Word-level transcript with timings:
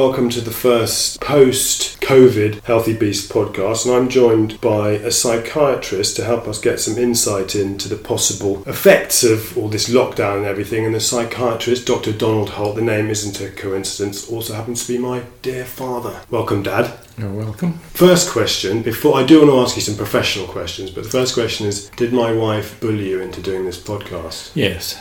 Welcome 0.00 0.30
to 0.30 0.40
the 0.40 0.50
first 0.50 1.20
post 1.20 2.00
COVID 2.00 2.62
Healthy 2.62 2.96
Beast 2.96 3.30
podcast. 3.30 3.84
And 3.84 3.94
I'm 3.94 4.08
joined 4.08 4.58
by 4.62 4.92
a 4.92 5.10
psychiatrist 5.10 6.16
to 6.16 6.24
help 6.24 6.48
us 6.48 6.58
get 6.58 6.80
some 6.80 6.96
insight 6.96 7.54
into 7.54 7.86
the 7.86 7.96
possible 7.96 8.62
effects 8.66 9.22
of 9.22 9.58
all 9.58 9.68
this 9.68 9.90
lockdown 9.90 10.38
and 10.38 10.46
everything. 10.46 10.86
And 10.86 10.94
the 10.94 11.00
psychiatrist, 11.00 11.86
Dr. 11.86 12.14
Donald 12.14 12.48
Holt, 12.48 12.76
the 12.76 12.82
name 12.82 13.10
isn't 13.10 13.42
a 13.42 13.50
coincidence, 13.50 14.26
also 14.30 14.54
happens 14.54 14.86
to 14.86 14.92
be 14.94 14.98
my 14.98 15.24
dear 15.42 15.66
father. 15.66 16.22
Welcome, 16.30 16.62
Dad. 16.62 16.98
You're 17.18 17.30
welcome. 17.30 17.74
First 17.92 18.30
question, 18.30 18.80
before 18.80 19.18
I 19.18 19.26
do 19.26 19.40
want 19.40 19.50
to 19.50 19.58
ask 19.58 19.76
you 19.76 19.82
some 19.82 19.96
professional 19.96 20.46
questions, 20.46 20.90
but 20.90 21.04
the 21.04 21.10
first 21.10 21.34
question 21.34 21.66
is 21.66 21.90
Did 21.90 22.14
my 22.14 22.32
wife 22.32 22.80
bully 22.80 23.10
you 23.10 23.20
into 23.20 23.42
doing 23.42 23.66
this 23.66 23.78
podcast? 23.78 24.52
Yes. 24.54 24.94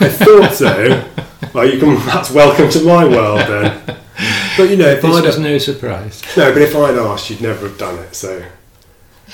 I 0.00 0.08
thought 0.08 0.54
so. 0.54 1.08
well, 1.54 1.72
you 1.72 1.78
can. 1.78 1.94
That's 2.06 2.32
welcome 2.32 2.68
to 2.70 2.84
my 2.84 3.04
world 3.04 3.38
then. 3.38 4.00
But 4.56 4.70
you 4.70 4.76
know, 4.76 4.88
if 4.88 5.02
This 5.02 5.16
I'd 5.16 5.24
was 5.24 5.38
no 5.38 5.58
surprise. 5.58 6.22
no, 6.36 6.52
but 6.52 6.62
if 6.62 6.74
I'd 6.76 6.96
asked, 6.96 7.30
you'd 7.30 7.40
never 7.40 7.68
have 7.68 7.78
done 7.78 7.98
it. 7.98 8.14
So 8.14 8.44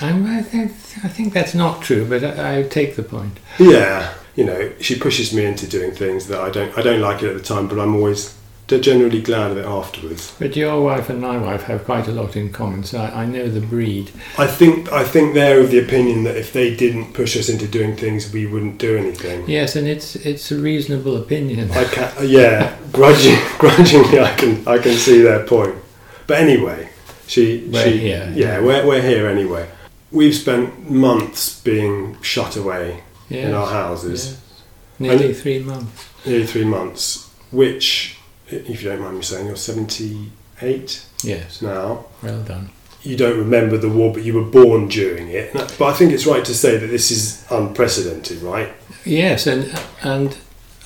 um, 0.01 0.25
I'm, 0.25 0.37
I, 0.37 0.41
think, 0.41 0.71
I 1.03 1.07
think 1.07 1.33
that's 1.33 1.53
not 1.53 1.81
true, 1.81 2.05
but 2.05 2.23
I, 2.23 2.59
I 2.59 2.63
take 2.63 2.95
the 2.95 3.03
point. 3.03 3.37
yeah, 3.59 4.13
you 4.35 4.45
know, 4.45 4.71
she 4.79 4.97
pushes 4.97 5.33
me 5.33 5.45
into 5.45 5.67
doing 5.67 5.91
things 5.91 6.27
that 6.27 6.39
I 6.39 6.49
don't. 6.49 6.75
I 6.77 6.81
don't 6.81 7.01
like 7.01 7.21
it 7.23 7.29
at 7.29 7.35
the 7.37 7.43
time, 7.43 7.67
but 7.67 7.79
I'm 7.79 7.95
always 7.95 8.35
generally 8.79 9.21
glad 9.21 9.51
of 9.51 9.57
it 9.57 9.65
afterwards. 9.65 10.33
But 10.39 10.55
your 10.55 10.81
wife 10.81 11.09
and 11.09 11.19
my 11.21 11.37
wife 11.37 11.63
have 11.63 11.85
quite 11.85 12.07
a 12.07 12.11
lot 12.11 12.35
in 12.35 12.51
common, 12.51 12.83
so 12.83 12.99
I, 12.99 13.23
I 13.23 13.25
know 13.25 13.47
the 13.49 13.61
breed. 13.61 14.11
I 14.37 14.47
think. 14.47 14.91
I 14.91 15.03
think 15.03 15.33
they're 15.33 15.59
of 15.59 15.71
the 15.71 15.79
opinion 15.79 16.23
that 16.23 16.37
if 16.37 16.53
they 16.53 16.75
didn't 16.75 17.13
push 17.13 17.35
us 17.37 17.49
into 17.49 17.67
doing 17.67 17.95
things, 17.95 18.31
we 18.31 18.45
wouldn't 18.45 18.77
do 18.77 18.97
anything. 18.97 19.49
Yes, 19.49 19.75
and 19.75 19.87
it's 19.87 20.15
it's 20.15 20.51
a 20.51 20.57
reasonable 20.57 21.17
opinion. 21.17 21.71
I 21.71 21.83
can 21.85 22.29
yeah, 22.29 22.77
grudging, 22.91 23.37
grudgingly, 23.57 24.19
I 24.19 24.35
can 24.35 24.67
I 24.67 24.77
can 24.77 24.93
see 24.93 25.21
their 25.21 25.45
point. 25.45 25.75
But 26.27 26.39
anyway, 26.39 26.89
she 27.27 27.67
We're 27.71 27.83
she 27.83 27.97
here, 27.97 28.31
yeah, 28.35 28.59
we're 28.59 28.85
we're 28.85 29.01
here 29.01 29.27
anyway. 29.27 29.67
We've 30.11 30.35
spent 30.35 30.89
months 30.89 31.61
being 31.61 32.21
shut 32.21 32.57
away 32.57 33.03
Yes, 33.29 33.47
in 33.47 33.53
our 33.53 33.67
houses, 33.67 34.25
yes. 34.31 34.63
Nearly 34.99 35.33
three 35.33 35.59
months. 35.59 36.05
nearly 36.25 36.45
three 36.45 36.65
months. 36.65 37.29
Which, 37.49 38.17
if 38.51 38.83
you 38.83 38.89
don't 38.89 39.01
mind 39.01 39.17
me 39.17 39.21
saying, 39.23 39.47
you're 39.47 39.55
seventy 39.55 40.31
eight 40.61 41.05
Yes, 41.23 41.61
now. 41.61 42.05
well 42.21 42.41
done. 42.43 42.69
You 43.03 43.17
don't 43.17 43.37
remember 43.37 43.77
the 43.77 43.89
war, 43.89 44.13
but 44.13 44.23
you 44.23 44.33
were 44.35 44.43
born 44.43 44.87
during 44.87 45.29
it. 45.29 45.53
But 45.53 45.81
I 45.81 45.93
think 45.93 46.11
it's 46.11 46.27
right 46.27 46.45
to 46.45 46.53
say 46.53 46.77
that 46.77 46.85
this 46.87 47.09
is 47.09 47.43
unprecedented, 47.49 48.41
right? 48.43 48.71
Yes, 49.05 49.47
and 49.47 49.73
and 50.03 50.37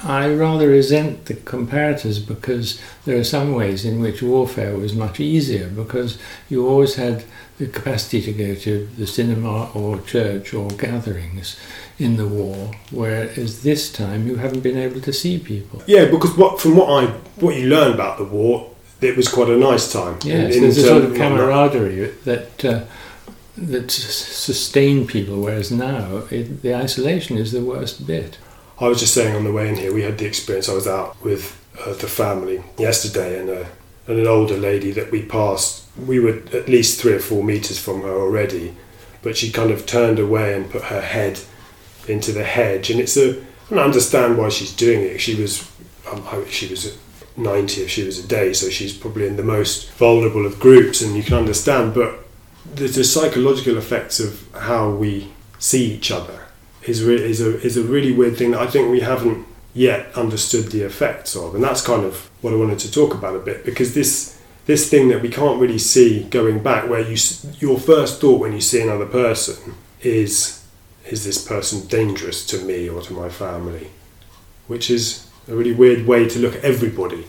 I 0.03 0.31
rather 0.33 0.69
resent 0.69 1.25
the 1.25 1.33
comparators 1.33 2.25
because 2.25 2.79
there 3.05 3.17
are 3.17 3.23
some 3.23 3.53
ways 3.53 3.83
in 3.85 3.99
which 4.01 4.21
warfare 4.21 4.77
was 4.77 4.93
much 4.93 5.19
easier 5.19 5.67
because 5.67 6.17
you 6.49 6.67
always 6.67 6.95
had 6.95 7.25
the 7.57 7.67
capacity 7.67 8.21
to 8.21 8.31
go 8.33 8.55
to 8.55 8.87
the 8.97 9.07
cinema 9.07 9.71
or 9.73 9.99
church 10.01 10.53
or 10.53 10.69
gatherings 10.69 11.57
in 11.97 12.17
the 12.17 12.27
war, 12.27 12.71
whereas 12.91 13.63
this 13.63 13.91
time 13.91 14.27
you 14.27 14.35
haven't 14.35 14.61
been 14.61 14.77
able 14.77 14.99
to 15.01 15.13
see 15.13 15.39
people. 15.39 15.81
Yeah, 15.87 16.05
because 16.05 16.35
what 16.37 16.59
from 16.59 16.75
what 16.75 16.89
I 17.03 17.07
what 17.37 17.55
you 17.55 17.67
learn 17.67 17.93
about 17.93 18.17
the 18.17 18.25
war, 18.25 18.71
it 19.01 19.15
was 19.15 19.27
quite 19.27 19.49
a 19.49 19.57
nice 19.57 19.91
time. 19.91 20.19
Yes, 20.23 20.55
in 20.55 20.61
there's 20.63 20.77
a 20.77 20.87
sort 20.87 21.03
of 21.05 21.15
camaraderie 21.15 22.09
that 22.25 22.65
uh, 22.65 22.83
that 23.57 23.85
s- 23.85 24.03
sustained 24.03 25.07
people, 25.07 25.39
whereas 25.41 25.71
now 25.71 26.23
it, 26.29 26.61
the 26.61 26.75
isolation 26.75 27.37
is 27.37 27.51
the 27.51 27.61
worst 27.63 28.05
bit. 28.05 28.37
I 28.79 28.87
was 28.89 28.99
just 28.99 29.13
saying 29.13 29.33
on 29.35 29.45
the 29.45 29.53
way 29.53 29.69
in 29.69 29.75
here, 29.77 29.93
we 29.93 30.01
had 30.01 30.17
the 30.17 30.25
experience. 30.25 30.67
I 30.67 30.73
was 30.73 30.87
out 30.87 31.15
with 31.23 31.57
uh, 31.79 31.93
the 31.93 32.07
family 32.07 32.61
yesterday, 32.77 33.39
and, 33.39 33.49
uh, 33.49 33.65
and 34.07 34.19
an 34.19 34.27
older 34.27 34.57
lady 34.57 34.91
that 34.91 35.11
we 35.11 35.21
passed. 35.23 35.83
We 35.97 36.19
were 36.19 36.41
at 36.51 36.67
least 36.67 36.99
three 36.99 37.13
or 37.13 37.19
four 37.19 37.41
meters 37.41 37.79
from 37.79 38.01
her 38.01 38.11
already, 38.11 38.75
but 39.21 39.37
she 39.37 39.49
kind 39.49 39.71
of 39.71 39.85
turned 39.85 40.19
away 40.19 40.53
and 40.53 40.69
put 40.69 40.83
her 40.83 40.99
head 40.99 41.39
into 42.09 42.31
the 42.31 42.43
hedge. 42.43 42.89
And 42.89 42.99
it's 42.99 43.17
a, 43.17 43.41
I 43.71 43.75
understand 43.75 44.37
why 44.37 44.49
she's 44.49 44.75
doing 44.75 45.01
it. 45.01 45.19
She 45.19 45.35
was, 45.35 45.69
um, 46.11 46.45
she 46.49 46.67
was 46.67 46.97
90 47.37 47.81
if 47.81 47.89
she 47.89 48.03
was 48.03 48.19
a 48.19 48.27
day, 48.27 48.53
so 48.53 48.69
she's 48.69 48.95
probably 48.95 49.27
in 49.27 49.35
the 49.35 49.43
most 49.43 49.91
vulnerable 49.93 50.45
of 50.45 50.59
groups, 50.59 51.01
and 51.01 51.15
you 51.15 51.23
can 51.23 51.35
understand. 51.35 51.93
But 51.93 52.19
the, 52.73 52.87
the 52.87 53.03
psychological 53.03 53.77
effects 53.77 54.19
of 54.19 54.47
how 54.53 54.89
we 54.89 55.31
see 55.59 55.93
each 55.93 56.11
other 56.11 56.45
is 56.83 57.03
re- 57.03 57.21
is 57.21 57.41
a 57.41 57.59
is 57.61 57.77
a 57.77 57.83
really 57.83 58.11
weird 58.11 58.37
thing 58.37 58.51
that 58.51 58.61
I 58.61 58.67
think 58.67 58.89
we 58.89 59.01
haven't 59.01 59.45
yet 59.73 60.13
understood 60.15 60.71
the 60.71 60.83
effects 60.83 61.35
of, 61.35 61.55
and 61.55 61.63
that's 61.63 61.81
kind 61.81 62.05
of 62.05 62.29
what 62.41 62.53
I 62.53 62.57
wanted 62.57 62.79
to 62.79 62.91
talk 62.91 63.13
about 63.13 63.35
a 63.35 63.39
bit 63.39 63.65
because 63.65 63.93
this 63.93 64.39
this 64.65 64.89
thing 64.89 65.09
that 65.09 65.21
we 65.21 65.29
can't 65.29 65.59
really 65.59 65.77
see 65.77 66.23
going 66.23 66.63
back, 66.63 66.89
where 66.89 67.01
you 67.01 67.17
your 67.59 67.79
first 67.79 68.21
thought 68.21 68.39
when 68.39 68.53
you 68.53 68.61
see 68.61 68.81
another 68.81 69.05
person 69.05 69.75
is 70.01 70.54
is 71.07 71.23
this 71.23 71.43
person 71.45 71.87
dangerous 71.87 72.45
to 72.47 72.57
me 72.63 72.89
or 72.89 73.01
to 73.01 73.13
my 73.13 73.29
family, 73.29 73.89
which 74.67 74.89
is 74.89 75.27
a 75.47 75.55
really 75.55 75.73
weird 75.73 76.07
way 76.07 76.27
to 76.27 76.39
look 76.39 76.55
at 76.55 76.63
everybody. 76.63 77.25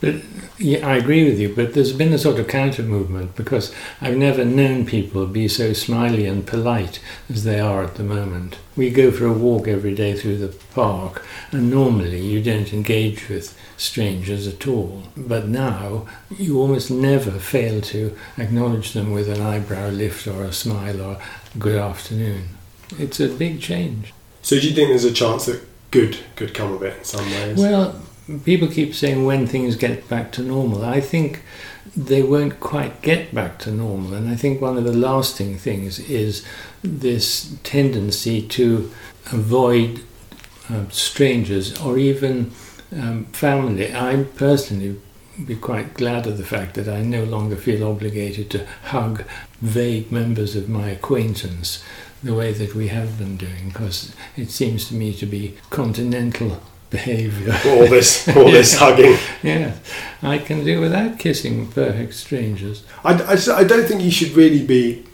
But 0.00 0.16
yeah, 0.58 0.86
I 0.86 0.96
agree 0.96 1.24
with 1.24 1.38
you. 1.38 1.54
But 1.54 1.74
there's 1.74 1.92
been 1.92 2.12
a 2.12 2.18
sort 2.18 2.40
of 2.40 2.48
counter 2.48 2.82
movement 2.82 3.36
because 3.36 3.72
I've 4.00 4.16
never 4.16 4.44
known 4.44 4.84
people 4.84 5.26
be 5.26 5.46
so 5.46 5.72
smiley 5.72 6.26
and 6.26 6.44
polite 6.44 7.00
as 7.30 7.44
they 7.44 7.60
are 7.60 7.84
at 7.84 7.94
the 7.94 8.02
moment. 8.02 8.58
We 8.74 8.90
go 8.90 9.12
for 9.12 9.26
a 9.26 9.32
walk 9.32 9.68
every 9.68 9.94
day 9.94 10.14
through 10.16 10.38
the 10.38 10.56
park, 10.74 11.24
and 11.52 11.70
normally 11.70 12.20
you 12.20 12.42
don't 12.42 12.72
engage 12.72 13.28
with 13.28 13.56
strangers 13.76 14.48
at 14.48 14.66
all. 14.66 15.04
But 15.16 15.46
now 15.46 16.06
you 16.36 16.58
almost 16.58 16.90
never 16.90 17.32
fail 17.32 17.80
to 17.82 18.16
acknowledge 18.38 18.94
them 18.94 19.12
with 19.12 19.28
an 19.28 19.40
eyebrow 19.40 19.90
lift 19.90 20.26
or 20.26 20.42
a 20.42 20.52
smile 20.52 21.00
or 21.00 21.18
good 21.58 21.78
afternoon. 21.78 22.48
It's 22.98 23.20
a 23.20 23.28
big 23.28 23.60
change. 23.60 24.12
So 24.42 24.58
do 24.58 24.68
you 24.68 24.74
think 24.74 24.88
there's 24.88 25.04
a 25.04 25.12
chance 25.12 25.46
that 25.46 25.62
good 25.90 26.18
could 26.36 26.54
come 26.54 26.72
of 26.72 26.82
it 26.82 26.98
in 26.98 27.04
some 27.04 27.24
ways? 27.30 27.58
Well, 27.58 28.00
people 28.44 28.68
keep 28.68 28.94
saying 28.94 29.24
when 29.24 29.46
things 29.46 29.76
get 29.76 30.08
back 30.08 30.32
to 30.32 30.42
normal. 30.42 30.84
I 30.84 31.00
think 31.00 31.42
they 31.96 32.22
won't 32.22 32.60
quite 32.60 33.02
get 33.02 33.34
back 33.34 33.58
to 33.60 33.70
normal. 33.70 34.14
And 34.14 34.28
I 34.28 34.36
think 34.36 34.60
one 34.60 34.76
of 34.76 34.84
the 34.84 34.92
lasting 34.92 35.58
things 35.58 35.98
is 35.98 36.44
this 36.82 37.56
tendency 37.62 38.42
to 38.48 38.90
avoid 39.32 40.02
um, 40.68 40.90
strangers 40.90 41.78
or 41.80 41.98
even 41.98 42.52
um, 42.92 43.26
family. 43.26 43.94
I 43.94 44.24
personally 44.36 45.00
be 45.46 45.56
quite 45.56 45.94
glad 45.94 46.26
of 46.26 46.38
the 46.38 46.44
fact 46.44 46.74
that 46.74 46.88
I 46.88 47.02
no 47.02 47.24
longer 47.24 47.56
feel 47.56 47.86
obligated 47.88 48.50
to 48.50 48.66
hug 48.84 49.24
vague 49.60 50.10
members 50.12 50.56
of 50.56 50.68
my 50.68 50.90
acquaintance 50.90 51.82
the 52.22 52.34
way 52.34 52.52
that 52.52 52.74
we 52.74 52.88
have 52.88 53.18
been 53.18 53.36
doing, 53.36 53.68
because 53.68 54.14
it 54.36 54.50
seems 54.50 54.86
to 54.88 54.94
me 54.94 55.12
to 55.14 55.26
be 55.26 55.56
continental 55.70 56.62
behaviour. 56.90 57.52
all 57.66 57.88
this 57.88 58.28
all 58.36 58.44
this 58.50 58.78
hugging. 58.78 59.16
yeah, 59.42 59.74
I 60.22 60.38
can 60.38 60.64
do 60.64 60.80
without 60.80 61.18
kissing 61.18 61.66
perfect 61.72 62.14
strangers. 62.14 62.84
I, 63.04 63.14
I, 63.22 63.56
I 63.56 63.64
don't 63.64 63.86
think 63.86 64.02
you 64.02 64.10
should 64.12 64.32
really 64.32 64.64
be 64.64 65.04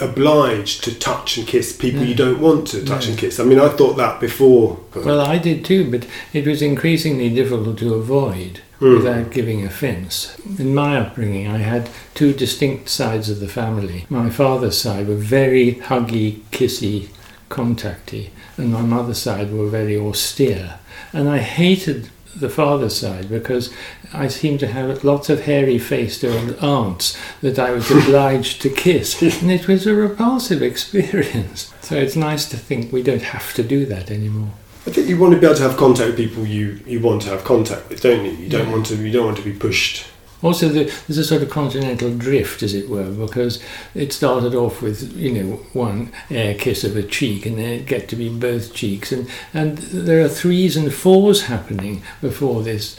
obliged 0.00 0.84
to 0.84 0.96
touch 0.98 1.36
and 1.36 1.46
kiss 1.46 1.76
people 1.76 2.04
you 2.04 2.14
don't 2.14 2.40
want 2.40 2.68
to 2.68 2.84
touch 2.84 3.06
No. 3.06 3.10
and 3.10 3.18
kiss. 3.18 3.40
I 3.40 3.44
mean, 3.44 3.58
I 3.58 3.68
thought 3.68 3.94
that 3.96 4.20
before. 4.20 4.78
Well, 4.94 5.20
I 5.20 5.38
did 5.38 5.64
too, 5.64 5.90
but 5.90 6.06
it 6.32 6.46
was 6.46 6.62
increasingly 6.62 7.28
difficult 7.34 7.78
to 7.78 7.94
avoid 7.94 8.60
Hmm. 8.78 8.94
without 8.94 9.32
giving 9.32 9.64
offence. 9.64 10.38
In 10.56 10.72
my 10.72 10.96
upbringing, 10.98 11.48
I 11.48 11.58
had 11.58 11.90
two 12.14 12.32
distinct 12.32 12.88
sides 12.88 13.28
of 13.28 13.40
the 13.40 13.48
family. 13.48 14.06
My 14.08 14.30
father's 14.30 14.80
side 14.80 15.08
were 15.08 15.16
very 15.16 15.74
huggy, 15.74 16.42
kissy, 16.52 17.08
contacty, 17.48 18.30
and 18.56 18.72
my 18.72 18.82
mother's 18.82 19.18
side 19.18 19.52
were 19.52 19.68
very 19.68 19.96
austere. 19.96 20.78
And 21.12 21.28
I 21.28 21.38
hated 21.38 22.10
the 22.36 22.48
father's 22.48 22.96
side 22.96 23.28
because 23.28 23.72
I 24.12 24.28
seemed 24.28 24.60
to 24.60 24.68
have 24.68 25.02
lots 25.02 25.28
of 25.28 25.42
hairy 25.42 25.78
faced 25.78 26.24
old 26.24 26.56
aunts 26.62 27.18
that 27.40 27.58
I 27.58 27.72
was 27.72 27.90
obliged 27.90 28.62
to 28.62 28.70
kiss. 28.70 29.20
And 29.42 29.50
it 29.50 29.66
was 29.66 29.86
a 29.86 29.94
repulsive 29.94 30.62
experience. 30.72 31.72
So 31.80 31.96
it's 31.96 32.16
nice 32.16 32.48
to 32.50 32.56
think 32.56 32.92
we 32.92 33.02
don't 33.02 33.22
have 33.22 33.54
to 33.54 33.62
do 33.62 33.86
that 33.86 34.10
anymore. 34.10 34.52
I 34.88 34.90
think 34.90 35.06
you 35.06 35.18
want 35.18 35.34
to 35.34 35.38
be 35.40 35.44
able 35.44 35.56
to 35.56 35.62
have 35.64 35.76
contact 35.76 36.06
with 36.08 36.16
people 36.16 36.46
you, 36.46 36.80
you 36.86 36.98
want 37.00 37.20
to 37.22 37.28
have 37.28 37.44
contact 37.44 37.90
with, 37.90 38.00
don't 38.00 38.24
you? 38.24 38.30
You 38.32 38.48
don't 38.48 38.66
Yeah. 38.68 38.72
want 38.72 38.86
to 38.86 38.96
you 38.96 39.12
don't 39.12 39.26
want 39.26 39.36
to 39.36 39.44
be 39.44 39.52
pushed. 39.52 40.06
Also, 40.40 40.68
the, 40.68 40.84
there's 41.06 41.18
a 41.18 41.24
sort 41.24 41.42
of 41.42 41.50
continental 41.50 42.14
drift, 42.16 42.62
as 42.62 42.72
it 42.72 42.88
were, 42.88 43.10
because 43.10 43.60
it 43.94 44.12
started 44.12 44.54
off 44.54 44.80
with, 44.80 45.14
you 45.16 45.32
know, 45.32 45.56
one 45.72 46.10
air 46.30 46.54
kiss 46.54 46.84
of 46.84 46.96
a 46.96 47.02
cheek, 47.02 47.44
and 47.44 47.58
then 47.58 47.70
it 47.80 47.86
get 47.86 48.08
to 48.08 48.16
be 48.16 48.28
both 48.30 48.72
cheeks, 48.72 49.12
and 49.12 49.28
and 49.52 49.76
there 49.78 50.24
are 50.24 50.28
threes 50.28 50.74
and 50.76 50.94
fours 50.94 51.42
happening 51.42 52.02
before 52.22 52.62
this 52.62 52.96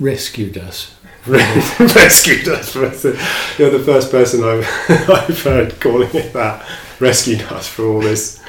rescued 0.00 0.58
us. 0.58 0.94
rescued 1.26 2.48
us. 2.48 2.74
You're 2.74 3.70
the 3.70 3.82
first 3.86 4.10
person 4.10 4.42
I've, 4.44 4.66
I've 5.08 5.42
heard 5.42 5.80
calling 5.80 6.10
it 6.14 6.32
that. 6.32 6.66
Rescued 7.00 7.42
us 7.42 7.68
for 7.68 7.86
all 7.86 8.00
this 8.00 8.41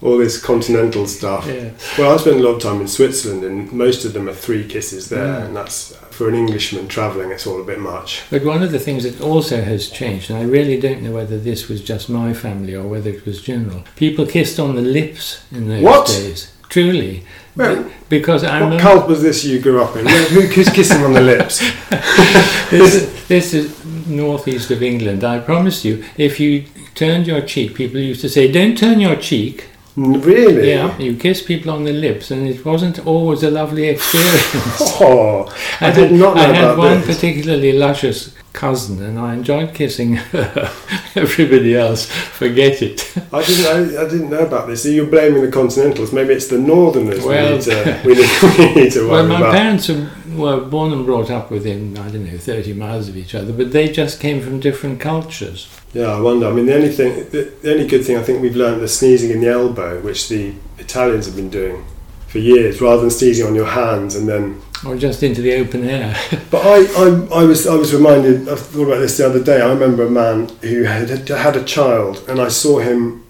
all 0.00 0.16
this 0.18 0.40
continental 0.40 1.06
stuff. 1.06 1.46
Yeah. 1.46 1.70
Well, 1.98 2.14
I 2.14 2.16
spent 2.18 2.36
a 2.36 2.42
lot 2.42 2.54
of 2.56 2.62
time 2.62 2.80
in 2.80 2.88
Switzerland, 2.88 3.42
and 3.44 3.72
most 3.72 4.04
of 4.04 4.12
them 4.12 4.28
are 4.28 4.34
three 4.34 4.64
kisses 4.66 5.08
there, 5.08 5.40
Mm. 5.40 5.46
and 5.46 5.56
that's 5.56 5.94
for 6.10 6.28
an 6.28 6.34
Englishman 6.34 6.86
travelling. 6.88 7.30
It's 7.32 7.46
all 7.46 7.60
a 7.60 7.64
bit 7.64 7.80
much. 7.80 8.22
But 8.30 8.44
one 8.44 8.62
of 8.62 8.70
the 8.72 8.78
things 8.78 9.02
that 9.04 9.20
also 9.20 9.60
has 9.62 9.88
changed, 9.90 10.30
and 10.30 10.38
I 10.38 10.42
really 10.44 10.78
don't 10.80 11.02
know 11.02 11.12
whether 11.12 11.38
this 11.38 11.68
was 11.68 11.80
just 11.80 12.08
my 12.08 12.32
family 12.32 12.74
or 12.74 12.86
whether 12.86 13.10
it 13.10 13.26
was 13.26 13.40
general, 13.42 13.82
people 13.96 14.24
kissed 14.26 14.58
on 14.60 14.76
the 14.76 14.82
lips 14.82 15.40
in 15.52 15.68
those 15.68 15.82
What? 15.82 16.06
days. 16.06 16.52
Truly. 16.68 17.24
Well, 17.56 17.86
because 18.10 18.44
I 18.44 18.60
what 18.62 18.78
cult 18.78 19.08
was 19.08 19.22
this 19.22 19.42
you 19.44 19.58
grew 19.58 19.82
up 19.82 19.96
in? 19.96 20.06
Who 20.06 20.42
who's 20.42 20.68
kissing 20.68 21.02
on 21.02 21.12
the 21.14 21.20
lips? 21.22 21.58
this, 22.70 22.94
is- 22.94 23.26
this 23.28 23.54
is 23.54 23.84
northeast 24.06 24.70
of 24.70 24.82
England. 24.82 25.24
I 25.24 25.38
promise 25.40 25.84
you, 25.84 26.04
if 26.18 26.38
you 26.38 26.64
turned 26.94 27.26
your 27.26 27.40
cheek, 27.40 27.74
people 27.74 27.98
used 28.00 28.20
to 28.20 28.28
say, 28.28 28.52
"Don't 28.52 28.76
turn 28.76 29.00
your 29.00 29.16
cheek." 29.16 29.64
Really? 30.06 30.70
Yeah, 30.70 30.96
you 30.98 31.16
kiss 31.16 31.42
people 31.42 31.72
on 31.72 31.82
the 31.84 31.92
lips, 31.92 32.30
and 32.30 32.46
it 32.48 32.64
wasn't 32.64 33.04
always 33.06 33.42
a 33.42 33.50
lovely 33.50 33.88
experience. 33.88 34.92
Oh, 35.00 35.46
I 35.80 35.90
did 35.92 36.12
not 36.12 36.34
know 36.36 36.42
I 36.42 36.46
had 36.54 36.64
about 36.64 36.78
one 36.78 37.00
this. 37.00 37.16
particularly 37.16 37.72
luscious 37.72 38.34
cousin, 38.52 39.02
and 39.02 39.18
I 39.18 39.34
enjoyed 39.34 39.74
kissing 39.74 40.16
her. 40.16 40.70
Everybody 41.16 41.74
else, 41.76 42.06
forget 42.06 42.80
it. 42.82 43.12
I 43.32 43.42
didn't 43.44 43.64
know. 43.64 44.00
I 44.00 44.08
didn't 44.08 44.30
know 44.30 44.40
about 44.46 44.66
this. 44.68 44.82
So 44.84 44.88
you're 44.88 45.06
blaming 45.06 45.42
the 45.42 45.50
continentals. 45.50 46.12
Maybe 46.12 46.34
it's 46.34 46.48
the 46.48 46.58
northerners 46.58 47.24
Well- 47.24 47.50
we 47.50 47.54
need 47.54 47.62
to 47.62 48.00
we 48.04 48.14
need, 48.14 48.30
we 48.58 48.74
need 48.82 48.92
to 48.92 49.08
Well, 49.08 49.26
my 49.26 49.38
about. 49.38 49.54
parents 49.54 49.88
were- 49.88 50.10
were 50.38 50.60
born 50.60 50.92
and 50.92 51.04
brought 51.04 51.30
up 51.30 51.50
within, 51.50 51.98
I 51.98 52.10
don't 52.10 52.30
know, 52.30 52.38
30 52.38 52.72
miles 52.72 53.08
of 53.08 53.16
each 53.16 53.34
other, 53.34 53.52
but 53.52 53.72
they 53.72 53.90
just 53.90 54.20
came 54.20 54.40
from 54.40 54.60
different 54.60 55.00
cultures. 55.00 55.68
Yeah, 55.92 56.06
I 56.06 56.20
wonder. 56.20 56.46
I 56.46 56.52
mean, 56.52 56.66
the 56.66 56.74
only 56.74 56.90
thing, 56.90 57.28
the, 57.30 57.52
the 57.62 57.72
only 57.72 57.86
good 57.86 58.04
thing 58.04 58.16
I 58.16 58.22
think 58.22 58.42
we've 58.42 58.56
learned 58.56 58.80
the 58.80 58.88
sneezing 58.88 59.30
in 59.30 59.40
the 59.40 59.48
elbow, 59.48 60.00
which 60.00 60.28
the 60.28 60.54
Italians 60.78 61.26
have 61.26 61.36
been 61.36 61.50
doing 61.50 61.84
for 62.28 62.38
years, 62.38 62.80
rather 62.80 63.00
than 63.00 63.10
sneezing 63.10 63.46
on 63.46 63.54
your 63.54 63.66
hands 63.66 64.14
and 64.14 64.28
then. 64.28 64.60
Or 64.86 64.96
just 64.96 65.22
into 65.22 65.42
the 65.42 65.54
open 65.54 65.88
air. 65.88 66.16
But 66.50 66.64
I, 66.64 66.78
I, 66.96 67.40
I 67.40 67.44
was, 67.44 67.66
I 67.66 67.74
was 67.74 67.92
reminded. 67.92 68.48
I 68.48 68.54
thought 68.54 68.86
about 68.86 69.00
this 69.00 69.18
the 69.18 69.26
other 69.26 69.42
day. 69.42 69.60
I 69.60 69.68
remember 69.70 70.06
a 70.06 70.10
man 70.10 70.48
who 70.62 70.84
had 70.84 71.10
had 71.28 71.56
a 71.56 71.64
child, 71.64 72.24
and 72.28 72.40
I 72.40 72.48
saw 72.48 72.78
him. 72.78 73.24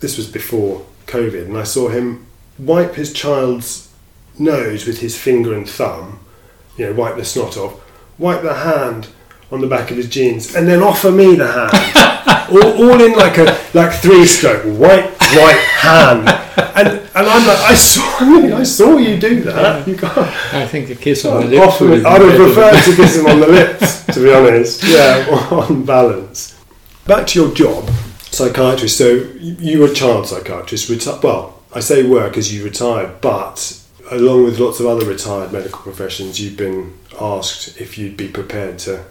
This 0.00 0.16
was 0.16 0.26
before 0.26 0.86
COVID, 1.06 1.46
and 1.46 1.58
I 1.58 1.64
saw 1.64 1.88
him 1.88 2.26
wipe 2.58 2.94
his 2.94 3.12
child's 3.12 3.92
nose 4.38 4.86
with 4.86 5.00
his 5.00 5.18
finger 5.18 5.54
and 5.54 5.68
thumb. 5.68 6.20
You 6.76 6.86
know, 6.86 6.92
wipe 6.94 7.16
the 7.16 7.24
snot 7.24 7.56
off. 7.56 7.80
Wipe 8.18 8.42
the 8.42 8.54
hand 8.54 9.08
on 9.50 9.60
the 9.60 9.66
back 9.66 9.90
of 9.90 9.96
his 9.96 10.08
jeans, 10.08 10.54
and 10.56 10.66
then 10.66 10.82
offer 10.82 11.10
me 11.10 11.34
the 11.36 11.46
hand. 11.46 12.50
all, 12.50 12.90
all 12.90 13.00
in 13.00 13.12
like 13.12 13.38
a 13.38 13.58
like 13.74 13.92
three 13.92 14.26
stroke. 14.26 14.64
White, 14.64 15.10
white 15.34 15.62
hand. 15.78 16.28
And 16.76 16.88
and 16.88 17.26
I'm 17.26 17.46
like, 17.46 17.58
I 17.58 17.74
saw, 17.74 18.02
I 18.58 18.62
saw 18.62 18.96
you 18.98 19.18
do 19.18 19.42
that. 19.42 19.86
You 19.86 19.96
got. 19.96 20.16
I 20.52 20.66
think 20.66 20.90
a 20.90 20.94
kiss 20.94 21.24
on 21.24 21.42
the 21.42 21.48
lips 21.58 21.80
would 21.80 22.04
I'd 22.04 22.20
have 22.20 22.36
preferred 22.36 22.82
to 22.84 22.96
kiss 22.96 23.16
him 23.16 23.26
on 23.26 23.40
the 23.40 23.46
lips, 23.46 24.04
to 24.06 24.22
be 24.22 24.32
honest. 24.32 24.82
Yeah, 24.86 25.26
on 25.50 25.84
balance. 25.84 26.58
Back 27.06 27.26
to 27.28 27.40
your 27.42 27.54
job, 27.54 27.88
psychiatrist. 28.30 28.98
So 28.98 29.08
you 29.08 29.56
you 29.58 29.78
were 29.80 29.86
a 29.86 29.94
child 29.94 30.26
psychiatrist. 30.26 30.88
Reti- 30.90 31.22
well, 31.22 31.62
I 31.74 31.80
say 31.80 32.06
work 32.06 32.36
as 32.36 32.52
you 32.52 32.64
retired, 32.64 33.20
but 33.20 33.82
along 34.10 34.44
with 34.44 34.58
lots 34.58 34.80
of 34.80 34.86
other 34.86 35.04
retired 35.04 35.52
medical 35.52 35.80
professions, 35.80 36.40
you've 36.40 36.56
been 36.56 36.98
asked 37.20 37.80
if 37.80 37.98
you'd 37.98 38.16
be 38.16 38.28
prepared 38.28 38.78
to 38.80 39.04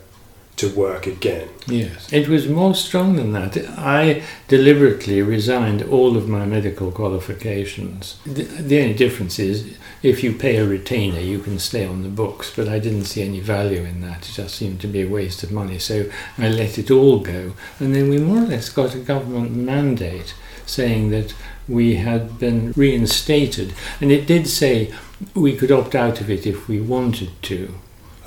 to 0.58 0.70
work 0.70 1.06
again. 1.06 1.50
Yes, 1.68 2.12
it 2.14 2.30
was 2.30 2.48
more 2.48 2.74
strong 2.76 3.18
than 3.18 3.34
that. 3.34 3.58
I 3.78 4.24
deliberately 4.48 5.22
resigned 5.22 5.82
all 5.84 6.16
of 6.16 6.30
my 6.30 6.46
medical 6.46 6.92
qualifications. 6.92 8.18
The, 8.26 8.44
the 8.44 8.82
only 8.82 8.94
difference 8.94 9.38
is 9.38 9.78
if 10.02 10.24
you 10.24 10.34
pay 10.34 10.58
a 10.58 10.66
retainer, 10.66 11.20
you 11.20 11.40
can 11.40 11.60
stay 11.60 11.86
on 11.86 12.04
the 12.04 12.10
books, 12.10 12.54
but 12.56 12.70
I 12.70 12.80
didn't 12.80 13.06
see 13.06 13.24
any 13.24 13.42
value 13.42 13.84
in 13.84 14.02
that. 14.02 14.30
It 14.30 14.34
just 14.34 14.56
seemed 14.56 14.80
to 14.82 14.88
be 14.88 15.02
a 15.02 15.10
waste 15.10 15.44
of 15.44 15.52
money, 15.52 15.80
so 15.80 16.10
I 16.38 16.48
let 16.48 16.78
it 16.78 16.90
all 16.90 17.20
go. 17.20 17.54
And 17.80 17.94
then 17.94 18.10
we 18.10 18.18
more 18.18 18.44
or 18.44 18.48
less 18.48 18.70
got 18.70 18.96
a 18.96 19.00
government 19.00 19.52
mandate 19.52 20.36
saying 20.66 21.10
that 21.12 21.34
we 21.68 21.96
had 21.96 22.38
been 22.40 22.72
reinstated, 22.76 23.74
and 24.02 24.12
it 24.12 24.26
did 24.28 24.48
say 24.48 24.94
we 25.34 25.56
could 25.56 25.72
opt 25.72 25.96
out 25.96 26.22
of 26.22 26.30
it 26.30 26.46
if 26.46 26.68
we 26.68 26.80
wanted 26.80 27.30
to. 27.44 27.74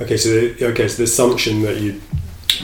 Okay, 0.01 0.17
so 0.17 0.29
the, 0.31 0.67
okay, 0.67 0.89
so 0.89 0.99
the 0.99 1.05
assumption 1.05 1.63
that 1.63 1.79
you 1.81 2.01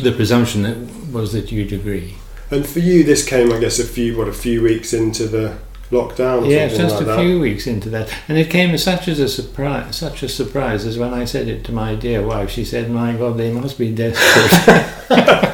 The 0.02 0.12
presumption 0.12 0.62
that 0.62 0.76
was 1.12 1.32
that 1.32 1.50
you'd 1.52 1.72
agree. 1.72 2.14
and 2.50 2.66
for 2.66 2.78
you, 2.80 3.04
this 3.04 3.24
came, 3.26 3.52
I 3.52 3.58
guess, 3.58 3.78
a 3.78 3.84
few 3.84 4.16
what 4.16 4.28
a 4.28 4.32
few 4.32 4.62
weeks 4.62 4.92
into 4.92 5.26
the 5.26 5.56
lockdown. 5.90 6.42
Or 6.42 6.46
Yeah, 6.46 6.68
just 6.68 6.94
like 6.96 7.02
a 7.02 7.04
that. 7.04 7.20
few 7.20 7.38
weeks 7.40 7.66
into 7.66 7.88
that, 7.90 8.08
and 8.28 8.38
it 8.38 8.50
came 8.50 8.70
as 8.70 8.82
such 8.82 9.06
as 9.08 9.18
a 9.20 9.28
surprise, 9.28 9.96
such 9.96 10.22
a 10.22 10.28
surprise 10.28 10.86
as 10.86 10.96
when 10.98 11.12
I 11.14 11.24
said 11.26 11.46
it 11.48 11.62
to 11.64 11.72
my 11.72 11.94
dear 11.94 12.22
wife. 12.26 12.50
She 12.50 12.64
said, 12.64 12.90
"My 12.90 13.12
God, 13.12 13.36
they 13.36 13.52
must 13.52 13.78
be 13.78 13.90
desperate." 13.94 15.50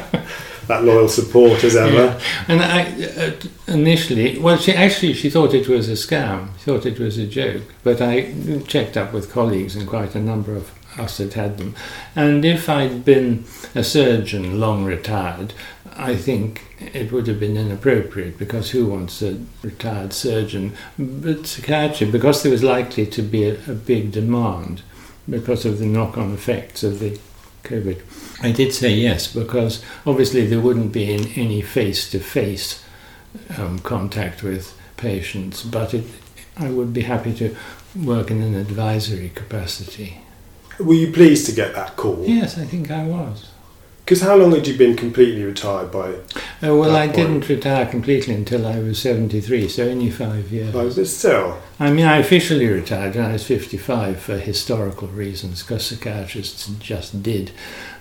That 0.71 0.85
loyal 0.85 1.09
support 1.09 1.65
as 1.65 1.75
ever. 1.75 2.05
Yeah. 2.05 2.19
And 2.47 2.61
I 2.61 2.79
uh, 3.25 3.33
initially, 3.67 4.39
well, 4.39 4.55
she 4.55 4.71
actually 4.73 5.13
she 5.13 5.29
thought 5.29 5.53
it 5.53 5.67
was 5.67 5.89
a 5.89 5.97
scam. 6.05 6.47
She 6.59 6.63
thought 6.63 6.85
it 6.85 6.97
was 6.97 7.17
a 7.17 7.27
joke. 7.27 7.63
But 7.83 8.01
I 8.01 8.31
checked 8.67 8.95
up 8.95 9.11
with 9.11 9.33
colleagues, 9.33 9.75
and 9.75 9.85
quite 9.85 10.15
a 10.15 10.21
number 10.21 10.55
of 10.55 10.71
us 10.97 11.17
had 11.17 11.33
had 11.33 11.57
them. 11.57 11.75
And 12.15 12.45
if 12.45 12.69
I'd 12.69 13.03
been 13.03 13.43
a 13.75 13.83
surgeon, 13.83 14.61
long 14.61 14.85
retired, 14.85 15.53
I 15.97 16.15
think 16.15 16.61
it 16.79 17.11
would 17.11 17.27
have 17.27 17.39
been 17.39 17.57
inappropriate 17.57 18.37
because 18.37 18.71
who 18.71 18.85
wants 18.85 19.21
a 19.21 19.41
retired 19.61 20.13
surgeon? 20.13 20.73
But 20.97 21.47
psychiatry, 21.47 22.09
because 22.09 22.43
there 22.43 22.51
was 22.51 22.63
likely 22.63 23.05
to 23.07 23.21
be 23.21 23.43
a, 23.43 23.55
a 23.69 23.75
big 23.75 24.13
demand 24.13 24.83
because 25.29 25.65
of 25.65 25.79
the 25.79 25.85
knock-on 25.85 26.33
effects 26.33 26.81
of 26.81 26.99
the 26.99 27.19
COVID. 27.63 28.01
I 28.41 28.51
did 28.51 28.73
say 28.73 28.93
yes 28.93 29.31
because 29.31 29.83
obviously 30.05 30.45
there 30.47 30.59
wouldn't 30.59 30.91
be 30.91 31.13
in 31.13 31.27
any 31.35 31.61
face-to-face 31.61 32.83
um, 33.57 33.79
contact 33.79 34.41
with 34.41 34.75
patients, 34.97 35.63
but 35.63 35.93
it, 35.93 36.05
I 36.57 36.69
would 36.69 36.93
be 36.93 37.01
happy 37.01 37.33
to 37.35 37.55
work 37.95 38.31
in 38.31 38.41
an 38.41 38.55
advisory 38.55 39.29
capacity. 39.29 40.21
Were 40.79 40.95
you 40.95 41.11
pleased 41.11 41.45
to 41.47 41.51
get 41.51 41.75
that 41.75 41.95
call? 41.95 42.25
Yes, 42.25 42.57
I 42.57 42.65
think 42.65 42.89
I 42.89 43.05
was. 43.05 43.50
Because 44.11 44.23
how 44.23 44.35
long 44.35 44.51
had 44.51 44.67
you 44.67 44.77
been 44.77 44.97
completely 44.97 45.41
retired 45.41 45.89
by? 45.89 46.15
Uh, 46.61 46.75
well, 46.75 46.97
I 46.97 47.05
point. 47.05 47.15
didn't 47.15 47.47
retire 47.47 47.85
completely 47.85 48.33
until 48.33 48.67
I 48.67 48.77
was 48.79 49.01
73, 49.01 49.69
so 49.69 49.87
only 49.87 50.11
five 50.11 50.51
years. 50.51 50.75
Like, 50.75 50.93
but 50.93 51.07
still, 51.07 51.57
I 51.79 51.93
mean, 51.93 52.05
I 52.05 52.17
officially 52.17 52.67
retired 52.67 53.15
when 53.15 53.23
I 53.23 53.31
was 53.31 53.47
55 53.47 54.19
for 54.19 54.37
historical 54.37 55.07
reasons, 55.07 55.63
because 55.63 55.85
psychiatrists 55.85 56.67
just 56.79 57.23
did. 57.23 57.51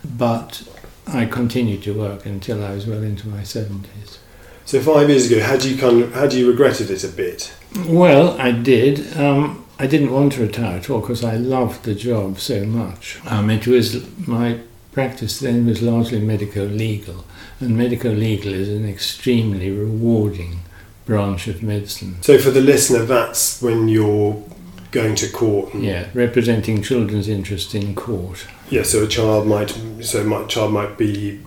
But 0.05 0.69
I 1.07 1.27
continued 1.27 1.85
to 1.85 1.97
work 1.97 2.27
until 2.27 2.65
I 2.65 2.75
was 2.75 2.89
well 2.89 3.05
into 3.05 3.29
my 3.29 3.43
70s. 3.43 4.19
so 4.65 4.81
five 4.81 5.09
years 5.09 5.31
ago, 5.31 5.39
had 5.39 5.63
you 5.63 5.79
kind 5.79 6.03
of 6.03 6.13
had 6.13 6.33
you 6.33 6.51
regretted 6.51 6.91
it 6.91 7.05
a 7.05 7.09
bit? 7.09 7.55
Well, 7.87 8.37
I 8.41 8.51
did. 8.51 9.17
Um, 9.17 9.65
I 9.79 9.87
didn't 9.87 10.11
want 10.11 10.33
to 10.33 10.43
retire 10.43 10.79
at 10.79 10.91
all 10.91 11.03
because 11.03 11.23
I 11.23 11.37
loved 11.37 11.85
the 11.85 11.95
job 11.95 12.41
so 12.41 12.65
much. 12.65 13.21
Um, 13.27 13.49
it 13.49 13.69
was 13.69 14.05
my 14.27 14.59
practice 14.93 15.39
then 15.41 15.67
was 15.67 15.83
largely 15.83 16.21
medico-legal, 16.21 17.25
and 17.61 17.77
medico-legal 17.77 18.53
is 18.53 18.69
an 18.69 18.89
extremely 18.89 19.71
rewarding 19.71 20.61
branch 21.07 21.49
of 21.49 21.63
medicine. 21.63 22.17
So 22.23 22.39
for 22.39 22.51
the 22.51 22.61
listener, 22.61 23.05
that's 23.05 23.61
when 23.63 23.89
you're 23.89 24.43
going 24.91 25.15
to 25.17 25.31
court. 25.31 25.75
And, 25.75 25.85
Yeah, 25.85 26.09
representing 26.15 26.83
children's 26.83 27.29
interest 27.29 27.75
in 27.75 27.95
court. 27.95 28.47
Yeah. 28.69 28.83
So 28.83 29.05
a 29.05 29.09
child 29.09 29.47
might, 29.47 29.71
so 30.01 30.25
my 30.25 30.45
child 30.45 30.73
might 30.73 30.99
be 30.99 31.41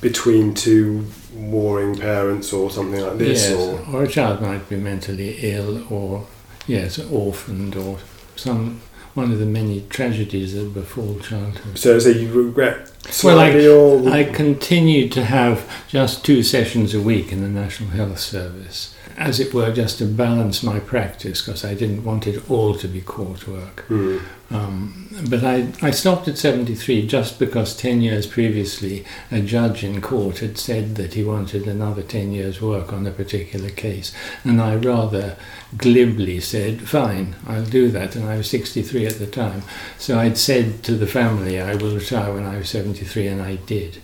between 0.00 0.54
two 0.54 1.06
warring 1.34 1.96
parents 1.96 2.52
or 2.52 2.70
something 2.70 3.00
like 3.00 3.18
this, 3.18 3.48
yes, 3.48 3.58
or 3.58 3.80
or 3.92 4.02
a 4.04 4.08
child 4.08 4.40
might 4.40 4.68
be 4.68 4.76
mentally 4.76 5.36
ill, 5.40 5.90
or 5.92 6.26
yes, 6.66 6.98
orphaned, 6.98 7.74
or 7.76 7.98
some 8.36 8.80
one 9.14 9.30
of 9.32 9.38
the 9.38 9.46
many 9.46 9.80
tragedies 9.88 10.54
that 10.54 10.74
befall 10.74 11.18
childhood. 11.20 11.78
so 11.78 11.98
so 11.98 12.08
you 12.10 12.30
regret 12.32 12.76
Well, 13.22 13.38
I- 13.38 13.50
slightly 13.50 13.66
or 13.66 14.08
I 14.08 14.24
continued 14.24 15.12
to 15.12 15.24
have 15.24 15.68
just 15.88 16.24
two 16.24 16.42
sessions 16.42 16.94
a 16.94 17.00
week 17.00 17.32
in 17.32 17.40
the 17.42 17.48
National 17.48 17.90
Health 17.90 18.18
Service, 18.18 18.93
as 19.16 19.40
it 19.40 19.54
were, 19.54 19.72
just 19.72 19.98
to 19.98 20.06
balance 20.06 20.62
my 20.62 20.80
practice 20.80 21.42
because 21.42 21.64
I 21.64 21.74
didn't 21.74 22.04
want 22.04 22.26
it 22.26 22.50
all 22.50 22.74
to 22.74 22.88
be 22.88 23.00
court 23.00 23.46
work. 23.46 23.80
Hmm. 23.88 24.18
Um, 24.50 25.08
but 25.28 25.42
I, 25.42 25.72
I 25.82 25.90
stopped 25.90 26.28
at 26.28 26.38
73 26.38 27.06
just 27.06 27.38
because 27.38 27.76
10 27.76 28.02
years 28.02 28.26
previously 28.26 29.04
a 29.30 29.40
judge 29.40 29.82
in 29.82 30.00
court 30.00 30.38
had 30.38 30.58
said 30.58 30.96
that 30.96 31.14
he 31.14 31.24
wanted 31.24 31.66
another 31.66 32.02
10 32.02 32.32
years' 32.32 32.60
work 32.60 32.92
on 32.92 33.06
a 33.06 33.10
particular 33.10 33.70
case. 33.70 34.12
And 34.44 34.60
I 34.60 34.76
rather 34.76 35.36
glibly 35.76 36.40
said, 36.40 36.82
fine, 36.82 37.36
I'll 37.46 37.64
do 37.64 37.90
that. 37.90 38.14
And 38.14 38.26
I 38.26 38.36
was 38.36 38.50
63 38.50 39.06
at 39.06 39.18
the 39.18 39.26
time. 39.26 39.62
So 39.98 40.18
I'd 40.18 40.38
said 40.38 40.82
to 40.84 40.94
the 40.94 41.06
family, 41.06 41.60
I 41.60 41.74
will 41.74 41.94
retire 41.94 42.34
when 42.34 42.44
I 42.44 42.58
was 42.58 42.68
73, 42.68 43.26
and 43.28 43.42
I 43.42 43.56
did. 43.56 44.02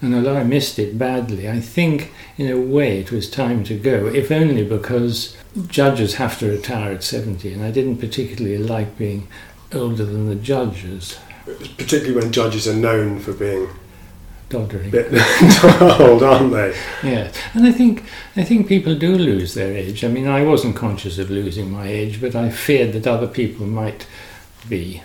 And 0.00 0.14
although 0.14 0.36
I 0.36 0.44
missed 0.44 0.78
it 0.78 0.96
badly, 0.96 1.48
I 1.48 1.60
think 1.60 2.12
in 2.36 2.48
a 2.50 2.60
way 2.60 3.00
it 3.00 3.10
was 3.10 3.28
time 3.28 3.64
to 3.64 3.76
go, 3.76 4.06
if 4.06 4.30
only 4.30 4.64
because 4.64 5.36
judges 5.66 6.14
have 6.14 6.38
to 6.38 6.50
retire 6.50 6.92
at 6.92 7.02
70, 7.02 7.52
and 7.52 7.64
I 7.64 7.70
didn't 7.72 7.98
particularly 7.98 8.58
like 8.58 8.96
being 8.96 9.26
older 9.72 10.04
than 10.04 10.28
the 10.28 10.36
judges. 10.36 11.18
Particularly 11.76 12.14
when 12.14 12.32
judges 12.32 12.68
are 12.68 12.74
known 12.74 13.18
for 13.18 13.32
being 13.32 13.68
doddering. 14.48 14.90
bit 14.90 15.12
old, 16.00 16.22
aren't 16.22 16.52
they? 16.52 16.76
Yeah, 17.02 17.32
and 17.54 17.66
I 17.66 17.72
think 17.72 18.04
I 18.36 18.44
think 18.44 18.68
people 18.68 18.94
do 18.94 19.14
lose 19.16 19.54
their 19.54 19.72
age. 19.76 20.04
I 20.04 20.08
mean, 20.08 20.26
I 20.26 20.44
wasn't 20.44 20.76
conscious 20.76 21.18
of 21.18 21.30
losing 21.30 21.70
my 21.70 21.86
age, 21.88 22.20
but 22.20 22.34
I 22.34 22.50
feared 22.50 22.92
that 22.92 23.06
other 23.06 23.26
people 23.26 23.66
might 23.66 24.06
be. 24.68 25.02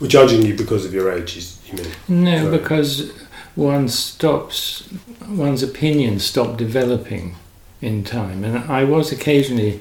We're 0.00 0.08
judging 0.08 0.42
you 0.42 0.54
because 0.54 0.86
of 0.86 0.94
your 0.94 1.12
age, 1.12 1.36
you 1.66 1.74
mean? 1.74 2.24
No, 2.24 2.44
Sorry. 2.44 2.58
because 2.58 3.12
one 3.54 3.88
stops, 3.88 4.88
one's 5.28 5.62
opinions 5.62 6.24
stop 6.24 6.56
developing 6.56 7.36
in 7.80 8.04
time, 8.04 8.44
and 8.44 8.58
I 8.70 8.84
was 8.84 9.12
occasionally 9.12 9.80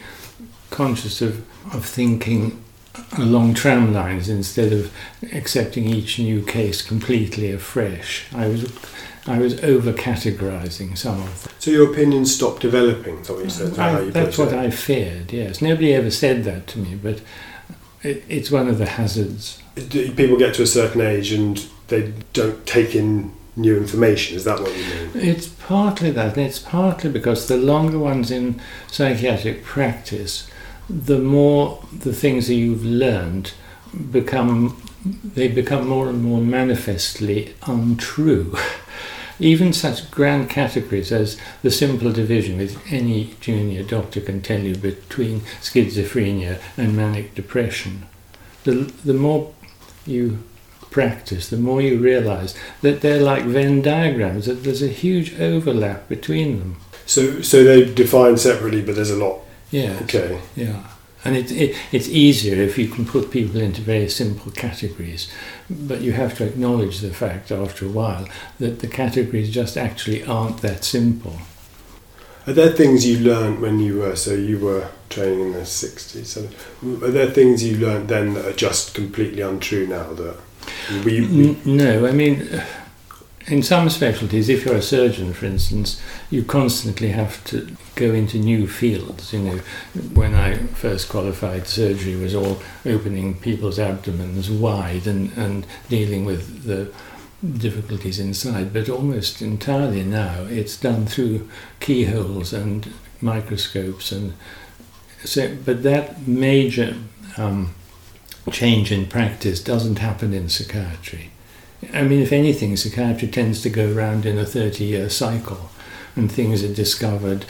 conscious 0.70 1.22
of 1.22 1.46
of 1.74 1.86
thinking 1.86 2.64
along 3.18 3.54
tram 3.54 3.94
lines 3.94 4.30
instead 4.30 4.74
of 4.74 4.92
accepting 5.34 5.86
each 5.86 6.20
new 6.20 6.42
case 6.44 6.82
completely 6.82 7.52
afresh. 7.52 8.26
I 8.34 8.48
was 8.48 8.72
I 9.28 9.38
was 9.38 9.62
over 9.64 9.94
categorizing 9.94 10.98
some 10.98 11.22
of 11.22 11.44
them. 11.44 11.54
So 11.60 11.72
your 11.72 11.92
opinions 11.92 12.34
stop 12.34 12.60
developing, 12.60 13.18
what 13.26 13.44
you 13.44 13.50
said? 13.50 13.78
I, 13.78 14.02
you 14.02 14.12
that's 14.12 14.38
what 14.38 14.50
it? 14.50 14.56
I 14.56 14.70
feared, 14.72 15.32
yes. 15.32 15.62
Nobody 15.62 15.94
ever 15.94 16.10
said 16.10 16.44
that 16.46 16.68
to 16.68 16.80
me, 16.80 16.96
but 16.96 17.22
it, 18.02 18.24
it's 18.28 18.50
one 18.50 18.68
of 18.68 18.78
the 18.78 18.86
hazards. 18.86 19.62
People 19.76 20.38
get 20.38 20.56
to 20.56 20.64
a 20.64 20.68
certain 20.68 21.02
age 21.02 21.32
and 21.32 21.66
they 21.90 22.14
don't 22.34 22.66
take 22.66 22.96
in 22.96 23.34
new 23.60 23.78
information, 23.78 24.38
is 24.38 24.46
that 24.46 24.60
what 24.60 24.76
you 24.76 24.84
mean? 24.84 25.12
It's 25.16 25.48
partly 25.48 26.12
that, 26.12 26.38
and 26.38 26.46
it's 26.46 26.60
partly 26.60 27.10
because 27.10 27.48
the 27.48 27.58
longer 27.58 28.00
one's 28.00 28.32
in 28.32 28.62
psychiatric 28.88 29.64
practice, 29.64 30.50
the 30.90 31.20
more 31.20 31.84
the 31.92 32.14
things 32.14 32.48
that 32.48 32.56
you've 32.56 32.86
learned 32.86 33.54
become 34.12 34.82
they 35.06 35.48
become 35.48 35.88
more 35.88 36.10
and 36.10 36.24
more 36.24 36.42
manifestly 36.42 37.56
untrue. 37.66 38.56
Even 39.40 39.72
such 39.72 40.12
grand 40.12 40.50
categories 40.50 41.14
as 41.14 41.38
the 41.62 41.72
simple 41.72 42.12
division, 42.12 42.58
which 42.58 42.76
any 42.90 43.36
junior 43.40 43.84
doctor 43.84 44.20
can 44.20 44.42
tell 44.42 44.60
you 44.60 44.76
between 44.76 45.40
schizophrenia 45.62 46.60
and 46.76 46.98
manic 46.98 47.36
depression. 47.36 48.06
The, 48.66 48.92
the 49.06 49.14
more 49.14 49.54
you 50.06 50.44
practice, 50.92 51.50
the 51.50 51.58
more 51.58 51.82
you 51.82 51.98
realize 52.00 52.56
that 52.82 53.02
they're 53.02 53.22
like 53.22 53.44
Venn 53.44 53.82
diagrams, 53.82 54.46
that 54.46 54.64
there's 54.64 54.82
a 54.82 54.88
huge 54.88 55.40
overlap 55.40 56.08
between 56.10 56.60
them. 56.60 56.78
So, 57.06 57.42
so 57.42 57.64
they 57.64 57.92
define 57.92 58.38
separately, 58.38 58.82
but 58.82 58.96
there's 58.96 59.10
a 59.10 59.16
lot. 59.16 59.40
Yeah. 59.72 60.00
Okay. 60.04 60.42
Yeah. 60.56 60.84
And 61.26 61.36
it, 61.36 61.52
it, 61.52 61.76
it's 61.92 62.08
easier 62.08 62.62
if 62.62 62.78
you 62.78 62.88
can 62.88 63.06
put 63.06 63.32
people 63.32 63.60
into 63.60 63.82
very 63.82 64.08
simple 64.08 64.52
categories. 64.52 65.32
But 65.70 66.02
you 66.02 66.14
have 66.14 66.38
to 66.38 66.46
acknowledge 66.46 67.00
the 67.00 67.14
fact 67.14 67.52
after 67.52 67.86
a 67.86 67.90
while 67.90 68.28
that 68.60 68.80
the 68.80 68.88
categories 68.88 69.50
just 69.50 69.76
actually 69.76 70.24
aren't 70.24 70.62
that 70.62 70.84
simple. 70.86 71.38
Are 72.48 72.54
there 72.54 72.72
things 72.72 73.06
you 73.06 73.20
learned 73.20 73.60
when 73.60 73.80
you 73.80 74.00
were, 74.00 74.16
so 74.16 74.34
you 74.34 74.60
were 74.60 74.90
training 75.10 75.42
in 75.42 75.54
the 75.54 75.60
60s, 75.60 76.26
so 76.26 76.48
are 77.06 77.12
there 77.12 77.30
things 77.30 77.64
you 77.64 77.78
learned 77.78 78.08
then 78.08 78.34
that 78.34 78.46
are 78.46 78.54
just 78.54 78.96
completely 78.96 79.42
untrue 79.42 79.86
now 79.86 80.14
that 80.14 80.38
we, 81.06 81.22
we 81.22 81.58
no, 81.66 82.06
I 82.06 82.12
mean, 82.12 82.48
in 83.48 83.64
some 83.64 83.90
specialties, 83.90 84.48
if 84.50 84.66
you're 84.66 84.76
a 84.76 84.82
surgeon, 84.82 85.34
for 85.34 85.46
instance, 85.46 86.02
you 86.30 86.44
constantly 86.44 87.10
have 87.10 87.44
to 87.46 87.76
go 87.96 88.14
into 88.14 88.38
new 88.38 88.68
fields. 88.68 89.34
You 89.34 89.40
know, 89.40 89.58
when 90.14 90.36
I 90.36 90.58
first 90.58 91.10
qualified, 91.10 91.68
surgery 91.68 92.16
was 92.16 92.36
all 92.36 92.62
opening 92.86 93.36
people's 93.40 93.80
abdomens 93.80 94.50
wide 94.52 95.08
and, 95.08 95.32
and 95.38 95.66
dealing 95.90 96.26
with 96.26 96.64
the 96.64 96.94
difficulties 97.42 98.20
inside, 98.20 98.74
but 98.74 98.90
almost 98.90 99.42
entirely 99.42 100.04
now 100.04 100.44
it's 100.50 100.78
done 100.78 101.06
through 101.06 101.50
keyholes 101.80 102.54
and 102.54 102.94
microscopes 103.22 104.12
and 104.12 104.34
so. 105.24 105.56
But 105.66 105.84
that 105.84 106.28
major 106.28 106.98
um, 107.38 107.74
change 108.52 108.92
in 108.92 109.06
practice 109.06 109.64
doesn't 109.64 110.00
happen 110.00 110.34
in 110.34 110.50
psychiatry. 110.50 111.32
I 111.94 112.04
mean, 112.04 112.22
if 112.22 112.34
anything, 112.34 112.76
psychiatry 112.76 113.28
tends 113.28 113.62
to 113.62 113.70
go 113.70 113.94
around 113.94 114.26
in 114.26 114.38
a 114.38 114.46
30 114.46 114.84
year 114.84 115.10
cycle, 115.10 115.70
and 116.16 116.32
things 116.32 116.64
are 116.64 116.74
discovered, 116.74 117.46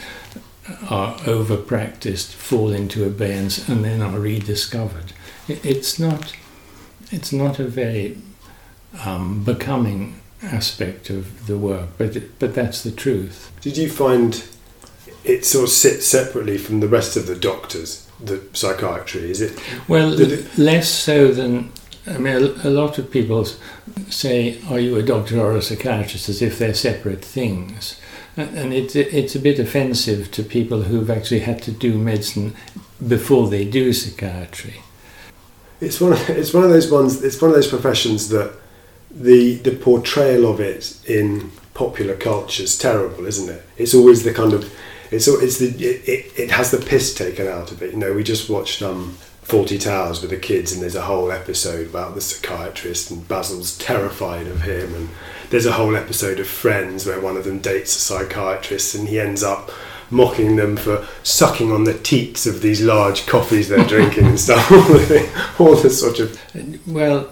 are 0.89 1.17
over 1.25 1.57
practiced, 1.57 2.33
fall 2.33 2.71
into 2.71 3.05
abeyance, 3.05 3.67
and 3.67 3.83
then 3.83 4.01
are 4.01 4.19
rediscovered. 4.19 5.13
It's 5.47 5.97
not, 5.97 6.35
it's 7.11 7.33
not 7.33 7.59
a 7.59 7.65
very 7.65 8.17
um, 9.03 9.43
becoming 9.43 10.21
aspect 10.43 11.09
of 11.09 11.47
the 11.47 11.57
work, 11.57 11.89
but, 11.97 12.15
it, 12.15 12.39
but 12.39 12.53
that's 12.53 12.83
the 12.83 12.91
truth. 12.91 13.51
Did 13.61 13.77
you 13.77 13.89
find 13.89 14.43
it 15.23 15.45
sort 15.45 15.65
of 15.65 15.69
sits 15.69 16.05
separately 16.05 16.57
from 16.57 16.79
the 16.79 16.87
rest 16.87 17.17
of 17.17 17.27
the 17.27 17.35
doctors, 17.35 18.08
the 18.21 18.41
psychiatry? 18.53 19.29
Is 19.29 19.41
it? 19.41 19.59
Well, 19.87 20.09
less 20.57 20.89
so 20.89 21.31
than. 21.31 21.71
I 22.07 22.17
mean, 22.17 22.35
a, 22.35 22.67
a 22.67 22.71
lot 22.71 22.97
of 22.97 23.11
people 23.11 23.45
say, 24.09 24.59
"Are 24.69 24.79
you 24.79 24.97
a 24.97 25.03
doctor 25.03 25.39
or 25.39 25.55
a 25.55 25.61
psychiatrist?" 25.61 26.29
as 26.29 26.41
if 26.41 26.57
they're 26.57 26.73
separate 26.73 27.23
things, 27.23 27.99
and 28.35 28.57
and 28.57 28.73
it's 28.73 28.95
it's 28.95 29.35
a 29.35 29.39
bit 29.39 29.59
offensive 29.59 30.31
to 30.31 30.43
people 30.43 30.83
who've 30.83 31.09
actually 31.09 31.41
had 31.41 31.61
to 31.63 31.71
do 31.71 31.97
medicine 31.97 32.55
before 33.07 33.47
they 33.47 33.65
do 33.65 33.93
psychiatry. 33.93 34.81
It's 35.81 36.01
one. 36.01 36.13
Of, 36.13 36.29
it's 36.29 36.53
one 36.53 36.63
of 36.63 36.69
those 36.69 36.91
ones. 36.91 37.23
It's 37.23 37.41
one 37.41 37.51
of 37.51 37.55
those 37.55 37.67
professions 37.67 38.29
that 38.29 38.53
the 39.11 39.55
the 39.55 39.75
portrayal 39.75 40.49
of 40.51 40.59
it 40.59 40.99
in 41.07 41.51
popular 41.73 42.15
culture 42.15 42.63
is 42.63 42.77
terrible, 42.77 43.25
isn't 43.25 43.49
it? 43.49 43.63
It's 43.77 43.93
always 43.93 44.23
the 44.23 44.33
kind 44.33 44.53
of. 44.53 44.73
It's 45.11 45.27
it's 45.27 45.57
the 45.57 45.67
it, 45.67 46.07
it, 46.07 46.39
it 46.39 46.51
has 46.51 46.71
the 46.71 46.77
piss 46.77 47.13
taken 47.13 47.47
out 47.47 47.71
of 47.71 47.81
it. 47.81 47.93
You 47.93 47.99
know, 47.99 48.13
we 48.13 48.23
just 48.23 48.49
watched 48.49 48.81
um, 48.81 49.17
Fawlty 49.43 49.81
Towers 49.81 50.21
with 50.21 50.29
the 50.29 50.37
kids, 50.37 50.71
and 50.71 50.81
there's 50.81 50.95
a 50.95 51.01
whole 51.01 51.31
episode 51.31 51.87
about 51.87 52.13
the 52.13 52.21
psychiatrist, 52.21 53.09
and 53.09 53.27
Basil's 53.27 53.77
terrified 53.77 54.47
of 54.47 54.61
him, 54.61 54.93
and 54.93 55.09
there's 55.49 55.65
a 55.65 55.71
whole 55.71 55.95
episode 55.95 56.39
of 56.39 56.47
Friends 56.47 57.05
where 57.05 57.19
one 57.19 57.37
of 57.37 57.45
them 57.45 57.59
dates 57.59 57.95
a 57.95 57.99
psychiatrist, 57.99 58.93
and 58.93 59.07
he 59.07 59.19
ends 59.19 59.41
up 59.41 59.71
mocking 60.11 60.55
them 60.55 60.75
for 60.75 61.07
sucking 61.23 61.71
on 61.71 61.83
the 61.83 61.97
teats 61.97 62.45
of 62.45 62.61
these 62.61 62.81
large 62.81 63.25
coffees 63.25 63.69
they're 63.69 63.85
drinking 63.85 64.25
and 64.25 64.39
stuff. 64.39 64.71
All 65.59 65.75
the, 65.75 65.89
sort 65.89 66.19
of 66.19 66.87
Well, 66.87 67.31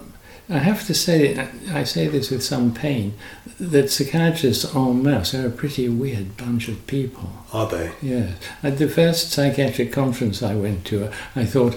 I 0.49 0.59
have 0.59 0.85
to 0.87 0.93
say, 0.93 1.37
I 1.71 1.83
say 1.83 2.07
this 2.07 2.31
with 2.31 2.41
some 2.41 2.73
pain, 2.73 3.15
that 3.59 3.91
psychiatrists 3.91 4.73
en 4.73 5.03
masse 5.03 5.33
are 5.33 5.47
a 5.47 5.51
pretty 5.51 5.89
weird 5.89 6.37
bunch 6.37 6.69
of 6.69 6.87
people. 6.87 7.29
are 7.51 7.67
they? 7.67 7.91
Yeah. 8.01 8.31
At 8.63 8.77
the 8.77 8.87
first 8.87 9.31
psychiatric 9.31 9.91
conference 9.91 10.41
I 10.41 10.55
went 10.55 10.85
to, 10.85 11.11
I 11.35 11.45
thought, 11.45 11.75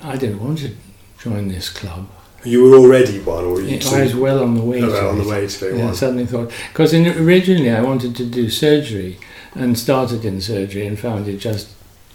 I 0.00 0.16
don't 0.16 0.40
want 0.40 0.58
to 0.60 0.76
join 1.18 1.48
this 1.48 1.70
club. 1.70 2.08
You 2.44 2.62
were 2.62 2.76
already 2.78 3.18
one, 3.18 3.44
or 3.44 3.60
you 3.60 3.80
I 3.90 4.02
was 4.04 4.14
well 4.14 4.42
on 4.44 4.54
the 4.54 4.62
way 4.62 4.80
oh, 4.80 4.88
to 4.88 5.08
on 5.08 5.18
it. 5.18 5.24
the 5.24 5.28
way 5.28 5.46
to 5.48 5.68
it. 5.68 5.76
Yeah, 5.76 5.82
I 5.82 5.86
one. 5.86 5.94
suddenly 5.94 6.26
thought, 6.26 6.52
because 6.68 6.94
originally 6.94 7.70
I 7.70 7.82
wanted 7.82 8.14
to 8.14 8.24
do 8.24 8.48
surgery 8.48 9.18
and 9.54 9.76
started 9.76 10.24
in 10.24 10.40
surgery 10.40 10.86
and 10.86 10.96
found 10.96 11.26
it 11.26 11.38
just 11.38 11.68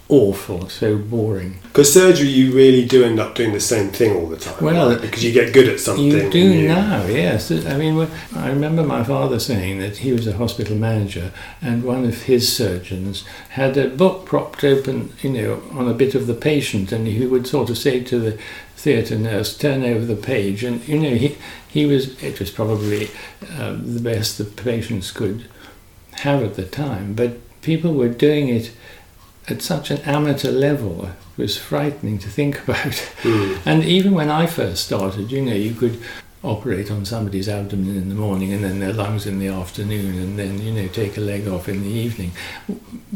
awful, 0.08 0.68
so 0.68 0.98
boring. 0.98 1.58
Because 1.62 1.92
surgery, 1.92 2.28
you 2.28 2.52
really 2.52 2.84
do 2.84 3.04
end 3.04 3.18
up 3.18 3.34
doing 3.34 3.52
the 3.52 3.60
same 3.60 3.88
thing 3.90 4.14
all 4.14 4.26
the 4.26 4.36
time. 4.36 4.62
Well, 4.62 4.90
right? 4.90 5.00
because 5.00 5.24
you 5.24 5.32
get 5.32 5.52
good 5.54 5.68
at 5.68 5.80
something. 5.80 6.04
You 6.04 6.30
do 6.30 6.38
you- 6.38 6.68
now, 6.68 7.06
yes. 7.06 7.50
I 7.50 7.76
mean, 7.76 8.06
I 8.36 8.48
remember 8.48 8.82
my 8.82 9.02
father 9.02 9.38
saying 9.38 9.78
that 9.78 9.98
he 9.98 10.12
was 10.12 10.26
a 10.26 10.36
hospital 10.36 10.76
manager, 10.76 11.32
and 11.62 11.84
one 11.84 12.04
of 12.04 12.24
his 12.24 12.54
surgeons 12.54 13.24
had 13.50 13.76
a 13.76 13.88
book 13.88 14.26
propped 14.26 14.62
open, 14.62 15.12
you 15.22 15.30
know, 15.30 15.62
on 15.72 15.88
a 15.88 15.94
bit 15.94 16.14
of 16.14 16.26
the 16.26 16.34
patient, 16.34 16.92
and 16.92 17.06
he 17.06 17.26
would 17.26 17.46
sort 17.46 17.70
of 17.70 17.78
say 17.78 18.00
to 18.00 18.18
the 18.18 18.38
theatre 18.76 19.16
nurse, 19.18 19.56
"Turn 19.56 19.82
over 19.82 20.04
the 20.04 20.16
page," 20.16 20.62
and 20.62 20.86
you 20.86 20.98
know, 20.98 21.14
he 21.14 21.36
he 21.66 21.86
was. 21.86 22.22
It 22.22 22.38
was 22.38 22.50
probably 22.50 23.10
um, 23.58 23.94
the 23.94 24.00
best 24.00 24.36
the 24.38 24.44
patients 24.44 25.10
could 25.10 25.46
have 26.12 26.42
at 26.42 26.54
the 26.54 26.64
time, 26.64 27.14
but 27.14 27.38
people 27.62 27.94
were 27.94 28.08
doing 28.10 28.48
it 28.48 28.70
at 29.48 29.62
such 29.62 29.90
an 29.90 29.98
amateur 30.02 30.50
level. 30.50 31.06
It 31.36 31.42
was 31.42 31.58
frightening 31.58 32.18
to 32.18 32.28
think 32.28 32.62
about. 32.64 32.92
Mm. 33.22 33.58
And 33.66 33.84
even 33.84 34.14
when 34.14 34.30
I 34.30 34.46
first 34.46 34.86
started, 34.86 35.30
you 35.30 35.42
know, 35.42 35.54
you 35.54 35.74
could 35.74 36.00
operate 36.42 36.90
on 36.90 37.04
somebody's 37.04 37.48
abdomen 37.48 37.96
in 37.96 38.10
the 38.10 38.14
morning 38.14 38.52
and 38.52 38.62
then 38.62 38.78
their 38.78 38.92
lungs 38.92 39.26
in 39.26 39.38
the 39.38 39.48
afternoon 39.48 40.18
and 40.18 40.38
then, 40.38 40.60
you 40.60 40.72
know, 40.72 40.86
take 40.88 41.16
a 41.16 41.20
leg 41.20 41.48
off 41.48 41.68
in 41.68 41.82
the 41.82 41.88
evening. 41.88 42.32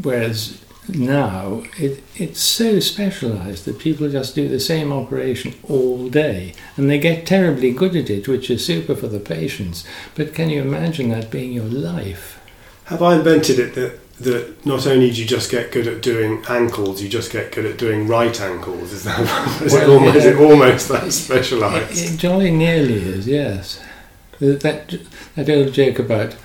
Whereas 0.01 0.63
now 0.87 1.63
it, 1.77 2.03
it's 2.15 2.41
so 2.41 2.79
specialized 2.79 3.65
that 3.65 3.77
people 3.77 4.09
just 4.09 4.33
do 4.33 4.47
the 4.47 4.59
same 4.59 4.91
operation 4.91 5.53
all 5.67 6.09
day 6.09 6.55
and 6.75 6.89
they 6.89 6.97
get 6.97 7.27
terribly 7.27 7.71
good 7.71 7.95
at 7.95 8.09
it, 8.09 8.27
which 8.27 8.49
is 8.49 8.65
super 8.65 8.95
for 8.95 9.07
the 9.07 9.19
patients. 9.19 9.85
But 10.15 10.33
can 10.33 10.49
you 10.49 10.61
imagine 10.61 11.09
that 11.09 11.29
being 11.29 11.53
your 11.53 11.65
life? 11.65 12.39
Have 12.85 13.03
I 13.03 13.17
invented 13.17 13.59
it 13.59 13.75
that 13.75 13.99
that 14.19 14.65
not 14.65 14.85
only 14.85 15.11
do 15.11 15.21
you 15.21 15.25
just 15.27 15.49
get 15.49 15.71
good 15.71 15.87
at 15.87 16.01
doing 16.01 16.43
ankles, 16.49 17.01
you 17.01 17.09
just 17.09 17.31
get 17.31 17.51
good 17.51 17.65
at 17.65 17.77
doing 17.77 18.07
right 18.07 18.39
ankles? 18.41 18.91
Is 18.91 19.03
that 19.05 19.19
is, 19.61 19.73
Well, 19.73 19.81
it, 19.83 19.93
almost, 19.93 20.15
is 20.17 20.25
yeah. 20.25 20.31
it 20.31 20.37
almost 20.37 20.87
that 20.89 21.03
It, 21.07 21.11
specialised? 21.11 22.13
it 22.13 22.17
jolly 22.17 22.51
nearly 22.51 22.95
is, 22.95 23.27
yes. 23.27 23.81
That, 24.39 24.61
that, 24.61 24.99
that 25.35 25.49
old 25.49 25.73
joke 25.73 25.99
about 25.99 26.35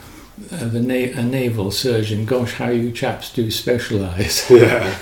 uh, 0.53 0.69
the 0.69 0.81
na- 0.81 1.19
a 1.19 1.23
naval 1.23 1.71
surgeon, 1.71 2.25
gosh, 2.27 2.55
how 2.55 2.69
you 2.71 2.91
chaps 2.93 3.33
do 3.33 3.51
specialise. 3.51 4.51
Yeah. 4.51 4.97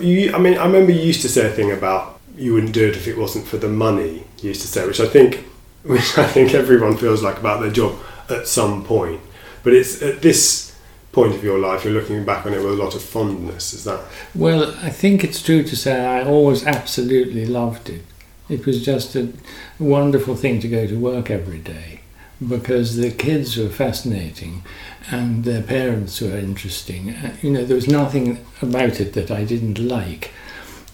You, 0.00 0.32
I 0.32 0.38
mean, 0.38 0.56
I 0.56 0.66
remember 0.66 0.92
you 0.92 1.00
used 1.00 1.22
to 1.22 1.28
say 1.28 1.46
a 1.46 1.50
thing 1.50 1.72
about 1.72 2.20
you 2.36 2.54
wouldn't 2.54 2.72
do 2.72 2.86
it 2.88 2.94
if 2.96 3.08
it 3.08 3.18
wasn't 3.18 3.46
for 3.48 3.56
the 3.56 3.68
money. 3.68 4.22
You 4.40 4.48
used 4.50 4.62
to 4.62 4.68
say, 4.68 4.86
which 4.86 5.00
I 5.00 5.06
think, 5.06 5.44
which 5.82 6.16
I 6.16 6.26
think 6.26 6.54
everyone 6.54 6.96
feels 6.96 7.22
like 7.22 7.38
about 7.38 7.60
their 7.60 7.72
job 7.72 7.98
at 8.28 8.46
some 8.46 8.84
point. 8.84 9.20
But 9.64 9.72
it's 9.74 10.00
at 10.00 10.22
this 10.22 10.69
point 11.12 11.34
of 11.34 11.42
your 11.42 11.58
life, 11.58 11.84
you're 11.84 11.92
looking 11.92 12.24
back 12.24 12.46
on 12.46 12.54
it 12.54 12.58
with 12.58 12.78
a 12.78 12.82
lot 12.82 12.94
of 12.94 13.02
fondness. 13.02 13.72
Is 13.72 13.84
that? 13.84 14.00
Well, 14.34 14.74
I 14.82 14.90
think 14.90 15.24
it's 15.24 15.42
true 15.42 15.62
to 15.62 15.76
say 15.76 16.04
I 16.04 16.24
always 16.24 16.64
absolutely 16.66 17.46
loved 17.46 17.88
it. 17.88 18.02
It 18.48 18.66
was 18.66 18.84
just 18.84 19.14
a 19.16 19.32
wonderful 19.78 20.34
thing 20.34 20.60
to 20.60 20.68
go 20.68 20.86
to 20.86 20.98
work 20.98 21.30
every 21.30 21.58
day 21.58 22.00
because 22.46 22.96
the 22.96 23.10
kids 23.10 23.56
were 23.56 23.68
fascinating 23.68 24.62
and 25.10 25.44
their 25.44 25.62
parents 25.62 26.20
were 26.20 26.36
interesting. 26.36 27.10
Uh, 27.10 27.32
You 27.42 27.50
know, 27.50 27.64
there 27.64 27.76
was 27.76 27.88
nothing 27.88 28.44
about 28.62 29.00
it 29.00 29.12
that 29.12 29.30
I 29.30 29.44
didn't 29.44 29.78
like. 29.78 30.32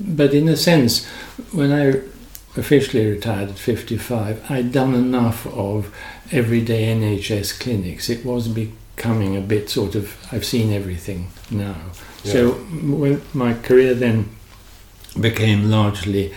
But 0.00 0.35
in 0.35 0.49
a 0.49 0.56
sense, 0.56 1.06
when 1.52 1.73
I 1.73 2.00
officially 2.58 3.06
retired 3.06 3.50
at 3.50 3.58
55, 3.58 4.50
I'd 4.50 4.73
done 4.73 4.94
enough 4.94 5.46
of 5.46 5.94
everyday 6.32 6.87
NHS 6.87 7.58
clinics. 7.58 8.08
It 8.11 8.25
was 8.25 8.49
becoming 8.96 9.36
a 9.36 9.40
bit 9.40 9.68
sort 9.68 9.94
of, 9.94 10.16
I've 10.32 10.44
seen 10.44 10.72
everything 10.72 11.28
now. 11.50 11.76
So 12.24 12.52
when 12.52 13.22
my 13.34 13.54
career 13.54 13.94
then 13.94 14.30
became 15.20 15.70
largely 15.70 16.34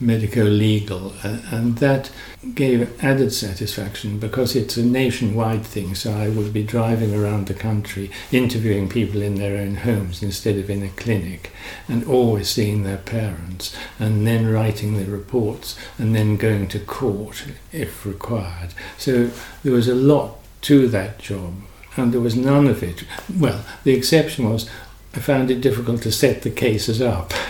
medico-legal, 0.00 1.12
uh, 1.22 1.38
and 1.50 1.78
that 1.78 2.10
gave 2.54 3.02
added 3.04 3.32
satisfaction 3.32 4.18
because 4.18 4.56
it's 4.56 4.76
a 4.76 4.82
nationwide 4.82 5.64
thing. 5.64 5.94
So 5.94 6.12
I 6.12 6.28
would 6.28 6.52
be 6.52 6.64
driving 6.64 7.14
around 7.14 7.46
the 7.46 7.54
country, 7.54 8.10
interviewing 8.32 8.88
people 8.88 9.22
in 9.22 9.36
their 9.36 9.58
own 9.58 9.76
homes 9.76 10.22
instead 10.22 10.56
of 10.56 10.68
in 10.68 10.82
a 10.82 10.88
clinic, 10.88 11.52
and 11.86 12.04
always 12.04 12.50
seeing 12.50 12.82
their 12.82 12.98
parents, 12.98 13.76
and 13.98 14.26
then 14.26 14.50
writing 14.50 14.96
the 14.96 15.10
reports, 15.10 15.78
and 15.98 16.14
then 16.14 16.36
going 16.36 16.66
to 16.68 16.80
court 16.80 17.44
if 17.72 18.04
required. 18.04 18.74
So 18.98 19.30
there 19.62 19.72
was 19.72 19.88
a 19.88 19.94
lot 19.94 20.38
to 20.62 20.88
that 20.88 21.18
job, 21.18 21.54
and 21.96 22.12
there 22.12 22.20
was 22.20 22.36
none 22.36 22.66
of 22.66 22.82
it. 22.82 23.04
Well, 23.38 23.64
the 23.84 23.92
exception 23.92 24.50
was 24.50 24.68
I 25.14 25.18
found 25.18 25.50
it 25.50 25.60
difficult 25.60 26.02
to 26.02 26.12
set 26.12 26.42
the 26.42 26.50
cases 26.50 27.00
up. 27.02 27.32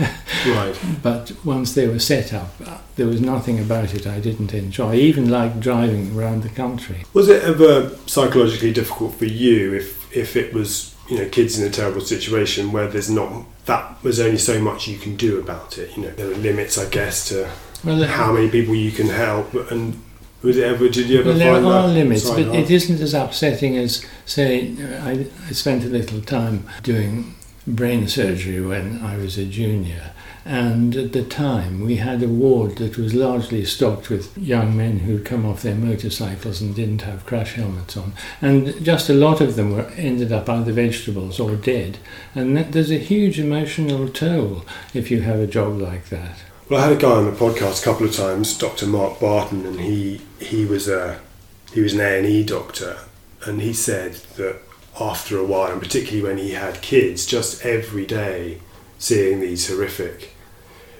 Right. 0.46 0.74
But 1.02 1.32
once 1.44 1.74
they 1.74 1.86
were 1.86 1.98
set 1.98 2.32
up, 2.32 2.54
uh, 2.64 2.78
there 2.96 3.06
was 3.06 3.20
nothing 3.20 3.58
about 3.60 3.92
it 3.92 4.06
I 4.06 4.20
didn't 4.20 4.54
enjoy. 4.54 4.94
Even 4.94 5.28
liked 5.28 5.60
driving 5.60 6.16
around 6.16 6.44
the 6.44 6.48
country. 6.48 7.04
Was 7.12 7.28
it 7.28 7.42
ever 7.42 7.90
psychologically 8.06 8.72
difficult 8.72 9.16
for 9.16 9.26
you 9.26 9.74
if 9.74 10.16
if 10.16 10.36
it 10.36 10.54
was 10.54 10.94
you 11.10 11.18
know 11.18 11.28
kids 11.28 11.58
in 11.58 11.66
a 11.66 11.70
terrible 11.70 12.00
situation 12.00 12.72
where 12.72 12.86
there's 12.86 13.10
not 13.10 13.44
that 13.66 14.02
was 14.02 14.18
only 14.18 14.38
so 14.38 14.58
much 14.62 14.88
you 14.88 14.96
can 14.96 15.14
do 15.14 15.38
about 15.38 15.76
it? 15.76 15.94
You 15.94 16.04
know 16.04 16.10
there 16.12 16.30
are 16.30 16.36
limits, 16.36 16.78
I 16.78 16.88
guess, 16.88 17.28
to 17.28 17.50
Well, 17.84 18.02
how 18.04 18.32
many 18.32 18.48
people 18.48 18.74
you 18.74 18.92
can 18.92 19.08
help 19.08 19.52
and. 19.70 20.00
It 20.42 20.56
ever? 20.56 20.88
Did 20.88 21.08
you 21.08 21.20
ever 21.20 21.30
well 21.30 21.38
there 21.38 21.52
find 21.54 21.66
are 21.66 21.88
that 21.88 21.94
limits, 21.94 22.30
but 22.30 22.54
it 22.54 22.70
isn't 22.70 23.00
as 23.00 23.12
upsetting 23.12 23.76
as, 23.76 24.06
say, 24.24 24.74
I, 25.02 25.26
I 25.46 25.52
spent 25.52 25.84
a 25.84 25.88
little 25.88 26.22
time 26.22 26.66
doing 26.82 27.34
brain 27.66 28.08
surgery 28.08 28.60
when 28.60 29.02
I 29.02 29.16
was 29.18 29.36
a 29.36 29.44
junior. 29.44 30.12
And 30.44 30.96
at 30.96 31.12
the 31.12 31.22
time, 31.22 31.82
we 31.82 31.96
had 31.96 32.22
a 32.22 32.28
ward 32.28 32.78
that 32.78 32.96
was 32.96 33.12
largely 33.14 33.64
stocked 33.66 34.08
with 34.08 34.36
young 34.38 34.74
men 34.74 35.00
who'd 35.00 35.26
come 35.26 35.44
off 35.44 35.62
their 35.62 35.74
motorcycles 35.74 36.62
and 36.62 36.74
didn't 36.74 37.02
have 37.02 37.26
crash 37.26 37.54
helmets 37.54 37.96
on. 37.96 38.14
And 38.40 38.82
just 38.82 39.10
a 39.10 39.14
lot 39.14 39.42
of 39.42 39.56
them 39.56 39.72
were 39.72 39.90
ended 39.96 40.32
up 40.32 40.48
either 40.48 40.72
vegetables 40.72 41.38
or 41.38 41.56
dead. 41.56 41.98
And 42.34 42.56
that, 42.56 42.72
there's 42.72 42.90
a 42.90 42.98
huge 42.98 43.38
emotional 43.38 44.08
toll 44.08 44.64
if 44.94 45.10
you 45.10 45.20
have 45.20 45.38
a 45.38 45.46
job 45.46 45.78
like 45.78 46.08
that. 46.08 46.38
Well, 46.70 46.80
I 46.80 46.84
had 46.84 46.92
a 46.92 47.00
guy 47.00 47.10
on 47.10 47.24
the 47.24 47.32
podcast 47.32 47.82
a 47.82 47.84
couple 47.84 48.06
of 48.06 48.14
times, 48.14 48.56
Dr. 48.56 48.86
Mark 48.86 49.18
Barton, 49.18 49.66
and 49.66 49.80
he 49.80 50.20
he 50.38 50.64
was 50.64 50.86
a 50.86 51.18
he 51.72 51.80
was 51.80 51.94
an 51.94 52.00
A 52.00 52.18
and 52.18 52.26
E 52.28 52.44
doctor, 52.44 52.98
and 53.44 53.60
he 53.60 53.72
said 53.72 54.14
that 54.36 54.62
after 55.00 55.36
a 55.36 55.44
while, 55.44 55.72
and 55.72 55.82
particularly 55.82 56.22
when 56.22 56.38
he 56.38 56.52
had 56.52 56.80
kids, 56.80 57.26
just 57.26 57.66
every 57.66 58.06
day 58.06 58.60
seeing 59.00 59.40
these 59.40 59.66
horrific 59.66 60.32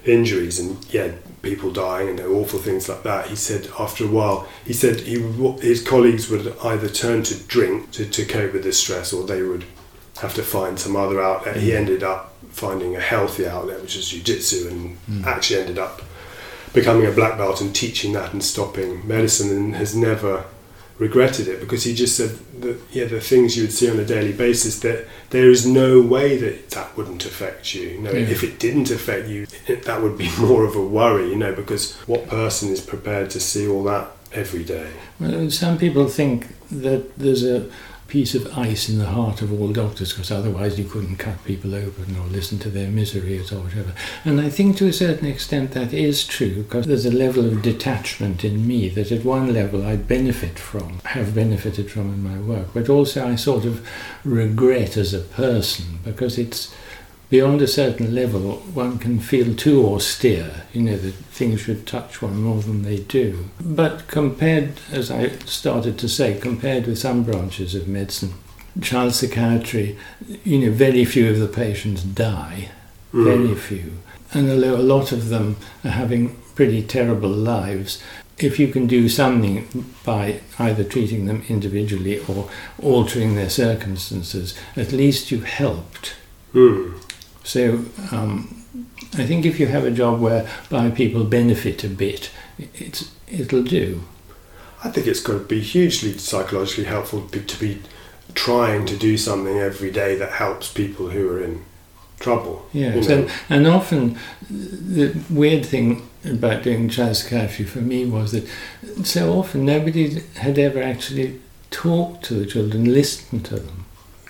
injuries 0.03 0.59
and 0.59 0.85
yeah, 0.93 1.13
people 1.41 1.71
dying 1.71 2.09
and 2.09 2.19
awful 2.19 2.59
things 2.59 2.89
like 2.89 3.03
that. 3.03 3.27
He 3.27 3.37
said 3.37 3.69
after 3.79 4.03
a 4.03 4.11
while, 4.11 4.49
he 4.65 4.73
said 4.73 4.99
he 4.99 5.21
his 5.61 5.81
colleagues 5.81 6.29
would 6.29 6.53
either 6.65 6.89
turn 6.89 7.23
to 7.23 7.43
drink 7.43 7.91
to, 7.91 8.05
to 8.09 8.25
cope 8.25 8.51
with 8.51 8.65
the 8.65 8.73
stress, 8.73 9.13
or 9.13 9.25
they 9.25 9.41
would 9.41 9.63
have 10.19 10.33
to 10.33 10.43
find 10.43 10.77
some 10.77 10.97
other 10.97 11.21
outlet. 11.21 11.55
He 11.55 11.69
mm. 11.69 11.77
ended 11.77 12.03
up 12.03 12.30
finding 12.51 12.95
a 12.95 12.99
healthy 13.01 13.47
outlet, 13.47 13.81
which 13.81 13.95
is 13.95 14.09
jiu-jitsu, 14.09 14.67
and 14.69 15.25
actually 15.25 15.61
ended 15.61 15.79
up 15.79 16.01
becoming 16.73 17.05
a 17.07 17.11
black 17.11 17.37
belt 17.37 17.61
and 17.61 17.73
teaching 17.75 18.13
that 18.13 18.33
and 18.33 18.43
stopping 18.43 19.05
medicine, 19.07 19.49
and 19.49 19.75
has 19.75 19.95
never 19.95 20.45
regretted 20.97 21.47
it 21.47 21.59
because 21.59 21.83
he 21.83 21.95
just 21.95 22.15
said 22.15 22.29
that 22.61 22.77
yeah 22.91 23.05
the 23.05 23.19
things 23.19 23.57
you 23.57 23.63
would 23.63 23.73
see 23.73 23.89
on 23.89 23.97
a 23.99 24.05
daily 24.05 24.31
basis 24.31 24.79
that 24.81 25.07
there 25.31 25.49
is 25.49 25.65
no 25.65 25.99
way 25.99 26.37
that 26.37 26.69
that 26.69 26.95
wouldn't 26.95 27.25
affect 27.25 27.73
you 27.73 27.81
you 27.87 27.97
know 27.97 28.11
Yeah. 28.11 28.27
if 28.27 28.43
it 28.43 28.59
didn't 28.59 28.91
affect 28.91 29.27
you 29.27 29.47
it, 29.65 29.83
that 29.85 29.99
would 30.03 30.15
be 30.15 30.29
more 30.39 30.63
of 30.63 30.75
a 30.75 30.85
worry 30.85 31.27
you 31.29 31.35
know 31.35 31.53
because 31.55 31.95
what 32.05 32.27
person 32.27 32.69
is 32.69 32.81
prepared 32.81 33.31
to 33.31 33.39
see 33.39 33.67
all 33.67 33.83
that 33.85 34.11
every 34.31 34.63
day 34.63 34.91
Well, 35.19 35.49
some 35.49 35.79
people 35.79 36.07
think 36.07 36.45
that 36.69 37.17
there's 37.17 37.43
a 37.43 37.67
piece 38.11 38.35
of 38.35 38.57
ice 38.57 38.89
in 38.89 38.97
the 38.97 39.05
heart 39.05 39.41
of 39.41 39.53
all 39.53 39.71
doctors 39.71 40.11
because 40.11 40.29
otherwise 40.29 40.77
you 40.77 40.83
couldn't 40.83 41.15
cut 41.15 41.41
people 41.45 41.73
open 41.73 42.17
or 42.17 42.25
listen 42.27 42.59
to 42.59 42.69
their 42.69 42.89
miseries 42.89 43.53
or 43.53 43.61
whatever. 43.61 43.93
And 44.25 44.41
I 44.41 44.49
think 44.49 44.75
to 44.77 44.87
a 44.87 44.91
certain 44.91 45.25
extent 45.25 45.71
that 45.71 45.93
is 45.93 46.27
true 46.27 46.63
because 46.63 46.87
there's 46.87 47.05
a 47.05 47.11
level 47.25 47.45
of 47.45 47.61
detachment 47.61 48.43
in 48.43 48.67
me 48.67 48.89
that 48.89 49.13
at 49.13 49.23
one 49.23 49.53
level 49.53 49.85
I 49.85 49.95
benefit 49.95 50.59
from, 50.59 50.99
have 51.05 51.33
benefited 51.33 51.89
from 51.89 52.13
in 52.13 52.21
my 52.21 52.37
work, 52.37 52.67
but 52.73 52.89
also 52.89 53.25
I 53.25 53.37
sort 53.37 53.63
of 53.63 53.87
regret 54.25 54.97
as 54.97 55.13
a 55.13 55.19
person 55.21 55.99
because 56.03 56.37
it's 56.37 56.75
beyond 57.31 57.61
a 57.61 57.67
certain 57.67 58.13
level, 58.13 58.57
one 58.73 58.99
can 58.99 59.19
feel 59.19 59.55
too 59.55 59.87
austere, 59.87 60.65
you 60.73 60.81
know, 60.81 60.97
that 60.97 61.13
things 61.13 61.61
should 61.61 61.87
touch 61.87 62.21
one 62.21 62.39
more 62.41 62.61
than 62.61 62.83
they 62.83 62.97
do. 62.97 63.45
But 63.59 64.07
compared, 64.07 64.73
as 64.91 65.09
I 65.09 65.29
started 65.45 65.97
to 65.99 66.09
say, 66.09 66.37
compared 66.37 66.85
with 66.85 66.99
some 66.99 67.23
branches 67.23 67.73
of 67.73 67.87
medicine, 67.87 68.33
child 68.81 69.15
psychiatry, 69.15 69.97
you 70.43 70.59
know, 70.59 70.71
very 70.71 71.05
few 71.05 71.29
of 71.29 71.39
the 71.39 71.47
patients 71.47 72.03
die, 72.03 72.69
Mm. 73.13 73.23
very 73.23 73.55
few. 73.55 73.91
And 74.33 74.49
although 74.49 74.75
a 74.75 74.89
lot 74.95 75.11
of 75.11 75.29
them 75.29 75.55
are 75.83 75.91
having 75.91 76.37
pretty 76.55 76.81
terrible 76.81 77.29
lives, 77.29 77.99
if 78.39 78.59
you 78.59 78.67
can 78.69 78.87
do 78.87 79.07
something 79.09 79.85
by 80.03 80.39
either 80.57 80.83
treating 80.83 81.25
them 81.25 81.43
individually 81.49 82.19
or 82.27 82.49
altering 82.81 83.35
their 83.35 83.49
circumstances, 83.49 84.53
at 84.75 84.91
least 84.91 85.31
you've 85.31 85.45
helped. 85.45 86.13
Mm. 86.53 86.93
So 87.43 87.85
um, 88.11 88.63
I 89.15 89.25
think 89.25 89.45
if 89.45 89.59
you 89.59 89.67
have 89.67 89.85
a 89.85 89.91
job 89.91 90.19
whereby 90.21 90.89
people 90.91 91.23
benefit 91.23 91.83
a 91.83 91.89
bit, 91.89 92.31
it's 92.57 93.11
it'll 93.27 93.63
do. 93.63 94.03
I 94.83 94.89
think 94.89 95.07
it's 95.07 95.19
got 95.21 95.33
to 95.33 95.39
be 95.39 95.61
hugely 95.61 96.17
psychologically 96.17 96.85
helpful 96.85 97.27
to 97.27 97.59
be 97.59 97.81
trying 98.33 98.85
to 98.87 98.95
do 98.97 99.17
something 99.17 99.57
every 99.57 99.91
day 99.91 100.15
that 100.15 100.33
helps 100.33 100.71
people 100.71 101.09
who 101.09 101.29
are 101.29 101.43
in 101.43 101.63
trouble 102.19 102.67
Yeah. 102.71 102.95
you 102.95 103.01
know. 103.07 103.27
and 103.49 103.67
often 103.67 104.17
the 104.49 105.13
weird 105.29 105.65
thing 105.65 106.07
about 106.23 106.63
doing 106.63 106.87
child 106.87 107.17
psychiatry 107.17 107.65
for 107.65 107.79
me 107.79 108.05
was 108.05 108.31
that 108.31 108.47
so 109.03 109.33
often 109.33 109.65
nobody 109.65 110.21
had 110.35 110.57
ever 110.59 110.81
actually 110.81 111.41
talked 111.71 112.23
to 112.25 112.35
the 112.35 112.45
children, 112.45 112.93
listened 112.93 113.45
to 113.45 113.55
them. 113.55 113.80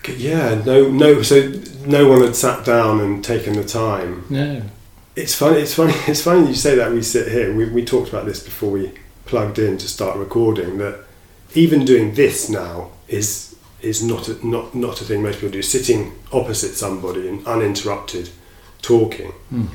Yeah 0.08 0.60
no 0.64 0.88
no 0.90 1.22
so 1.22 1.52
no 1.86 2.08
one 2.08 2.22
had 2.22 2.36
sat 2.36 2.64
down 2.64 3.00
and 3.00 3.24
taken 3.24 3.54
the 3.54 3.64
time 3.64 4.24
No. 4.30 4.62
It's 5.14 5.34
funny. 5.34 5.60
It's 5.60 5.74
funny. 5.74 5.92
It's 6.08 6.22
funny 6.22 6.48
you 6.48 6.54
say 6.54 6.74
that. 6.76 6.92
We 6.92 7.02
sit 7.02 7.30
here. 7.30 7.54
We, 7.54 7.66
we 7.68 7.84
talked 7.84 8.08
about 8.08 8.24
this 8.24 8.42
before 8.42 8.70
we 8.70 8.92
plugged 9.26 9.58
in 9.58 9.76
to 9.78 9.88
start 9.88 10.16
recording. 10.16 10.78
That 10.78 11.04
even 11.54 11.84
doing 11.84 12.14
this 12.14 12.48
now 12.48 12.92
is 13.08 13.54
is 13.82 14.02
not 14.02 14.28
a, 14.28 14.46
not 14.46 14.74
not 14.74 15.00
a 15.02 15.04
thing 15.04 15.22
most 15.22 15.36
people 15.40 15.50
do. 15.50 15.62
Sitting 15.62 16.12
opposite 16.32 16.74
somebody 16.76 17.28
and 17.28 17.46
uninterrupted, 17.46 18.30
talking. 18.80 19.32
Mm. 19.52 19.68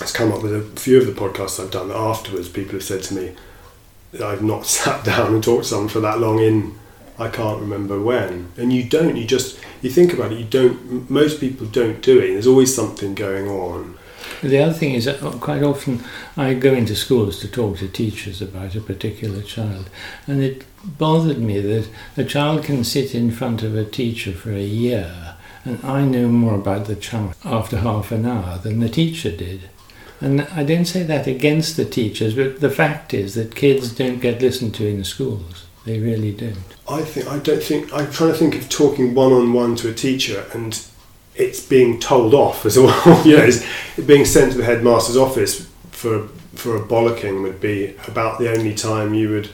It's 0.00 0.12
come 0.12 0.32
up 0.32 0.42
with 0.42 0.54
a 0.54 0.80
few 0.80 0.98
of 0.98 1.06
the 1.06 1.12
podcasts 1.12 1.62
I've 1.62 1.70
done 1.70 1.88
that 1.90 1.96
afterwards. 1.96 2.48
People 2.48 2.72
have 2.74 2.82
said 2.82 3.04
to 3.04 3.14
me, 3.14 3.36
"I've 4.20 4.42
not 4.42 4.66
sat 4.78 5.04
down 5.04 5.32
and 5.34 5.44
talked 5.44 5.62
to 5.62 5.68
someone 5.68 5.88
for 5.90 6.00
that 6.00 6.18
long 6.18 6.40
in 6.40 6.74
I 7.22 7.28
can't 7.28 7.60
remember 7.60 7.96
when." 8.00 8.48
And 8.56 8.72
you 8.72 8.82
don't. 8.96 9.16
You 9.16 9.26
just 9.36 9.58
you 9.82 9.90
think 9.90 10.12
about 10.12 10.32
it. 10.32 10.38
You 10.38 10.44
don't. 10.44 11.08
Most 11.10 11.40
people 11.40 11.66
don't 11.66 12.00
do 12.02 12.18
it. 12.18 12.32
There's 12.32 12.46
always 12.46 12.74
something 12.74 13.14
going 13.14 13.48
on. 13.48 13.96
The 14.42 14.58
other 14.58 14.72
thing 14.72 14.94
is 14.94 15.04
that 15.04 15.20
quite 15.40 15.62
often 15.62 16.02
I 16.36 16.54
go 16.54 16.72
into 16.74 16.96
schools 16.96 17.38
to 17.40 17.48
talk 17.48 17.78
to 17.78 17.88
teachers 17.88 18.42
about 18.42 18.74
a 18.74 18.80
particular 18.80 19.42
child, 19.42 19.88
and 20.26 20.42
it 20.42 20.64
bothered 20.84 21.38
me 21.38 21.60
that 21.60 21.88
a 22.16 22.24
child 22.24 22.64
can 22.64 22.82
sit 22.82 23.14
in 23.14 23.30
front 23.30 23.62
of 23.62 23.76
a 23.76 23.84
teacher 23.84 24.32
for 24.32 24.50
a 24.50 24.62
year, 24.84 25.36
and 25.64 25.78
I 25.84 26.04
know 26.04 26.28
more 26.28 26.56
about 26.56 26.86
the 26.86 26.96
child 26.96 27.34
after 27.44 27.78
half 27.78 28.10
an 28.10 28.26
hour 28.26 28.58
than 28.58 28.80
the 28.80 28.88
teacher 28.88 29.30
did. 29.30 29.60
And 30.20 30.42
I 30.52 30.64
don't 30.64 30.86
say 30.86 31.02
that 31.04 31.26
against 31.26 31.76
the 31.76 31.84
teachers, 31.84 32.34
but 32.34 32.60
the 32.60 32.70
fact 32.70 33.14
is 33.14 33.34
that 33.34 33.54
kids 33.54 33.92
don't 33.92 34.20
get 34.20 34.40
listened 34.40 34.74
to 34.76 34.86
in 34.86 35.04
schools. 35.04 35.66
They 35.84 35.98
really 35.98 36.32
don't. 36.32 36.56
I 36.88 37.02
think 37.02 37.26
I 37.26 37.38
don't 37.38 37.62
think 37.62 37.92
I'm 37.92 38.10
trying 38.10 38.32
to 38.32 38.38
think 38.38 38.54
of 38.54 38.68
talking 38.68 39.14
one 39.14 39.32
on 39.32 39.52
one 39.52 39.76
to 39.76 39.88
a 39.88 39.94
teacher 39.94 40.46
and 40.52 40.80
it's 41.34 41.64
being 41.64 41.98
told 41.98 42.34
off 42.34 42.66
as 42.66 42.78
well. 42.78 43.22
you 43.26 43.36
know, 43.36 43.44
it's 43.44 43.64
being 44.06 44.24
sent 44.24 44.52
to 44.52 44.58
the 44.58 44.64
headmaster's 44.64 45.16
office 45.16 45.68
for 45.90 46.28
for 46.54 46.76
a 46.76 46.80
bollocking 46.80 47.42
would 47.42 47.60
be 47.60 47.94
about 48.06 48.38
the 48.38 48.50
only 48.50 48.74
time 48.74 49.14
you 49.14 49.30
would 49.30 49.50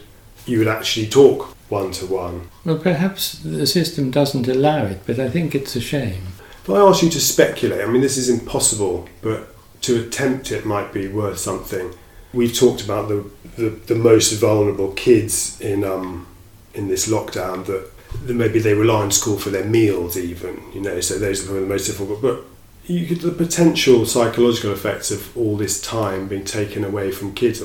you 0.46 0.58
would 0.58 0.68
actually 0.68 1.06
talk 1.06 1.54
one 1.68 1.92
to 1.92 2.06
one. 2.06 2.48
Well, 2.64 2.78
perhaps 2.78 3.38
the 3.38 3.66
system 3.66 4.10
doesn't 4.10 4.48
allow 4.48 4.86
it, 4.86 5.00
but 5.06 5.18
I 5.18 5.28
think 5.28 5.54
it's 5.54 5.76
a 5.76 5.80
shame. 5.80 6.22
If 6.62 6.70
I 6.70 6.78
ask 6.78 7.02
you 7.02 7.10
to 7.10 7.20
speculate, 7.20 7.82
I 7.82 7.86
mean, 7.86 8.02
this 8.02 8.16
is 8.16 8.28
impossible, 8.28 9.08
but 9.22 9.54
to 9.82 10.02
attempt 10.02 10.50
it 10.50 10.66
might 10.66 10.92
be 10.92 11.08
worth 11.08 11.38
something. 11.38 11.94
We've 12.32 12.54
talked 12.54 12.82
about 12.84 13.08
the 13.08 13.30
the, 13.56 13.70
the 13.70 13.94
most 13.94 14.32
vulnerable 14.34 14.92
kids 14.92 15.60
in 15.60 15.84
um, 15.84 16.26
in 16.74 16.88
this 16.88 17.08
lockdown 17.08 17.66
that 17.66 17.90
maybe 18.34 18.58
they 18.58 18.74
rely 18.74 19.02
on 19.02 19.10
school 19.10 19.38
for 19.38 19.50
their 19.50 19.64
meals 19.64 20.16
even 20.16 20.62
you 20.72 20.80
know 20.80 21.00
so 21.00 21.18
those 21.18 21.42
are 21.42 21.46
probably 21.46 21.62
the 21.62 21.68
most 21.68 21.86
difficult 21.86 22.22
but 22.22 22.42
you 22.86 23.04
get 23.06 23.20
the 23.20 23.30
potential 23.30 24.06
psychological 24.06 24.72
effects 24.72 25.10
of 25.10 25.36
all 25.36 25.56
this 25.56 25.80
time 25.80 26.26
being 26.26 26.44
taken 26.44 26.84
away 26.84 27.10
from 27.10 27.34
kids 27.34 27.62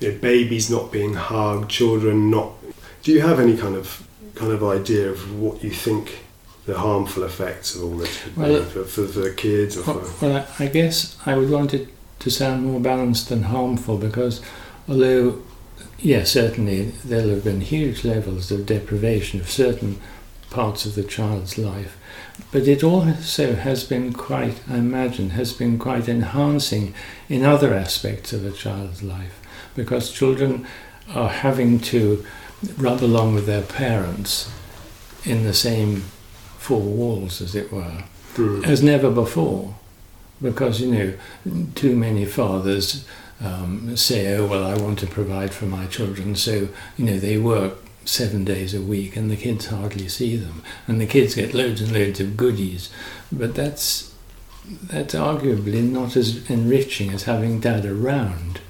you 0.00 0.12
know, 0.12 0.18
babies 0.18 0.68
not 0.70 0.92
being 0.92 1.14
hugged 1.14 1.70
children 1.70 2.30
not 2.30 2.52
do 3.02 3.12
you 3.12 3.20
have 3.20 3.40
any 3.40 3.56
kind 3.56 3.76
of 3.76 4.06
kind 4.34 4.52
of 4.52 4.62
idea 4.62 5.08
of 5.08 5.40
what 5.40 5.62
you 5.64 5.70
think 5.70 6.24
the 6.66 6.78
harmful 6.78 7.22
effects 7.22 7.74
of 7.74 7.82
all 7.82 7.96
this 7.96 8.22
could 8.22 8.36
well, 8.36 8.62
for, 8.64 8.84
for, 8.84 9.06
for, 9.06 9.20
the 9.20 9.32
kids 9.32 9.76
or 9.78 9.84
well, 9.84 10.04
for 10.04 10.26
well 10.26 10.48
I 10.58 10.66
guess 10.66 11.16
I 11.24 11.34
would 11.36 11.48
want 11.48 11.72
it 11.72 11.88
to 12.20 12.30
sound 12.30 12.64
more 12.64 12.80
balanced 12.80 13.28
than 13.28 13.44
harmful 13.44 13.96
because 13.96 14.40
although 14.88 15.40
Yes, 16.00 16.30
certainly 16.30 16.92
there'll 17.04 17.30
have 17.30 17.44
been 17.44 17.60
huge 17.60 18.04
levels 18.04 18.52
of 18.52 18.66
deprivation 18.66 19.40
of 19.40 19.50
certain 19.50 20.00
parts 20.48 20.86
of 20.86 20.94
the 20.94 21.02
child's 21.02 21.58
life. 21.58 21.98
But 22.52 22.68
it 22.68 22.84
also 22.84 23.54
has 23.56 23.82
been 23.82 24.12
quite, 24.12 24.60
I 24.70 24.76
imagine, 24.76 25.30
has 25.30 25.52
been 25.52 25.76
quite 25.76 26.08
enhancing 26.08 26.94
in 27.28 27.44
other 27.44 27.74
aspects 27.74 28.32
of 28.32 28.46
a 28.46 28.52
child's 28.52 29.02
life 29.02 29.40
because 29.74 30.12
children 30.12 30.66
are 31.12 31.28
having 31.28 31.80
to 31.80 32.24
rub 32.76 33.02
along 33.02 33.34
with 33.34 33.46
their 33.46 33.62
parents 33.62 34.50
in 35.24 35.42
the 35.42 35.54
same 35.54 36.02
four 36.58 36.80
walls, 36.80 37.40
as 37.40 37.56
it 37.56 37.72
were, 37.72 38.04
mm. 38.34 38.64
as 38.64 38.82
never 38.84 39.10
before. 39.10 39.74
Because, 40.40 40.80
you 40.80 40.90
know, 40.90 41.66
too 41.74 41.96
many 41.96 42.24
fathers 42.24 43.04
um, 43.40 43.96
say, 43.96 44.36
oh, 44.36 44.46
well, 44.46 44.64
I 44.64 44.76
want 44.76 44.98
to 45.00 45.06
provide 45.06 45.52
for 45.52 45.66
my 45.66 45.86
children. 45.86 46.36
So, 46.36 46.68
you 46.96 47.04
know, 47.04 47.18
they 47.18 47.38
work 47.38 47.78
seven 48.04 48.44
days 48.44 48.72
a 48.74 48.80
week 48.80 49.16
and 49.16 49.30
the 49.30 49.36
kids 49.36 49.66
hardly 49.66 50.08
see 50.08 50.36
them. 50.36 50.62
And 50.86 51.00
the 51.00 51.06
kids 51.06 51.34
get 51.34 51.54
loads 51.54 51.80
and 51.80 51.92
loads 51.92 52.20
of 52.20 52.36
goodies. 52.36 52.90
But 53.30 53.54
that's, 53.54 54.14
that's 54.64 55.14
arguably 55.14 55.82
not 55.82 56.16
as 56.16 56.48
enriching 56.50 57.10
as 57.10 57.24
having 57.24 57.60
dad 57.60 57.84
around. 57.84 58.60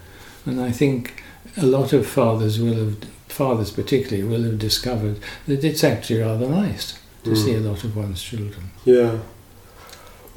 And 0.45 0.61
I 0.61 0.71
think 0.71 1.23
a 1.57 1.67
lot 1.67 1.93
of 1.93 2.07
fathers 2.07 2.59
will 2.59 2.75
have, 2.75 3.05
fathers 3.29 3.71
particularly, 3.71 4.25
will 4.27 4.43
have 4.45 4.59
discovered 4.59 5.19
that 5.47 5.65
it's 5.65 5.85
actually 5.85 6.21
rather 6.21 6.49
nice 6.49 6.99
to 7.25 7.31
mm. 7.31 7.37
see 7.37 7.55
a 7.55 7.61
lot 7.61 7.85
of 7.85 7.97
one's 7.97 8.23
children. 8.23 8.71
Yeah. 8.85 9.19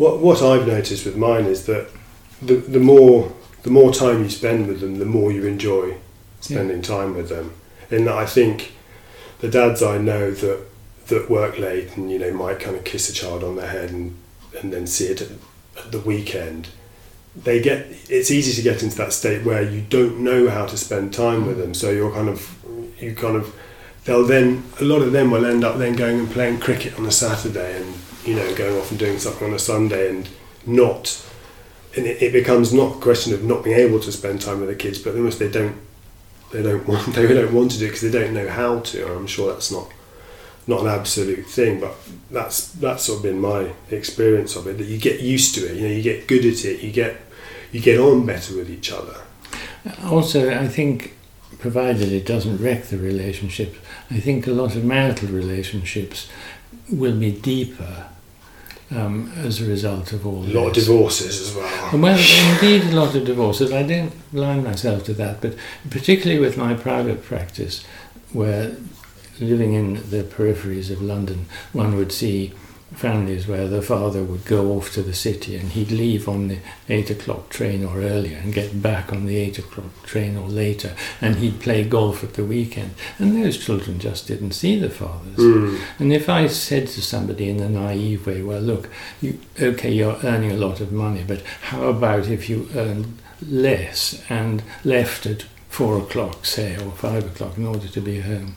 What, 0.02 0.18
what 0.18 0.42
I've 0.42 0.66
noticed 0.66 1.06
with 1.06 1.16
mine 1.16 1.46
is 1.46 1.68
that 1.68 1.88
the, 2.42 2.56
the 2.56 2.80
more 2.80 3.32
the 3.62 3.70
more 3.70 3.94
time 3.94 4.24
you 4.24 4.32
spend 4.32 4.68
with 4.68 4.80
them, 4.80 4.98
the 4.98 5.06
more 5.06 5.32
you 5.32 5.46
enjoy 5.46 5.96
spending 6.40 6.78
yeah. 6.78 6.82
time 6.82 7.14
with 7.14 7.30
them. 7.30 7.54
And 7.92 8.10
I 8.10 8.26
think 8.26 8.72
the 9.42 9.48
dads 9.48 9.84
I 9.84 10.00
know 10.00 10.32
that 10.32 10.66
that 11.10 11.30
work 11.30 11.60
late 11.60 11.96
and 11.96 12.10
you 12.10 12.18
know 12.18 12.34
might 12.34 12.60
kind 12.60 12.76
of 12.76 12.84
kiss 12.84 13.12
a 13.12 13.14
child 13.14 13.44
on 13.44 13.58
the 13.58 13.68
head 13.68 13.92
and 13.92 14.18
and 14.60 14.74
then 14.74 14.88
see 14.88 15.06
it 15.06 15.22
at, 15.22 15.30
at 15.78 15.92
the 15.92 16.00
weekend. 16.00 16.70
They 17.36 17.62
get 17.62 17.86
it's 18.10 18.32
easy 18.32 18.54
to 18.54 18.64
get 18.64 18.82
into 18.82 18.98
that 18.98 19.14
state 19.14 19.46
where 19.46 19.62
you 19.62 19.82
don't 19.82 20.18
know 20.18 20.50
how 20.50 20.66
to 20.66 20.78
spend 20.78 21.14
time 21.14 21.46
with 21.46 21.58
mm. 21.58 21.62
them. 21.62 21.74
So 21.76 21.92
you're 21.92 22.12
kind 22.12 22.28
of 22.28 22.58
you 23.00 23.14
kind 23.14 23.36
of 23.36 23.56
they'll 24.06 24.26
then 24.26 24.64
a 24.80 24.84
lot 24.84 25.04
of 25.04 25.12
them 25.12 25.30
will 25.30 25.46
end 25.46 25.64
up 25.64 25.78
then 25.78 25.96
going 25.96 26.22
and 26.22 26.32
playing 26.32 26.60
cricket 26.60 26.98
on 26.98 27.06
a 27.06 27.12
Saturday 27.12 27.80
and 27.80 27.94
you 28.26 28.36
know 28.36 28.56
going 28.56 28.78
off 28.78 28.92
and 28.92 29.00
doing 29.00 29.18
something 29.18 29.48
on 29.48 29.54
a 29.54 29.60
Sunday 29.60 30.10
and 30.10 30.30
not 30.66 31.26
and 31.96 32.06
it, 32.06 32.22
it, 32.22 32.34
becomes 32.34 32.74
not 32.74 32.98
a 32.98 33.00
question 33.00 33.34
of 33.34 33.44
not 33.44 33.64
being 33.64 33.78
able 33.78 34.00
to 34.00 34.12
spend 34.12 34.42
time 34.42 34.60
with 34.60 34.70
the 34.70 34.76
kids, 34.76 35.00
but 35.00 35.16
almost 35.16 35.40
they 35.40 35.50
don't 35.50 35.76
they 36.52 36.64
don't 36.64 36.88
want 36.88 37.14
they 37.14 37.28
don't 37.28 37.54
want 37.54 37.72
to 37.72 37.80
do 37.80 37.88
because 37.88 38.02
they 38.02 38.12
don't 38.12 38.34
know 38.34 38.48
how 38.48 38.80
to. 38.80 39.06
And 39.06 39.20
I'm 39.20 39.28
sure 39.28 39.52
that's 39.52 39.72
not 39.72 39.92
not 40.68 40.82
an 40.82 40.88
absolute 40.88 41.46
thing, 41.46 41.80
but 41.80 41.96
that's 42.30 42.68
that's 42.74 43.04
sort 43.04 43.18
of 43.18 43.24
been 43.24 43.40
my 43.40 43.74
experience 43.90 44.56
of 44.56 44.68
it. 44.68 44.78
That 44.78 44.88
you 44.88 44.98
get 44.98 45.22
used 45.22 45.56
to 45.56 45.70
it, 45.70 45.76
you 45.76 45.88
know, 45.88 45.94
you 45.94 46.02
get 46.02 46.28
good 46.28 46.46
at 46.46 46.64
it, 46.66 46.82
you 46.82 46.92
get 46.92 47.18
you 47.72 47.82
get 47.82 48.00
on 48.00 48.26
better 48.26 48.56
with 48.56 48.70
each 48.70 48.92
other. 48.92 49.16
Also, 50.06 50.52
I 50.52 50.68
think, 50.68 51.16
provided 51.58 52.12
it 52.12 52.26
doesn't 52.26 52.58
wreck 52.58 52.86
the 52.86 52.98
relationship, 52.98 53.76
I 54.12 54.20
think 54.20 54.46
a 54.46 54.52
lot 54.52 54.76
of 54.76 54.84
marital 54.84 55.30
relationships 55.30 56.30
will 56.92 57.18
be 57.18 57.32
deeper 57.32 58.11
um, 58.92 59.32
as 59.38 59.62
a 59.62 59.66
result 59.66 60.14
of 60.14 60.26
all. 60.26 60.44
A 60.44 60.48
lot 60.48 60.74
this. 60.74 60.84
of 60.84 60.94
divorces 60.94 61.42
as 61.42 61.56
well. 61.56 62.00
Well, 62.00 62.54
indeed, 62.54 62.92
a 62.92 62.96
lot 62.96 63.16
of 63.16 63.26
divorces. 63.26 63.72
I 63.72 63.84
don't 63.84 64.14
blind 64.32 64.64
myself 64.64 65.06
to 65.06 65.14
that, 65.14 65.42
but 65.42 65.56
particularly 65.90 66.40
with 66.40 66.58
my 66.58 66.74
private 66.74 67.24
practice, 67.24 67.84
where 68.34 68.76
living 69.40 69.74
in 69.74 69.96
the 70.10 70.24
peripheries 70.24 70.92
of 70.92 71.02
London, 71.02 71.46
one 71.74 71.96
would 71.96 72.12
see 72.12 72.54
families 72.94 73.48
where 73.48 73.68
the 73.68 73.82
father 73.82 74.22
would 74.24 74.46
go 74.46 74.74
off 74.74 74.94
to 74.94 75.02
the 75.02 75.14
city 75.14 75.56
and 75.56 75.70
he'd 75.70 75.92
leave 75.92 76.28
on 76.28 76.50
the 76.50 76.60
8 76.90 77.10
o'clock 77.10 77.50
train 77.50 77.86
or 77.86 78.02
earlier 78.02 78.38
and 78.38 78.54
get 78.54 78.82
back 78.82 79.14
on 79.14 79.26
the 79.26 79.38
8 79.38 79.60
o'clock 79.60 80.04
train 80.04 80.36
or 80.38 80.48
later 80.48 80.94
and 81.22 81.38
he'd 81.38 81.60
play 81.62 81.84
golf 81.84 82.24
at 82.24 82.34
the 82.34 82.44
weekend. 82.44 82.92
And 83.18 83.42
those 83.42 83.58
children 83.58 84.00
just 84.00 84.28
didn't 84.28 84.52
see 84.52 84.78
the 84.78 84.90
fathers. 84.90 85.38
Mm. 85.38 85.80
and 86.00 86.14
if 86.14 86.28
I 86.28 86.48
said 86.48 86.88
to 86.90 87.02
somebody 87.02 87.50
in 87.50 87.60
a 87.60 87.70
naive 87.70 88.28
way 88.28 88.44
well 88.44 88.62
look 88.62 88.90
you 89.22 89.40
okay 89.60 89.92
you're 89.92 90.20
earning 90.24 90.52
a 90.52 90.58
lot 90.58 90.82
of 90.82 90.92
money 90.92 91.24
but 91.26 91.42
how 91.62 91.84
about 91.84 92.28
if 92.28 92.50
you 92.50 92.68
earned 92.76 93.18
less 93.42 94.24
and 94.30 94.64
left 94.84 95.26
at 95.26 95.44
4 95.70 96.00
o'clock 96.00 96.46
say 96.46 96.76
or 96.76 96.92
5 96.92 97.26
o'clock 97.26 97.58
in 97.58 97.66
order 97.66 97.88
to 97.88 98.02
be 98.02 98.20
home? 98.20 98.56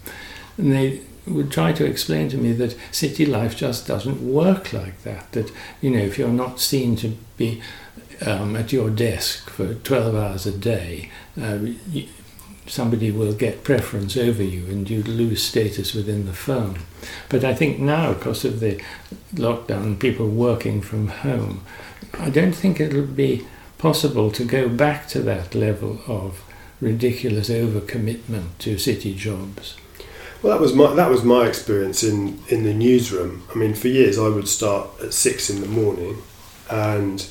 And 0.56 0.72
they 0.72 1.00
would 1.26 1.50
try 1.50 1.72
to 1.72 1.84
explain 1.84 2.28
to 2.30 2.36
me 2.36 2.52
that 2.52 2.76
city 2.90 3.24
life 3.24 3.56
just 3.56 3.86
doesn't 3.86 4.20
work 4.20 4.72
like 4.72 5.02
that. 5.02 5.32
That, 5.32 5.50
you 5.80 5.90
know, 5.90 5.98
if 5.98 6.18
you're 6.18 6.28
not 6.28 6.60
seen 6.60 6.96
to 6.96 7.16
be 7.36 7.62
um, 8.24 8.56
at 8.56 8.72
your 8.72 8.90
desk 8.90 9.50
for 9.50 9.74
12 9.74 10.14
hours 10.14 10.46
a 10.46 10.52
day, 10.52 11.10
uh, 11.40 11.58
you, 11.90 12.08
somebody 12.66 13.10
will 13.10 13.34
get 13.34 13.64
preference 13.64 14.16
over 14.16 14.42
you 14.42 14.64
and 14.66 14.88
you'd 14.88 15.08
lose 15.08 15.42
status 15.42 15.94
within 15.94 16.26
the 16.26 16.32
firm. 16.32 16.76
But 17.28 17.44
I 17.44 17.54
think 17.54 17.78
now, 17.78 18.14
because 18.14 18.44
of 18.44 18.60
the 18.60 18.82
lockdown, 19.34 19.98
people 19.98 20.28
working 20.28 20.80
from 20.80 21.08
home, 21.08 21.62
I 22.14 22.30
don't 22.30 22.54
think 22.54 22.80
it'll 22.80 23.02
be 23.02 23.46
possible 23.78 24.30
to 24.30 24.44
go 24.44 24.68
back 24.68 25.08
to 25.08 25.20
that 25.22 25.54
level 25.54 26.00
of 26.06 26.42
ridiculous 26.80 27.50
overcommitment 27.50 28.56
to 28.58 28.78
city 28.78 29.14
jobs. 29.14 29.76
Well, 30.44 30.52
that 30.52 30.60
was 30.60 30.74
my 30.74 30.92
that 30.94 31.08
was 31.10 31.24
my 31.24 31.46
experience 31.46 32.02
in 32.04 32.38
in 32.48 32.64
the 32.64 32.74
newsroom. 32.74 33.44
I 33.50 33.56
mean, 33.56 33.72
for 33.72 33.88
years 33.88 34.18
I 34.18 34.28
would 34.28 34.46
start 34.46 34.90
at 35.02 35.14
six 35.14 35.48
in 35.48 35.62
the 35.62 35.66
morning, 35.66 36.18
and 36.70 37.26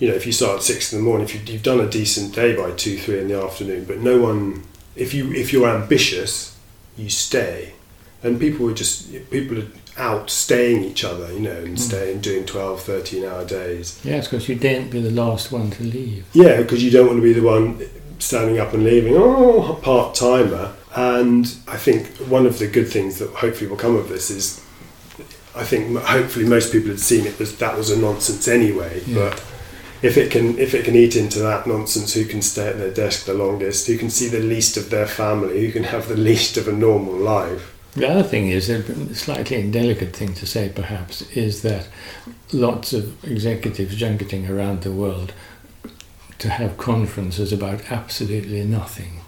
you 0.00 0.08
know, 0.08 0.14
if 0.14 0.26
you 0.26 0.32
start 0.32 0.56
at 0.56 0.62
six 0.64 0.92
in 0.92 0.98
the 0.98 1.04
morning, 1.04 1.26
if 1.28 1.32
you, 1.32 1.40
you've 1.52 1.62
done 1.62 1.78
a 1.78 1.88
decent 1.88 2.34
day 2.34 2.56
by 2.56 2.72
two, 2.72 2.98
three 2.98 3.20
in 3.20 3.28
the 3.28 3.40
afternoon, 3.40 3.84
but 3.84 4.00
no 4.00 4.18
one, 4.18 4.64
if 4.96 5.14
you 5.14 5.32
if 5.32 5.52
you're 5.52 5.68
ambitious, 5.68 6.56
you 6.96 7.08
stay, 7.08 7.74
and 8.24 8.40
people 8.40 8.66
were 8.66 8.74
just 8.74 9.12
people 9.30 9.60
are 9.60 9.68
out 9.96 10.28
staying 10.28 10.82
each 10.82 11.04
other, 11.04 11.32
you 11.32 11.38
know, 11.38 11.52
and 11.52 11.76
Mm. 11.76 11.78
staying 11.78 12.20
doing 12.20 12.44
12, 12.44 12.82
13 12.82 13.24
hour 13.24 13.44
days. 13.44 14.00
Yes, 14.02 14.26
because 14.26 14.48
you 14.48 14.56
daren't 14.56 14.90
be 14.90 15.00
the 15.00 15.12
last 15.12 15.52
one 15.52 15.70
to 15.70 15.84
leave. 15.84 16.24
Yeah, 16.32 16.56
because 16.62 16.82
you 16.82 16.90
don't 16.90 17.06
want 17.06 17.18
to 17.18 17.22
be 17.22 17.32
the 17.32 17.46
one 17.46 17.78
standing 18.18 18.58
up 18.58 18.74
and 18.74 18.82
leaving. 18.82 19.14
Oh, 19.16 19.78
part 19.82 20.16
timer. 20.16 20.72
And 20.94 21.46
I 21.66 21.76
think 21.76 22.06
one 22.28 22.46
of 22.46 22.58
the 22.58 22.68
good 22.68 22.88
things 22.88 23.18
that 23.18 23.30
hopefully 23.30 23.68
will 23.68 23.76
come 23.76 23.96
of 23.96 24.08
this 24.08 24.30
is, 24.30 24.64
I 25.56 25.64
think 25.64 25.98
hopefully 25.98 26.46
most 26.46 26.72
people 26.72 26.90
had 26.90 27.00
seen 27.00 27.26
it 27.26 27.38
was 27.38 27.56
that 27.58 27.76
was 27.76 27.90
a 27.90 27.98
nonsense 27.98 28.46
anyway. 28.46 29.02
Yeah. 29.06 29.30
But 29.30 29.44
if 30.02 30.16
it 30.16 30.30
can 30.30 30.58
if 30.58 30.74
it 30.74 30.84
can 30.84 30.94
eat 30.94 31.16
into 31.16 31.38
that 31.40 31.66
nonsense, 31.66 32.14
who 32.14 32.24
can 32.24 32.42
stay 32.42 32.68
at 32.68 32.78
their 32.78 32.92
desk 32.92 33.26
the 33.26 33.34
longest? 33.34 33.86
Who 33.86 33.98
can 33.98 34.10
see 34.10 34.28
the 34.28 34.40
least 34.40 34.76
of 34.76 34.90
their 34.90 35.06
family? 35.06 35.64
Who 35.64 35.72
can 35.72 35.84
have 35.84 36.08
the 36.08 36.16
least 36.30 36.56
of 36.56 36.68
a 36.68 36.72
normal 36.72 37.14
life? 37.14 37.74
The 37.94 38.10
other 38.10 38.24
thing 38.24 38.48
is, 38.48 38.68
a 38.68 39.14
slightly 39.14 39.56
indelicate 39.60 40.16
thing 40.16 40.34
to 40.34 40.46
say 40.46 40.68
perhaps, 40.68 41.22
is 41.30 41.62
that 41.62 41.86
lots 42.52 42.92
of 42.92 43.22
executives 43.24 43.94
junketing 43.94 44.50
around 44.50 44.82
the 44.82 44.90
world 44.90 45.32
to 46.38 46.48
have 46.48 46.76
conferences 46.76 47.52
about 47.52 47.92
absolutely 47.92 48.64
nothing, 48.64 49.20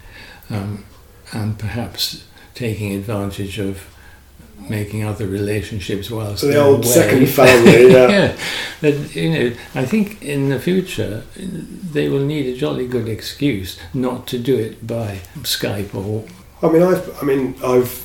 um, 0.51 0.85
and 1.33 1.59
perhaps 1.59 2.25
taking 2.55 2.95
advantage 2.95 3.59
of 3.59 3.87
making 4.71 5.05
other 5.05 5.27
relationships 5.27 6.11
whilst 6.11 6.43
the 6.43 6.57
old 6.59 6.85
away. 6.85 6.95
second 6.95 7.27
family, 7.41 7.93
yeah. 7.93 8.09
yeah, 8.09 8.37
that, 8.81 9.15
you 9.15 9.31
know, 9.31 9.57
I 9.75 9.85
think 9.85 10.23
in 10.23 10.49
the 10.49 10.59
future 10.59 11.25
they 11.37 12.09
will 12.09 12.25
need 12.25 12.47
a 12.47 12.57
jolly 12.57 12.87
good 12.87 13.09
excuse 13.09 13.79
not 13.93 14.27
to 14.29 14.39
do 14.39 14.57
it 14.57 14.87
by 14.87 15.21
Skype 15.41 15.95
or 15.95 16.25
I 16.63 16.73
mean, 16.73 16.83
I've 16.83 17.23
I 17.23 17.27
mean 17.27 17.55
I've 17.63 18.05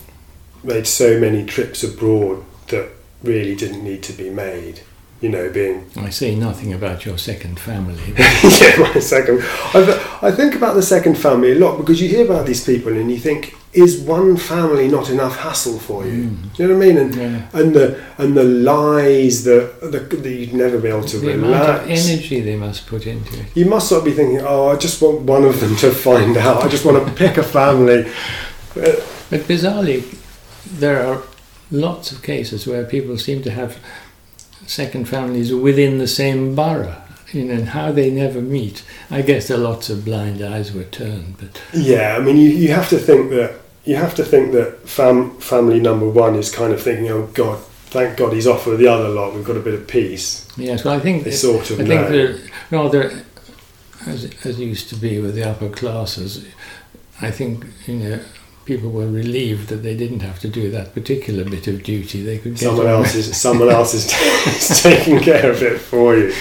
made 0.64 0.86
so 0.88 1.20
many 1.20 1.46
trips 1.46 1.84
abroad 1.84 2.44
that 2.68 2.90
really 3.24 3.56
didn't 3.56 3.84
need 3.84 4.04
to 4.04 4.14
be 4.14 4.30
made. 4.30 4.82
You 5.22 5.30
know, 5.30 5.52
being 5.52 5.86
I 5.96 6.10
say 6.10 6.34
nothing 6.34 6.74
about 6.74 7.06
your 7.06 7.18
second 7.20 7.60
family. 7.60 8.02
yeah, 8.18 8.76
my 8.80 9.00
second. 9.00 9.40
I, 9.44 10.20
I 10.24 10.32
think 10.32 10.56
about 10.56 10.74
the 10.74 10.82
second 10.82 11.16
family 11.16 11.52
a 11.52 11.56
lot 11.56 11.78
because 11.78 12.02
you 12.02 12.10
hear 12.10 12.26
about 12.26 12.48
these 12.48 12.66
people 12.66 12.92
and 12.92 13.12
you 13.12 13.20
think, 13.20 13.56
is 13.72 14.02
one 14.02 14.36
family 14.36 14.88
not 14.88 15.12
enough 15.12 15.38
hassle 15.38 15.78
for 15.78 16.06
you? 16.08 16.24
Mm. 16.24 16.56
Do 16.56 16.64
you 16.64 16.70
know 16.70 16.78
what 16.78 16.84
I 16.84 16.88
mean? 16.88 16.98
And 16.98 17.16
Yeah. 17.16 17.48
and 17.54 17.74
the 17.76 18.02
and 18.18 18.36
the 18.36 18.44
lies 18.44 19.44
that 19.44 19.80
that, 19.92 20.26
you'd 20.26 20.54
never 20.56 20.80
be 20.80 20.88
able 20.90 21.04
to 21.04 21.20
the 21.20 21.28
relax. 21.38 21.88
energy 21.88 22.42
they 22.42 22.56
must 22.56 22.88
put 22.88 23.06
into 23.06 23.40
it. 23.40 23.46
You 23.54 23.66
must 23.66 23.90
sort 23.90 24.00
of 24.00 24.06
be 24.06 24.14
thinking, 24.14 24.42
oh, 24.42 24.70
I 24.70 24.76
just 24.76 25.02
want 25.04 25.22
one 25.22 25.44
of 25.44 25.60
them 25.60 25.76
to 25.78 25.92
find 25.92 26.36
out. 26.36 26.64
I 26.64 26.68
just 26.68 26.84
want 26.84 26.98
to 27.06 27.14
pick 27.14 27.38
a 27.38 27.44
family. 27.44 28.12
But 28.74 29.42
bizarrely, 29.48 30.04
there 30.66 31.06
are 31.06 31.22
lots 31.70 32.12
of 32.12 32.22
cases 32.22 32.66
where 32.68 32.84
people 32.86 33.18
seem 33.18 33.42
to 33.44 33.52
have 33.52 33.78
second 34.72 35.06
families 35.08 35.54
within 35.54 35.98
the 35.98 36.08
same 36.08 36.56
borough. 36.56 36.96
You 37.34 37.46
know, 37.46 37.54
and 37.54 37.70
how 37.70 37.94
they 37.94 38.12
never 38.12 38.42
meet. 38.42 38.84
I 39.10 39.22
guess 39.22 39.48
there 39.48 39.56
are 39.58 39.62
lots 39.62 39.90
of 39.90 40.04
blind 40.04 40.42
eyes 40.42 40.74
were 40.74 40.84
turned, 40.84 41.38
but 41.38 41.62
Yeah, 41.74 42.18
I 42.18 42.20
mean, 42.20 42.36
you, 42.36 42.50
you 42.50 42.74
have 42.74 42.90
to 42.90 42.98
think 42.98 43.30
that 43.30 43.54
you 43.86 43.96
have 43.96 44.14
to 44.16 44.24
think 44.26 44.52
that 44.52 44.88
fam, 44.88 45.40
family 45.40 45.80
number 45.80 46.10
one 46.10 46.36
is 46.36 46.52
kind 46.52 46.74
of 46.74 46.84
thinking, 46.84 47.08
oh 47.10 47.28
God, 47.34 47.58
thank 47.90 48.18
God 48.18 48.34
he's 48.34 48.48
off 48.48 48.68
with 48.68 48.80
the 48.80 48.88
other 48.90 49.08
lot. 49.08 49.34
We've 49.34 49.46
got 49.46 49.56
a 49.56 49.62
bit 49.62 49.74
of 49.76 49.88
peace. 49.88 50.46
yes, 50.58 50.84
well, 50.84 50.94
I 50.94 51.00
think 51.00 51.24
They 51.24 51.32
sort 51.32 51.70
of 51.72 51.80
I 51.80 51.86
think 51.86 52.02
know. 52.10 52.10
that 52.34 52.50
rather, 52.70 53.24
as 54.06 54.30
as 54.44 54.60
used 54.60 54.90
to 54.90 54.96
be 54.96 55.20
with 55.22 55.36
the 55.36 55.44
upper 55.50 55.70
classes, 55.70 56.46
I 57.22 57.32
think 57.32 57.66
you 57.88 57.96
know 57.96 58.20
people 58.65 58.91
were 58.91 59.08
relieved 59.08 59.69
that 59.69 59.78
they 59.78 59.95
didn't 59.95 60.21
have 60.21 60.39
to 60.39 60.47
do 60.47 60.69
that 60.71 60.93
particular 60.93 61.43
bit 61.43 61.67
of 61.67 61.84
duty. 61.84 62.24
They 62.24 62.38
could 62.38 62.60
someone 62.60 62.88
on 62.88 62.93
else 62.93 63.15
is 63.15 63.36
someone 63.39 63.69
else 63.69 63.93
is, 63.93 64.06
is 64.71 64.82
taking 64.82 65.19
care 65.19 65.50
of 65.50 65.62
it 65.63 65.80
for 65.80 66.15
you. 66.15 66.34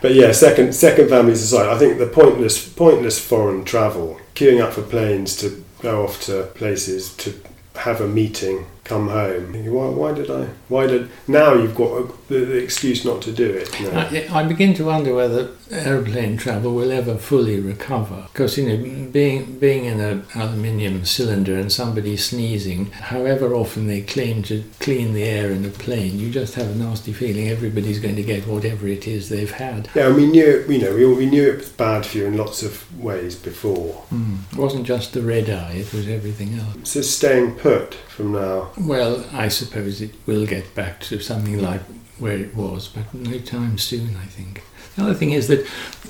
But 0.00 0.14
yeah, 0.14 0.32
second 0.32 0.74
second 0.74 1.08
families 1.08 1.42
aside, 1.42 1.68
I 1.68 1.78
think 1.78 1.98
the 1.98 2.06
pointless 2.06 2.66
pointless 2.68 3.18
foreign 3.18 3.64
travel, 3.64 4.18
queuing 4.34 4.62
up 4.62 4.72
for 4.72 4.82
planes 4.82 5.36
to 5.36 5.62
go 5.82 6.04
off 6.04 6.22
to 6.22 6.44
places 6.54 7.14
to 7.16 7.34
have 7.76 8.00
a 8.00 8.08
meeting, 8.08 8.66
come 8.84 9.08
home. 9.08 9.52
Why, 9.72 9.88
why 9.88 10.12
did 10.12 10.30
I? 10.30 10.46
Why 10.68 10.86
did 10.86 11.08
now 11.28 11.54
you've 11.54 11.74
got 11.74 11.92
a, 11.92 12.12
the, 12.28 12.44
the 12.44 12.58
excuse 12.58 13.04
not 13.04 13.22
to 13.22 13.32
do 13.32 13.48
it? 13.50 13.80
Know? 13.80 13.90
Uh, 13.90 14.10
I, 14.10 14.40
I 14.40 14.44
begin 14.44 14.74
to 14.74 14.84
wonder 14.84 15.14
whether 15.14 15.50
aeroplane 15.70 16.36
travel 16.36 16.74
will 16.74 16.90
ever 16.90 17.16
fully 17.16 17.60
recover. 17.60 18.26
Because 18.32 18.58
you 18.58 18.68
know, 18.68 19.10
being 19.10 19.58
being 19.58 19.84
in 19.84 20.00
an 20.00 20.24
aluminium 20.34 21.04
cylinder 21.04 21.56
and 21.58 21.72
somebody 21.72 22.16
sneezing, 22.16 22.90
however 22.90 23.54
often 23.54 23.86
they 23.86 24.02
claim 24.02 24.42
to 24.44 24.64
clean 24.80 25.12
the 25.12 25.24
air 25.24 25.50
in 25.50 25.64
a 25.64 25.70
plane, 25.70 26.18
you 26.18 26.30
just 26.30 26.54
have 26.54 26.70
a 26.70 26.74
nasty 26.74 27.12
feeling 27.12 27.48
everybody's 27.48 28.00
going 28.00 28.16
to 28.16 28.22
get 28.22 28.46
whatever 28.46 28.86
it 28.88 29.06
is 29.06 29.28
they've 29.28 29.50
had. 29.50 29.88
Yeah, 29.94 30.08
and 30.08 30.16
we 30.16 30.26
knew 30.26 30.64
you 30.68 30.78
know 30.78 30.94
we, 30.94 31.06
we 31.14 31.26
knew 31.26 31.50
it 31.50 31.58
was 31.58 31.68
bad 31.68 32.06
for 32.06 32.18
you 32.18 32.26
in 32.26 32.36
lots 32.36 32.62
of 32.62 32.84
ways 33.00 33.36
before. 33.36 33.94
Hmm. 34.10 34.36
It 34.52 34.58
wasn't 34.58 34.86
just 34.86 35.12
the 35.12 35.22
red 35.22 35.48
eye; 35.48 35.74
it 35.74 35.92
was 35.92 36.08
everything 36.08 36.58
else. 36.58 36.90
So 36.90 37.02
staying 37.02 37.54
put 37.56 37.94
from 37.94 38.32
now. 38.32 38.69
Well, 38.78 39.24
I 39.32 39.48
suppose 39.48 40.00
it 40.00 40.14
will 40.26 40.46
get 40.46 40.74
back 40.74 41.00
to 41.02 41.20
something 41.20 41.60
like 41.60 41.82
where 42.18 42.36
it 42.36 42.54
was, 42.54 42.88
but 42.88 43.12
no 43.14 43.38
time 43.38 43.78
soon, 43.78 44.16
I 44.16 44.26
think. 44.26 44.62
The 44.96 45.04
other 45.04 45.14
thing 45.14 45.32
is 45.32 45.48
that 45.48 45.66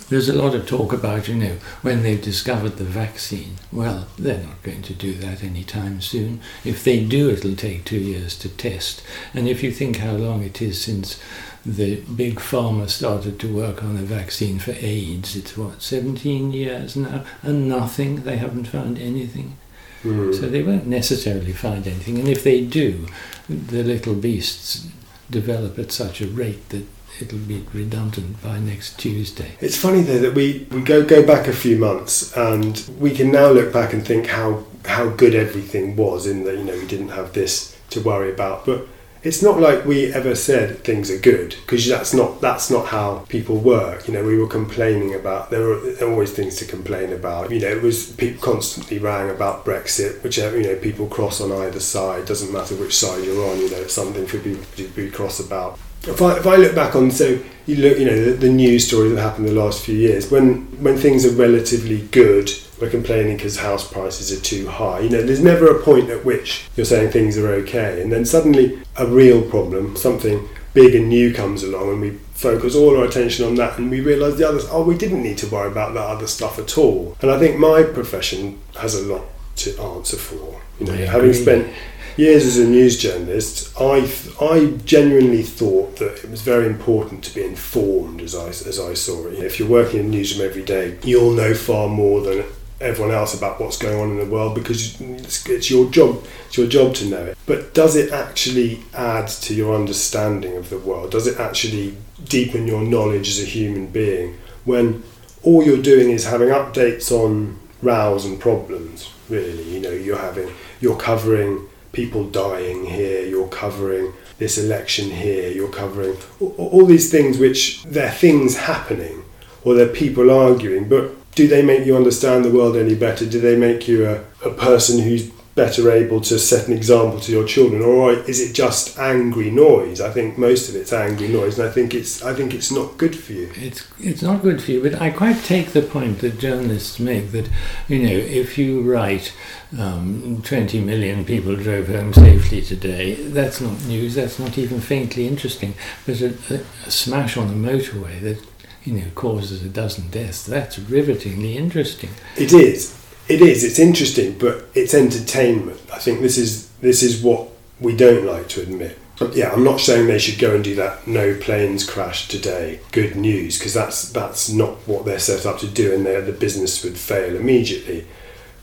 there's 0.09 0.29
a 0.29 0.35
lot 0.35 0.55
of 0.55 0.66
talk 0.66 0.92
about, 0.92 1.29
you 1.29 1.37
know, 1.37 1.57
when 1.83 2.03
they've 2.03 2.20
discovered 2.20 2.77
the 2.77 2.85
vaccine. 2.85 3.57
Well, 3.70 4.09
they're 4.18 4.42
not 4.42 4.62
going 4.62 4.83
to 4.83 4.94
do 4.94 5.14
that 5.14 5.44
anytime 5.44 6.01
soon. 6.01 6.40
If 6.64 6.83
they 6.83 7.05
do, 7.05 7.31
it'll 7.31 7.55
take 7.55 7.85
two 7.85 8.01
years 8.01 8.37
to 8.38 8.49
test. 8.49 9.03
And 9.35 9.49
if 9.49 9.62
you 9.62 9.70
think 9.70 9.99
how 9.99 10.12
long 10.12 10.42
it 10.42 10.61
is 10.61 10.81
since 10.81 11.20
the 11.64 12.01
big 12.01 12.37
pharma 12.37 12.88
started 12.88 13.38
to 13.40 13.55
work 13.55 13.85
on 13.85 13.96
a 13.96 14.03
vaccine 14.03 14.59
for 14.59 14.73
AIDS, 14.73 15.37
it's 15.37 15.57
what, 15.57 15.83
17 15.83 16.53
years 16.53 16.96
now, 16.96 17.25
and 17.42 17.68
nothing, 17.68 18.23
they 18.23 18.38
haven't 18.38 18.64
found 18.64 18.99
anything. 18.99 19.59
Hmm. 20.02 20.32
So 20.32 20.48
they 20.48 20.62
won't 20.62 20.86
necessarily 20.86 21.52
find 21.52 21.86
anything, 21.86 22.18
and 22.18 22.28
if 22.28 22.42
they 22.42 22.64
do, 22.64 23.06
the 23.48 23.82
little 23.82 24.14
beasts 24.14 24.86
develop 25.30 25.78
at 25.78 25.92
such 25.92 26.20
a 26.20 26.26
rate 26.26 26.68
that 26.70 26.86
it'll 27.20 27.38
be 27.38 27.64
redundant 27.72 28.42
by 28.42 28.58
next 28.58 28.98
Tuesday. 28.98 29.52
It's 29.60 29.76
funny 29.76 30.02
though 30.02 30.18
that 30.18 30.34
we, 30.34 30.66
we 30.70 30.80
go 30.82 31.04
go 31.04 31.26
back 31.26 31.46
a 31.46 31.52
few 31.52 31.76
months 31.78 32.36
and 32.36 32.82
we 32.98 33.10
can 33.10 33.30
now 33.30 33.50
look 33.50 33.72
back 33.72 33.92
and 33.92 34.06
think 34.06 34.26
how 34.28 34.64
how 34.86 35.10
good 35.10 35.34
everything 35.34 35.96
was 35.96 36.26
in 36.26 36.44
that 36.44 36.56
you 36.56 36.64
know 36.64 36.74
we 36.74 36.86
didn't 36.86 37.10
have 37.10 37.32
this 37.32 37.76
to 37.90 38.00
worry 38.00 38.32
about. 38.32 38.64
But 38.64 38.86
it's 39.22 39.42
not 39.42 39.61
like 39.61 39.85
we 39.85 40.12
ever 40.12 40.35
said 40.35 40.83
things 40.83 41.11
are 41.11 41.18
good 41.18 41.54
because 41.62 41.87
that's 41.87 42.14
not 42.14 42.40
that's 42.40 42.70
not 42.70 42.87
how 42.87 43.18
people 43.28 43.56
work. 43.56 44.09
You 44.09 44.14
know, 44.14 44.24
we 44.24 44.38
were 44.38 44.46
complaining 44.46 45.14
about 45.14 45.50
there 45.50 45.61
were 45.61 45.94
always 46.02 46.33
things 46.33 46.56
to 46.56 46.64
complain 46.64 47.12
about. 47.12 47.50
You 47.50 47.61
know, 47.61 47.68
it 47.68 47.83
was 47.83 48.12
people 48.12 48.42
constantly 48.42 48.98
rang 48.98 49.28
about 49.28 49.64
Brexit, 49.64 50.22
whichever 50.22 50.56
you 50.59 50.64
know 50.64 50.76
people 50.76 51.06
cross 51.06 51.40
on 51.40 51.52
either 51.52 51.80
side. 51.80 52.26
Doesn't 52.26 52.52
matter 52.52 52.74
which 52.76 52.96
side 52.96 53.24
you're 53.24 53.50
on. 53.50 53.59
You 53.59 53.70
know, 53.70 53.87
something 53.87 54.26
for 54.26 54.38
people 54.38 54.64
to 54.76 54.88
be 54.88 55.11
cross 55.11 55.38
about. 55.38 55.78
If 56.02 56.22
I, 56.22 56.38
if 56.38 56.46
I 56.46 56.56
look 56.56 56.74
back 56.74 56.96
on 56.96 57.10
so 57.10 57.38
you 57.66 57.76
look 57.76 57.98
you 57.98 58.06
know 58.06 58.24
the, 58.24 58.32
the 58.32 58.48
news 58.48 58.86
story 58.86 59.10
that 59.10 59.20
happened 59.20 59.46
the 59.46 59.52
last 59.52 59.84
few 59.84 59.94
years 59.94 60.30
when 60.30 60.62
when 60.82 60.96
things 60.96 61.24
are 61.26 61.30
relatively 61.30 62.00
good 62.08 62.50
we're 62.80 62.90
complaining 62.90 63.36
because 63.36 63.58
house 63.58 63.86
prices 63.90 64.32
are 64.32 64.42
too 64.42 64.66
high 64.66 65.00
you 65.00 65.10
know 65.10 65.22
there's 65.22 65.42
never 65.42 65.70
a 65.70 65.82
point 65.82 66.08
at 66.10 66.24
which 66.24 66.64
you're 66.74 66.86
saying 66.86 67.10
things 67.10 67.36
are 67.36 67.48
okay 67.48 68.00
and 68.02 68.10
then 68.10 68.24
suddenly 68.24 68.82
a 68.96 69.06
real 69.06 69.42
problem 69.50 69.94
something 69.94 70.48
big 70.72 70.94
and 70.94 71.08
new 71.10 71.32
comes 71.34 71.62
along 71.62 71.90
and 71.90 72.00
we 72.00 72.10
focus 72.32 72.74
all 72.74 72.96
our 72.96 73.04
attention 73.04 73.44
on 73.44 73.54
that 73.56 73.78
and 73.78 73.90
we 73.90 74.00
realise 74.00 74.36
the 74.36 74.48
others 74.48 74.66
oh 74.70 74.82
we 74.82 74.96
didn't 74.96 75.22
need 75.22 75.36
to 75.36 75.46
worry 75.48 75.70
about 75.70 75.92
that 75.92 76.06
other 76.06 76.26
stuff 76.26 76.58
at 76.58 76.78
all 76.78 77.16
and 77.20 77.30
I 77.30 77.38
think 77.38 77.58
my 77.58 77.82
profession 77.82 78.58
has 78.78 78.94
a 78.94 79.02
lot 79.02 79.24
to 79.56 79.78
answer 79.80 80.16
for 80.16 80.60
you 80.80 80.86
know 80.86 80.94
I 80.94 81.06
having 81.06 81.30
agree. 81.30 81.42
spent 81.42 81.74
years 82.20 82.44
as 82.44 82.59
a 82.59 82.68
news 82.68 82.98
journalist, 82.98 83.72
I 83.80 84.11
I 84.40 84.74
genuinely 84.85 85.42
thought 85.42 85.96
that 85.96 86.22
it 86.22 86.30
was 86.30 86.42
very 86.42 86.66
important 86.66 87.24
to 87.24 87.35
be 87.35 87.42
informed 87.42 88.20
as 88.20 88.35
I 88.35 88.48
as 88.48 88.78
I 88.78 88.94
saw 88.94 89.26
it. 89.28 89.42
If 89.42 89.59
you're 89.59 89.68
working 89.68 90.00
in 90.00 90.06
a 90.06 90.11
newsroom 90.11 90.48
every 90.48 90.64
day, 90.64 90.98
you'll 91.02 91.33
know 91.33 91.54
far 91.54 91.88
more 91.88 92.20
than 92.20 92.44
everyone 92.80 93.14
else 93.14 93.35
about 93.35 93.61
what's 93.61 93.76
going 93.76 93.98
on 94.00 94.11
in 94.11 94.18
the 94.18 94.35
world 94.35 94.54
because 94.54 95.00
it's, 95.00 95.46
it's 95.46 95.70
your 95.70 95.90
job. 95.90 96.24
It's 96.46 96.56
your 96.56 96.66
job 96.66 96.94
to 96.96 97.06
know 97.06 97.24
it. 97.26 97.38
But 97.46 97.74
does 97.74 97.94
it 97.96 98.12
actually 98.12 98.83
add 98.94 99.28
to 99.44 99.54
your 99.54 99.74
understanding 99.74 100.56
of 100.56 100.70
the 100.70 100.78
world? 100.78 101.11
Does 101.11 101.26
it 101.26 101.38
actually 101.38 101.96
deepen 102.24 102.66
your 102.66 102.83
knowledge 102.83 103.28
as 103.28 103.40
a 103.40 103.44
human 103.44 103.87
being 103.88 104.38
when 104.64 105.02
all 105.42 105.62
you're 105.62 105.83
doing 105.83 106.11
is 106.11 106.24
having 106.24 106.48
updates 106.48 107.11
on 107.12 107.59
rows 107.83 108.24
and 108.24 108.40
problems? 108.40 109.11
Really, 109.28 109.62
you 109.74 109.80
know, 109.80 109.90
you're 109.90 110.18
having 110.18 110.50
you're 110.80 110.96
covering 110.96 111.68
people 111.92 112.24
dying 112.24 112.87
here, 112.87 113.24
you're 113.26 113.48
covering 113.48 114.12
this 114.38 114.59
election 114.59 115.11
here, 115.11 115.50
you're 115.50 115.70
covering 115.70 116.16
all, 116.40 116.55
all 116.57 116.87
these 116.87 117.11
things 117.11 117.38
which 117.38 117.83
they're 117.85 118.11
things 118.11 118.57
happening 118.57 119.24
or 119.64 119.74
they're 119.74 119.88
people 119.88 120.31
arguing, 120.31 120.88
but 120.88 121.12
do 121.35 121.46
they 121.46 121.62
make 121.62 121.87
you 121.87 121.96
understand 121.96 122.44
the 122.44 122.50
world 122.50 122.76
any 122.76 122.94
better? 122.94 123.26
Do 123.26 123.40
they 123.40 123.57
make 123.57 123.87
you 123.87 124.07
a, 124.07 124.24
a 124.44 124.50
person 124.50 125.00
who's 125.00 125.31
better 125.61 125.90
able 125.90 126.23
to 126.23 126.38
set 126.38 126.66
an 126.68 126.73
example 126.73 127.20
to 127.20 127.31
your 127.31 127.46
children, 127.46 127.83
or 127.83 128.12
is 128.12 128.40
it 128.40 128.55
just 128.55 128.99
angry 128.99 129.51
noise? 129.51 130.01
I 130.01 130.11
think 130.11 130.38
most 130.38 130.70
of 130.70 130.75
it's 130.75 130.90
angry 130.90 131.29
noise, 131.29 131.59
and 131.59 131.68
I 131.68 131.70
think 131.70 131.92
it's 131.92 132.23
I 132.23 132.33
think 132.33 132.55
it's 132.55 132.73
not 132.73 132.96
good 132.96 133.14
for 133.14 133.33
you. 133.35 133.53
It's 133.55 133.87
it's 133.99 134.23
not 134.23 134.40
good 134.40 134.62
for 134.62 134.70
you, 134.70 134.83
but 134.83 134.94
I 135.01 135.11
quite 135.11 135.44
take 135.44 135.68
the 135.73 135.83
point 135.83 136.20
that 136.20 136.38
journalists 136.38 136.99
make 136.99 137.33
that 137.33 137.51
you 137.88 137.99
know 137.99 138.16
if 138.42 138.57
you 138.57 138.81
write 138.81 139.35
um, 139.79 140.40
20 140.42 140.81
million 140.81 141.27
people 141.27 141.55
drove 141.57 141.88
home 141.88 142.14
safely 142.14 142.62
today, 142.62 143.14
that's 143.14 143.61
not 143.61 143.85
news. 143.85 144.14
That's 144.14 144.38
not 144.38 144.57
even 144.57 144.81
faintly 144.81 145.27
interesting. 145.29 145.75
But 146.07 146.23
a, 146.23 146.35
a, 146.49 146.61
a 146.87 146.90
smash 146.90 147.37
on 147.37 147.49
the 147.49 147.68
motorway 147.70 148.18
that 148.23 148.38
you 148.85 148.94
know 148.94 149.11
causes 149.14 149.62
a 149.62 149.68
dozen 149.68 150.09
deaths. 150.09 150.46
That's 150.46 150.79
rivetingly 150.79 151.59
interesting. 151.59 152.11
It 152.38 152.55
is. 152.55 152.99
It 153.30 153.40
is. 153.40 153.62
It's 153.62 153.78
interesting, 153.78 154.38
but 154.38 154.66
it's 154.74 154.92
entertainment. 154.92 155.80
I 155.92 155.98
think 155.98 156.20
this 156.20 156.36
is 156.36 156.68
this 156.80 157.02
is 157.02 157.22
what 157.22 157.48
we 157.78 157.96
don't 157.96 158.26
like 158.26 158.48
to 158.50 158.62
admit. 158.62 158.98
Yeah, 159.32 159.52
I'm 159.52 159.62
not 159.62 159.80
saying 159.80 160.06
they 160.06 160.18
should 160.18 160.40
go 160.40 160.54
and 160.54 160.64
do 160.64 160.74
that. 160.76 161.06
No 161.06 161.34
planes 161.34 161.88
crashed 161.88 162.30
today. 162.30 162.80
Good 162.90 163.16
news, 163.16 163.58
because 163.58 163.74
that's 163.74 164.10
that's 164.10 164.50
not 164.50 164.76
what 164.88 165.04
they're 165.04 165.18
set 165.18 165.46
up 165.46 165.58
to 165.60 165.68
do, 165.68 165.94
and 165.94 166.06
the 166.06 166.32
business 166.32 166.82
would 166.82 166.96
fail 166.96 167.36
immediately. 167.36 168.06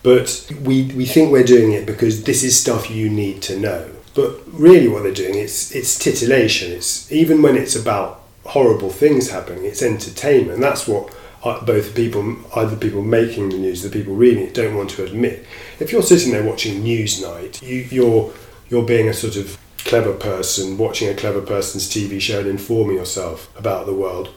But 0.03 0.51
we 0.63 0.85
we 0.95 1.05
think 1.05 1.31
we're 1.31 1.43
doing 1.43 1.71
it 1.71 1.85
because 1.85 2.23
this 2.23 2.43
is 2.43 2.59
stuff 2.59 2.89
you 2.89 3.09
need 3.09 3.41
to 3.43 3.57
know. 3.57 3.89
But 4.15 4.41
really, 4.47 4.87
what 4.87 5.03
they're 5.03 5.13
doing 5.13 5.35
it's 5.35 5.71
it's 5.73 5.97
titillation. 5.97 6.71
It's 6.71 7.09
even 7.11 7.41
when 7.41 7.55
it's 7.55 7.75
about 7.75 8.23
horrible 8.45 8.89
things 8.89 9.29
happening, 9.29 9.65
it's 9.65 9.83
entertainment. 9.83 10.59
That's 10.59 10.87
what 10.87 11.13
Uh, 11.47 11.63
both 11.63 11.93
the 11.93 12.03
people, 12.03 12.35
either 12.55 12.75
people 12.75 13.01
making 13.01 13.49
the 13.49 13.57
news, 13.57 13.81
the 13.81 13.89
people 13.89 14.13
reading 14.13 14.43
it, 14.43 14.53
don't 14.53 14.75
want 14.75 14.89
to 14.89 15.05
admit. 15.05 15.45
If 15.79 15.93
you're 15.93 16.01
sitting 16.01 16.33
there 16.33 16.43
watching 16.43 16.83
Newsnight, 16.83 17.61
you, 17.61 17.87
you're 17.89 18.33
you're 18.69 18.83
being 18.83 19.07
a 19.07 19.13
sort 19.13 19.37
of 19.37 19.57
clever 19.77 20.13
person, 20.13 20.77
watching 20.77 21.07
a 21.07 21.13
clever 21.13 21.41
person's 21.41 21.87
TV 21.87 22.19
show 22.19 22.39
and 22.39 22.49
informing 22.49 22.97
yourself 22.97 23.49
about 23.57 23.85
the 23.85 23.93
world. 23.93 24.29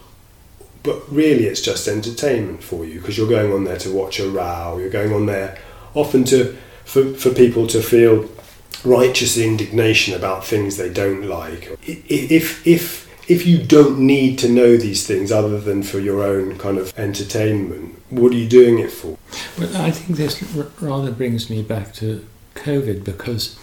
But 0.84 1.02
really, 1.12 1.46
it's 1.46 1.60
just 1.60 1.88
entertainment 1.88 2.62
for 2.62 2.84
you 2.84 3.00
because 3.00 3.18
you're 3.18 3.28
going 3.28 3.52
on 3.52 3.64
there 3.64 3.78
to 3.78 3.92
watch 3.92 4.20
a 4.20 4.28
row. 4.28 4.78
You're 4.78 4.88
going 4.88 5.12
on 5.12 5.26
there 5.26 5.58
often 5.94 6.22
to 6.24 6.56
for, 6.84 7.12
for 7.14 7.30
people 7.30 7.66
to 7.66 7.82
feel 7.82 8.30
righteous 8.84 9.36
indignation 9.36 10.14
about 10.14 10.44
things 10.44 10.76
they 10.76 10.92
don't 10.92 11.24
like. 11.24 11.76
If 11.84 12.66
if 12.66 13.09
if 13.30 13.46
you 13.46 13.62
don't 13.62 13.96
need 13.96 14.36
to 14.40 14.48
know 14.48 14.76
these 14.76 15.06
things 15.06 15.30
other 15.30 15.60
than 15.60 15.84
for 15.84 16.00
your 16.00 16.20
own 16.20 16.58
kind 16.58 16.76
of 16.76 16.92
entertainment, 16.98 17.94
what 18.10 18.32
are 18.32 18.36
you 18.36 18.48
doing 18.48 18.80
it 18.80 18.90
for? 18.90 19.16
Well, 19.56 19.76
I 19.76 19.92
think 19.92 20.18
this 20.18 20.42
rather 20.80 21.12
brings 21.12 21.48
me 21.48 21.62
back 21.62 21.94
to 21.94 22.26
COVID 22.56 23.04
because 23.04 23.56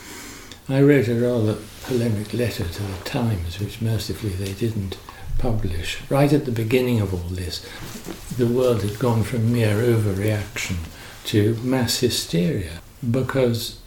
I 0.70 0.82
wrote 0.82 1.10
a 1.10 1.16
rather 1.16 1.58
polemic 1.84 2.34
letter 2.34 2.64
to 2.64 2.82
the 2.82 2.98
Times, 3.04 3.60
which 3.60 3.82
mercifully 3.82 4.32
they 4.32 4.54
didn't 4.54 4.98
publish. 5.38 6.00
Right 6.10 6.32
at 6.32 6.46
the 6.46 6.52
beginning 6.54 7.02
of 7.02 7.14
all 7.14 7.30
this, 7.30 7.68
the 8.38 8.48
world 8.48 8.84
had 8.84 9.00
gone 9.00 9.24
from 9.24 9.52
mere 9.52 9.76
overreaction 9.76 10.78
to 11.26 11.56
mass 11.56 12.00
hysteria 12.00 12.80
because, 13.12 13.82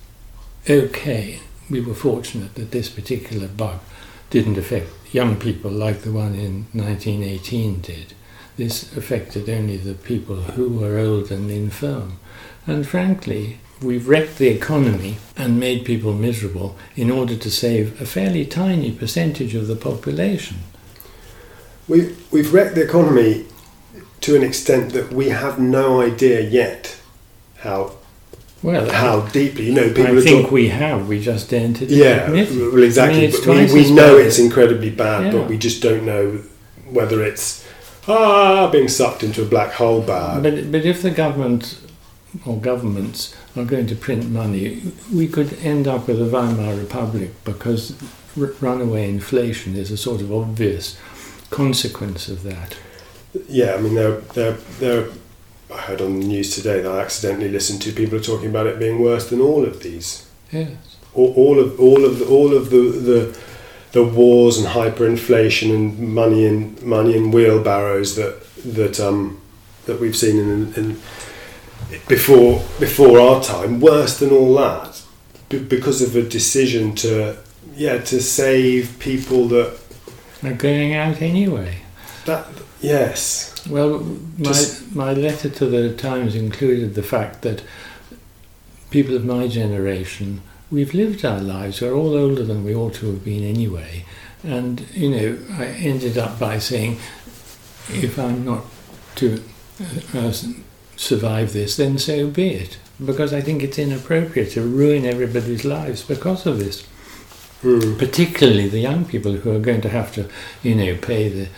okay, 0.69 1.41
we 1.71 1.81
were 1.81 1.95
fortunate 1.95 2.55
that 2.57 2.71
this 2.71 2.91
particular 2.91 3.49
bug 3.49 3.81
didn't 4.29 4.59
affect 4.59 5.00
young 5.13 5.37
people 5.37 5.71
like 5.71 6.03
the 6.03 6.13
one 6.13 6.35
in 6.35 6.67
1918 6.73 7.81
did. 7.81 8.15
This 8.57 8.95
affected 8.97 9.49
only 9.49 9.77
the 9.77 9.95
people 9.95 10.37
who 10.37 10.69
were 10.69 10.99
old 10.99 11.31
and 11.31 11.51
infirm. 11.51 12.19
And 12.67 12.87
frankly, 12.87 13.59
we've 13.83 14.09
wrecked 14.09 14.39
the 14.39 14.49
economy 14.49 15.17
and 15.37 15.59
made 15.59 15.85
people 15.85 16.13
miserable 16.13 16.77
in 16.95 17.11
order 17.11 17.37
to 17.37 17.51
save 17.51 18.01
a 18.01 18.07
fairly 18.07 18.45
tiny 18.45 18.93
percentage 18.93 19.55
of 19.55 19.67
the 19.67 19.77
population. 19.77 20.59
We, 21.89 22.15
we've 22.31 22.53
wrecked 22.53 22.75
the 22.75 22.85
economy 22.85 23.47
to 24.21 24.37
an 24.37 24.43
extent 24.43 24.93
that 24.93 25.13
we 25.13 25.31
have 25.31 25.59
no 25.59 26.01
idea 26.01 26.41
yet 26.41 27.01
how 27.59 27.97
well, 28.63 28.91
how 28.91 29.21
deeply, 29.29 29.67
you 29.67 29.75
know, 29.75 29.89
people. 29.89 30.19
I 30.19 30.21
think 30.21 30.51
we 30.51 30.69
have. 30.69 31.09
We 31.09 31.21
just 31.21 31.49
daren't 31.51 31.81
Yeah, 31.81 32.31
well, 32.31 32.83
exactly. 32.83 33.29
I 33.29 33.57
mean, 33.57 33.73
we, 33.73 33.83
we 33.85 33.93
know 33.93 34.17
it's 34.17 34.39
incredibly 34.39 34.91
bad, 34.91 35.27
yeah. 35.27 35.33
but 35.33 35.49
we 35.49 35.57
just 35.57 35.83
don't 35.83 36.05
know 36.05 36.43
whether 36.91 37.23
it's 37.23 37.67
ah 38.09 38.69
being 38.71 38.89
sucked 38.89 39.23
into 39.23 39.43
a 39.43 39.47
black 39.47 39.73
hole 39.73 40.03
bad. 40.03 40.43
But 40.43 40.71
but 40.73 40.85
if 40.85 41.01
the 41.03 41.11
government 41.11 41.81
or 42.45 42.59
governments 42.59 43.35
are 43.57 43.65
going 43.65 43.87
to 43.87 43.95
print 43.95 44.31
money, 44.31 44.83
we 45.13 45.27
could 45.27 45.55
end 45.63 45.89
up 45.89 46.07
with 46.07 46.21
a 46.21 46.27
Weimar 46.27 46.75
Republic 46.75 47.31
because 47.45 47.97
r- 48.39 48.53
runaway 48.61 49.09
inflation 49.09 49.75
is 49.75 49.91
a 49.91 49.97
sort 49.97 50.21
of 50.21 50.33
obvious 50.33 50.99
consequence 51.51 52.29
of 52.29 52.43
that. 52.45 52.77
Yeah, 53.49 53.75
I 53.75 53.81
mean, 53.81 53.95
there, 53.95 54.21
there, 54.35 54.53
there 54.79 55.09
I 55.73 55.79
heard 55.79 56.01
on 56.01 56.21
the 56.21 56.27
news 56.27 56.55
today 56.55 56.81
that 56.81 56.91
I 56.91 57.01
accidentally 57.01 57.49
listened 57.49 57.83
to 57.83 57.93
people 57.93 58.19
are 58.19 58.23
talking 58.23 58.51
about 58.51 58.67
it 58.67 58.79
being 58.79 59.01
worse 59.01 59.31
than 59.31 59.41
all 59.41 59.65
of 59.65 59.83
these. 59.83 60.29
Yes. 60.51 60.71
All, 61.15 61.33
all 61.35 61.61
of 61.61 61.79
all 61.81 62.05
of 62.05 62.19
the, 62.19 62.27
all 62.27 62.55
of 62.55 62.71
the, 62.71 62.77
the 62.77 63.39
the 63.93 64.05
wars 64.05 64.59
and 64.59 64.69
hyperinflation 64.69 65.75
and 65.75 65.99
money 66.15 66.47
in 66.47 66.79
money 66.83 67.17
in 67.17 67.31
wheelbarrows 67.31 68.17
that 68.17 68.43
that 68.65 69.01
um 69.01 69.41
that 69.87 70.01
we've 70.01 70.17
seen 70.17 70.39
in, 70.39 70.75
in 70.75 71.01
before 72.09 72.63
before 72.79 73.19
our 73.19 73.43
time 73.43 73.81
worse 73.81 74.19
than 74.19 74.31
all 74.31 74.55
that 74.55 75.03
because 75.49 76.03
of 76.03 76.15
a 76.15 76.23
decision 76.23 76.95
to 76.95 77.37
yeah 77.75 77.99
to 77.99 78.21
save 78.21 78.97
people 79.01 79.49
that 79.49 79.79
are 80.45 80.53
going 80.53 80.95
out 80.95 81.21
anyway 81.21 81.77
that 82.27 82.47
yes 82.81 83.51
well, 83.69 84.01
my, 84.39 84.65
my 84.93 85.13
letter 85.13 85.49
to 85.51 85.67
the 85.67 85.95
Times 85.95 86.35
included 86.35 86.95
the 86.95 87.03
fact 87.03 87.43
that 87.43 87.63
people 88.91 89.15
of 89.15 89.25
my 89.25 89.49
generation, 89.49 90.43
we've 90.71 90.95
lived 90.95 91.25
our 91.25 91.41
lives, 91.41 91.81
we're 91.81 91.95
all 91.95 92.17
older 92.17 92.45
than 92.45 92.65
we 92.65 92.75
ought 92.75 92.95
to 92.95 93.07
have 93.07 93.25
been 93.25 93.45
anyway. 93.45 94.05
And, 94.43 94.87
you 94.93 95.11
know, 95.11 95.39
I 95.53 95.67
ended 95.67 96.17
up 96.17 96.39
by 96.39 96.59
saying, 96.59 96.99
if 97.91 98.19
I'm 98.19 98.45
not 98.45 98.65
to 99.17 99.43
uh, 100.15 100.33
survive 100.97 101.53
this, 101.53 101.77
then 101.77 101.99
so 101.99 102.29
be 102.29 102.51
it. 102.51 102.79
Because 103.05 103.33
I 103.33 103.41
think 103.41 103.63
it's 103.63 103.79
inappropriate 103.79 104.53
to 104.53 104.63
ruin 104.63 105.05
everybody's 105.05 105.65
lives 105.65 106.03
because 106.03 106.47
of 106.47 106.59
this. 106.59 106.87
Mm. 107.63 107.99
Particularly 107.99 108.69
the 108.69 108.81
young 108.81 109.05
people 109.05 109.33
who 109.33 109.55
are 109.55 109.59
going 109.59 109.83
to 109.83 109.89
have 109.91 110.15
to, 110.15 110.29
you 110.63 110.75
know, 110.75 110.97
pay 110.97 111.29
the 111.29 111.49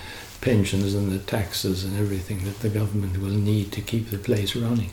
pensions 0.42 0.94
and 0.94 1.10
the 1.10 1.18
taxes 1.20 1.84
and 1.84 1.98
everything 1.98 2.44
that 2.44 2.60
the 2.60 2.68
government 2.68 3.18
will 3.18 3.30
need 3.30 3.72
to 3.72 3.80
keep 3.80 4.10
the 4.10 4.18
place 4.18 4.54
running. 4.54 4.92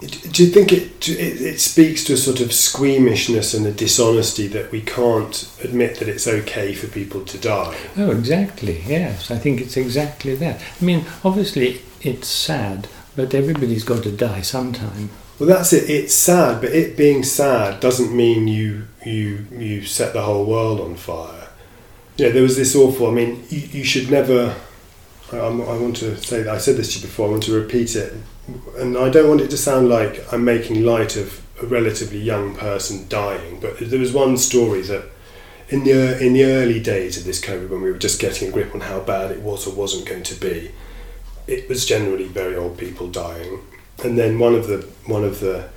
Do 0.00 0.42
you 0.42 0.50
think 0.50 0.72
it, 0.72 1.08
it, 1.08 1.40
it 1.40 1.60
speaks 1.60 2.02
to 2.04 2.14
a 2.14 2.16
sort 2.16 2.40
of 2.40 2.52
squeamishness 2.52 3.54
and 3.54 3.64
a 3.66 3.72
dishonesty 3.72 4.48
that 4.48 4.72
we 4.72 4.80
can't 4.80 5.48
admit 5.62 5.98
that 5.98 6.08
it's 6.08 6.26
okay 6.26 6.74
for 6.74 6.88
people 6.88 7.24
to 7.26 7.38
die? 7.38 7.76
Oh, 7.96 8.10
exactly. 8.10 8.82
Yes, 8.86 9.30
I 9.30 9.38
think 9.38 9.60
it's 9.60 9.76
exactly 9.76 10.34
that. 10.36 10.60
I 10.80 10.84
mean, 10.84 11.04
obviously 11.24 11.82
it's 12.00 12.26
sad, 12.26 12.88
but 13.14 13.34
everybody's 13.34 13.84
got 13.84 14.02
to 14.02 14.10
die 14.10 14.40
sometime. 14.40 15.10
Well, 15.38 15.48
that's 15.48 15.72
it. 15.72 15.88
It's 15.88 16.14
sad, 16.14 16.60
but 16.60 16.72
it 16.72 16.96
being 16.96 17.22
sad 17.22 17.80
doesn't 17.80 18.14
mean 18.14 18.48
you 18.48 18.86
you 19.04 19.46
you 19.52 19.84
set 19.84 20.12
the 20.12 20.22
whole 20.22 20.44
world 20.44 20.80
on 20.80 20.96
fire 20.96 21.41
yeah, 22.22 22.28
there 22.28 22.44
was 22.44 22.56
this 22.56 22.76
awful. 22.76 23.08
I 23.08 23.10
mean, 23.10 23.44
you, 23.48 23.58
you 23.58 23.84
should 23.84 24.08
never. 24.08 24.54
I, 25.32 25.38
I 25.38 25.76
want 25.76 25.96
to 25.96 26.16
say 26.18 26.44
that 26.44 26.54
I 26.54 26.58
said 26.58 26.76
this 26.76 26.92
to 26.92 27.00
you 27.00 27.06
before. 27.06 27.26
I 27.26 27.30
want 27.32 27.42
to 27.44 27.52
repeat 27.52 27.96
it, 27.96 28.14
and 28.78 28.96
I 28.96 29.10
don't 29.10 29.28
want 29.28 29.40
it 29.40 29.50
to 29.50 29.56
sound 29.56 29.88
like 29.88 30.32
I'm 30.32 30.44
making 30.44 30.84
light 30.84 31.16
of 31.16 31.44
a 31.60 31.66
relatively 31.66 32.20
young 32.20 32.54
person 32.54 33.08
dying. 33.08 33.58
But 33.58 33.78
there 33.80 33.98
was 33.98 34.12
one 34.12 34.36
story 34.38 34.82
that 34.82 35.04
in 35.68 35.82
the 35.82 36.24
in 36.24 36.34
the 36.34 36.44
early 36.44 36.78
days 36.78 37.16
of 37.16 37.24
this 37.24 37.40
COVID, 37.40 37.68
when 37.70 37.82
we 37.82 37.90
were 37.90 37.98
just 37.98 38.20
getting 38.20 38.48
a 38.48 38.52
grip 38.52 38.72
on 38.72 38.82
how 38.82 39.00
bad 39.00 39.32
it 39.32 39.40
was 39.40 39.66
or 39.66 39.74
wasn't 39.74 40.06
going 40.06 40.22
to 40.22 40.36
be, 40.36 40.70
it 41.48 41.68
was 41.68 41.84
generally 41.84 42.28
very 42.28 42.54
old 42.54 42.78
people 42.78 43.08
dying. 43.08 43.62
And 44.04 44.16
then 44.16 44.38
one 44.38 44.54
of 44.54 44.68
the 44.68 44.86
one 45.06 45.24
of 45.24 45.40
the 45.40 45.70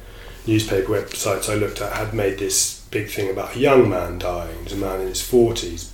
newspaper 0.46 0.92
websites 0.92 1.50
I 1.50 1.56
looked 1.56 1.82
at 1.82 1.94
had 1.94 2.14
made 2.14 2.38
this 2.38 2.86
big 2.92 3.10
thing 3.10 3.32
about 3.32 3.56
a 3.56 3.60
young 3.60 3.90
man 3.90 4.20
dying. 4.20 4.58
It 4.60 4.64
was 4.66 4.74
a 4.74 4.78
man 4.78 5.02
in 5.02 5.08
his 5.08 5.24
forties, 5.24 5.92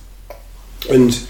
and 0.90 1.26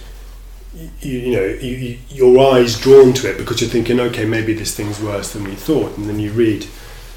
you, 0.74 0.90
you 1.00 1.36
know 1.36 1.44
you, 1.44 1.76
you, 1.76 1.98
your 2.08 2.54
eyes 2.54 2.80
drawn 2.80 3.12
to 3.12 3.30
it 3.30 3.36
because 3.36 3.60
you're 3.60 3.70
thinking 3.70 4.00
okay 4.00 4.24
maybe 4.24 4.54
this 4.54 4.74
thing's 4.74 5.00
worse 5.00 5.32
than 5.32 5.44
we 5.44 5.54
thought. 5.54 5.96
And 5.96 6.08
then 6.08 6.18
you 6.18 6.32
read 6.32 6.66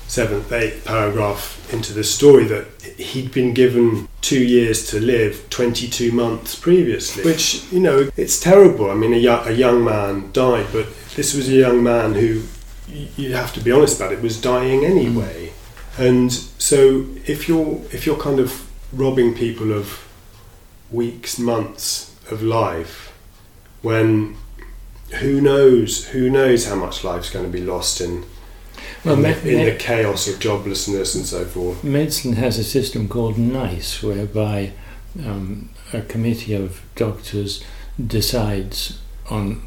seventh 0.07 0.51
eighth 0.51 0.86
paragraph 0.86 1.73
into 1.73 1.93
the 1.93 2.03
story 2.03 2.45
that 2.45 2.67
he'd 2.97 3.31
been 3.31 3.53
given 3.53 4.07
two 4.21 4.43
years 4.43 4.88
to 4.91 4.99
live 4.99 5.49
22 5.49 6.11
months 6.11 6.53
previously 6.53 7.23
which 7.23 7.63
you 7.71 7.79
know 7.79 8.09
it's 8.15 8.39
terrible. 8.39 8.91
I 8.91 8.95
mean 8.95 9.13
a, 9.13 9.27
a 9.45 9.51
young 9.51 9.83
man 9.83 10.31
died 10.31 10.67
but 10.71 10.88
this 11.15 11.33
was 11.33 11.47
a 11.49 11.53
young 11.53 11.81
man 11.81 12.13
who 12.13 12.43
you 12.88 13.33
have 13.33 13.53
to 13.53 13.61
be 13.61 13.71
honest 13.71 13.99
about 13.99 14.13
it 14.13 14.21
was 14.21 14.39
dying 14.39 14.86
anyway. 14.86 15.51
And 15.97 16.31
so 16.31 17.05
if 17.25 17.47
you're 17.47 17.81
if 17.91 18.05
you're 18.05 18.17
kind 18.17 18.39
of 18.39 18.69
robbing 18.93 19.33
people 19.33 19.71
of 19.71 20.05
weeks, 20.91 21.39
months 21.39 22.14
of 22.32 22.41
life, 22.41 23.13
when 23.82 24.36
who 25.19 25.39
knows 25.39 26.07
who 26.07 26.30
knows 26.30 26.67
how 26.67 26.76
much 26.76 27.03
life's 27.03 27.30
going 27.30 27.45
to 27.45 27.51
be 27.51 27.63
lost 27.63 28.01
in 28.01 28.26
Well, 29.03 29.15
in, 29.15 29.21
me- 29.21 29.34
the, 29.34 29.49
in 29.51 29.57
me- 29.65 29.69
the 29.71 29.76
chaos 29.78 30.28
of 30.28 30.36
joblessness 30.39 31.15
and 31.15 31.26
so 31.26 31.45
forth. 31.45 31.84
Medicine 31.84 32.34
has 32.34 32.57
a 32.57 32.63
system 32.63 33.07
called 33.07 33.38
NICE, 33.38 34.01
whereby 34.03 34.71
um, 35.23 35.69
a 35.93 36.01
committee 36.01 36.53
of 36.55 36.82
doctors 36.95 37.63
decides 38.05 38.99
on 39.30 39.61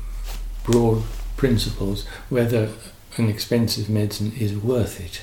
broad 0.64 1.02
principles 1.36 2.04
whether 2.28 2.70
an 3.16 3.28
expensive 3.28 3.88
medicine 3.88 4.32
is 4.38 4.54
worth 4.56 5.00
it. 5.00 5.22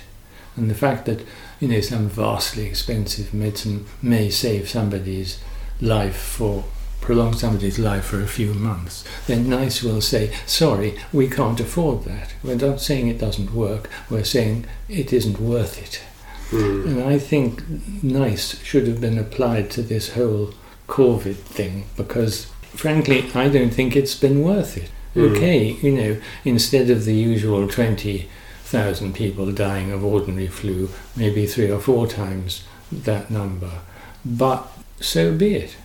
And 0.55 0.69
the 0.69 0.75
fact 0.75 1.05
that 1.05 1.21
you 1.59 1.67
know 1.67 1.81
some 1.81 2.07
vastly 2.09 2.65
expensive 2.65 3.33
medicine 3.33 3.86
may 4.01 4.29
save 4.29 4.69
somebody's 4.69 5.39
life 5.81 6.15
for 6.15 6.63
prolong 7.05 7.33
somebody's 7.33 7.77
life 7.77 8.05
for 8.05 8.19
a 8.19 8.27
few 8.27 8.53
months, 8.53 9.03
then 9.27 9.47
NICE 9.47 9.83
will 9.83 10.01
say, 10.01 10.33
sorry, 10.45 10.99
we 11.13 11.29
can't 11.29 11.59
afford 11.59 12.03
that. 12.05 12.33
We're 12.43 12.55
not 12.55 12.81
saying 12.81 13.07
it 13.07 13.19
doesn't 13.19 13.53
work, 13.53 13.89
we're 14.09 14.23
saying 14.23 14.65
it 14.89 15.13
isn't 15.13 15.39
worth 15.39 15.81
it. 15.81 16.01
Mm. 16.49 16.85
And 16.85 17.03
I 17.03 17.19
think 17.19 17.63
NICE 18.03 18.59
should 18.63 18.87
have 18.87 18.99
been 18.99 19.19
applied 19.19 19.69
to 19.71 19.83
this 19.83 20.13
whole 20.13 20.53
COVID 20.87 21.35
thing 21.35 21.85
because, 21.95 22.45
frankly, 22.73 23.29
I 23.35 23.49
don't 23.49 23.73
think 23.73 23.95
it's 23.95 24.15
been 24.15 24.41
worth 24.41 24.75
it. 24.75 24.89
Mm. 25.15 25.35
Okay, 25.35 25.63
you 25.81 25.91
know, 25.91 26.21
instead 26.43 26.89
of 26.89 27.05
the 27.05 27.13
usual 27.13 27.67
20,000 27.67 29.13
people 29.13 29.51
dying 29.51 29.91
of 29.91 30.03
ordinary 30.03 30.47
flu, 30.47 30.89
maybe 31.15 31.45
three 31.45 31.69
or 31.69 31.79
four 31.79 32.07
times 32.07 32.63
that 32.91 33.29
number. 33.29 33.71
But 34.25 34.67
so 34.99 35.33
be 35.33 35.55
it. 35.55 35.77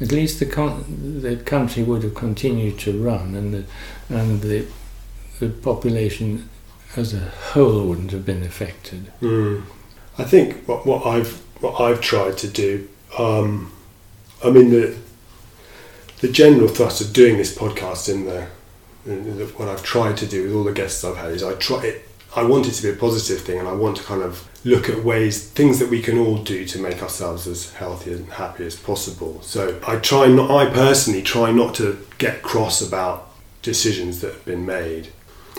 At 0.00 0.12
least 0.12 0.38
the, 0.38 0.46
con- 0.46 1.20
the 1.22 1.36
country 1.36 1.82
would 1.82 2.02
have 2.04 2.14
continued 2.14 2.78
to 2.80 3.02
run 3.02 3.34
and 3.34 3.52
the, 3.52 3.64
and 4.08 4.42
the, 4.42 4.66
the 5.40 5.48
population 5.48 6.48
as 6.96 7.14
a 7.14 7.30
whole 7.52 7.86
wouldn't 7.86 8.12
have 8.12 8.24
been 8.24 8.42
affected. 8.42 9.12
Mm. 9.20 9.64
I 10.16 10.24
think 10.24 10.66
what, 10.66 10.86
what 10.86 11.06
I've 11.06 11.42
what 11.60 11.80
I've 11.80 12.00
tried 12.00 12.38
to 12.38 12.48
do. 12.48 12.88
Um, 13.18 13.72
I 14.44 14.50
mean 14.50 14.70
the 14.70 14.96
the 16.20 16.28
general 16.28 16.68
thrust 16.68 17.00
of 17.00 17.12
doing 17.12 17.36
this 17.36 17.56
podcast 17.56 18.08
in 18.08 18.24
the, 18.24 18.46
what 19.56 19.68
I've 19.68 19.82
tried 19.82 20.16
to 20.18 20.26
do 20.26 20.44
with 20.44 20.54
all 20.54 20.64
the 20.64 20.72
guests 20.72 21.04
I've 21.04 21.16
had 21.16 21.30
is 21.30 21.42
I 21.42 21.54
try 21.54 21.84
it. 21.84 22.07
I 22.36 22.42
want 22.44 22.66
it 22.68 22.72
to 22.72 22.82
be 22.82 22.90
a 22.90 22.96
positive 22.96 23.40
thing, 23.40 23.58
and 23.58 23.68
I 23.68 23.72
want 23.72 23.96
to 23.96 24.02
kind 24.02 24.22
of 24.22 24.48
look 24.64 24.88
at 24.88 25.02
ways, 25.02 25.48
things 25.48 25.78
that 25.78 25.88
we 25.88 26.02
can 26.02 26.18
all 26.18 26.38
do 26.38 26.64
to 26.66 26.78
make 26.78 27.02
ourselves 27.02 27.46
as 27.46 27.72
healthy 27.74 28.12
and 28.12 28.28
happy 28.28 28.66
as 28.66 28.76
possible. 28.76 29.40
So 29.42 29.80
I 29.86 29.96
try 29.96 30.26
not. 30.26 30.50
I 30.50 30.70
personally 30.70 31.22
try 31.22 31.50
not 31.52 31.74
to 31.76 32.04
get 32.18 32.42
cross 32.42 32.80
about 32.86 33.30
decisions 33.62 34.20
that 34.20 34.32
have 34.34 34.44
been 34.44 34.66
made. 34.66 35.08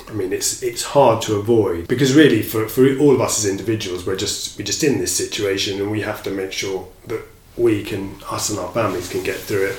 I 0.07 0.13
mean, 0.13 0.31
it's 0.31 0.63
it's 0.63 0.83
hard 0.83 1.21
to 1.23 1.35
avoid 1.35 1.87
because 1.87 2.15
really, 2.15 2.41
for, 2.41 2.67
for 2.67 2.97
all 2.97 3.13
of 3.13 3.21
us 3.21 3.43
as 3.43 3.49
individuals, 3.49 4.05
we're 4.05 4.15
just 4.15 4.57
we're 4.57 4.65
just 4.65 4.83
in 4.83 4.99
this 4.99 5.15
situation, 5.15 5.81
and 5.81 5.91
we 5.91 6.01
have 6.01 6.23
to 6.23 6.31
make 6.31 6.51
sure 6.51 6.87
that 7.07 7.21
we 7.57 7.83
can, 7.83 8.15
us 8.31 8.49
and 8.49 8.59
our 8.59 8.71
families, 8.71 9.09
can 9.09 9.23
get 9.23 9.35
through 9.35 9.67
it. 9.67 9.77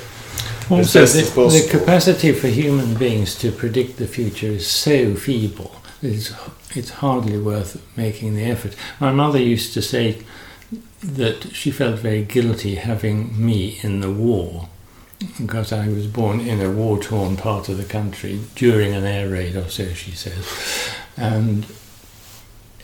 Also, 0.70 1.04
the, 1.04 1.22
the 1.22 1.68
capacity 1.68 2.32
for 2.32 2.46
human 2.46 2.94
beings 2.94 3.34
to 3.36 3.50
predict 3.50 3.96
the 3.96 4.06
future 4.06 4.46
is 4.46 4.66
so 4.66 5.14
feeble. 5.16 5.79
It's, 6.02 6.32
it's 6.74 6.90
hardly 6.90 7.38
worth 7.38 7.82
making 7.96 8.34
the 8.34 8.44
effort. 8.44 8.74
My 8.98 9.12
mother 9.12 9.38
used 9.38 9.74
to 9.74 9.82
say 9.82 10.22
that 11.02 11.54
she 11.54 11.70
felt 11.70 11.98
very 11.98 12.24
guilty 12.24 12.76
having 12.76 13.44
me 13.44 13.78
in 13.82 14.00
the 14.00 14.10
war 14.10 14.68
because 15.38 15.72
I 15.72 15.88
was 15.88 16.06
born 16.06 16.40
in 16.40 16.60
a 16.60 16.70
war 16.70 16.98
torn 16.98 17.36
part 17.36 17.68
of 17.68 17.76
the 17.76 17.84
country 17.84 18.40
during 18.54 18.94
an 18.94 19.04
air 19.04 19.28
raid 19.28 19.56
or 19.56 19.68
so, 19.68 19.92
she 19.92 20.12
says. 20.12 20.46
And 21.16 21.66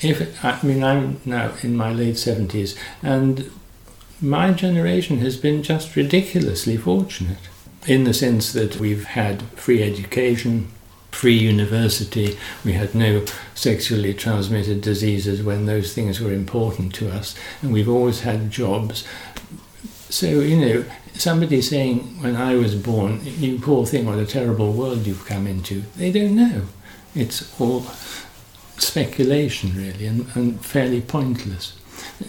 if 0.03 0.45
I 0.45 0.63
mean, 0.63 0.85
I'm 0.85 1.21
now 1.25 1.55
in 1.63 1.77
my 1.77 1.93
late 1.93 2.17
70s, 2.17 2.77
and 3.03 3.51
my 4.21 4.53
generation 4.53 5.19
has 5.19 5.37
been 5.37 5.63
just 5.63 5.97
ridiculously 5.97 6.77
fortunate 6.77 7.49
in 7.87 8.05
the 8.05 8.15
sense 8.15 8.53
that 8.53 8.77
we've 8.77 9.05
had 9.05 9.43
free 9.55 9.83
education, 9.83 10.71
free 11.17 11.39
university, 11.39 12.39
we 12.63 12.75
had 12.75 12.95
no 12.95 13.25
sexually 13.55 14.13
transmitted 14.13 14.83
diseases 14.83 15.43
when 15.43 15.65
those 15.65 15.95
things 15.95 16.21
were 16.21 16.33
important 16.33 16.95
to 16.95 17.11
us, 17.11 17.35
and 17.63 17.73
we've 17.73 17.89
always 17.89 18.21
had 18.21 18.51
jobs. 18.51 19.03
So, 20.11 20.27
you 20.27 20.57
know, 20.61 20.85
somebody 21.15 21.63
saying, 21.63 22.21
when 22.21 22.37
I 22.37 22.55
was 22.57 22.75
born, 22.75 23.23
you 23.25 23.59
poor 23.59 23.87
thing, 23.87 24.05
what 24.05 24.19
a 24.19 24.27
terrible 24.27 24.75
world 24.75 25.07
you've 25.07 25.25
come 25.25 25.47
into, 25.47 25.85
they 25.97 26.13
don't 26.13 26.37
know. 26.37 26.65
It's 27.15 27.59
all 27.59 27.81
speculation, 28.77 29.75
really, 29.75 30.07
and, 30.07 30.27
and 30.35 30.63
fairly 30.63 31.01
pointless. 31.01 31.81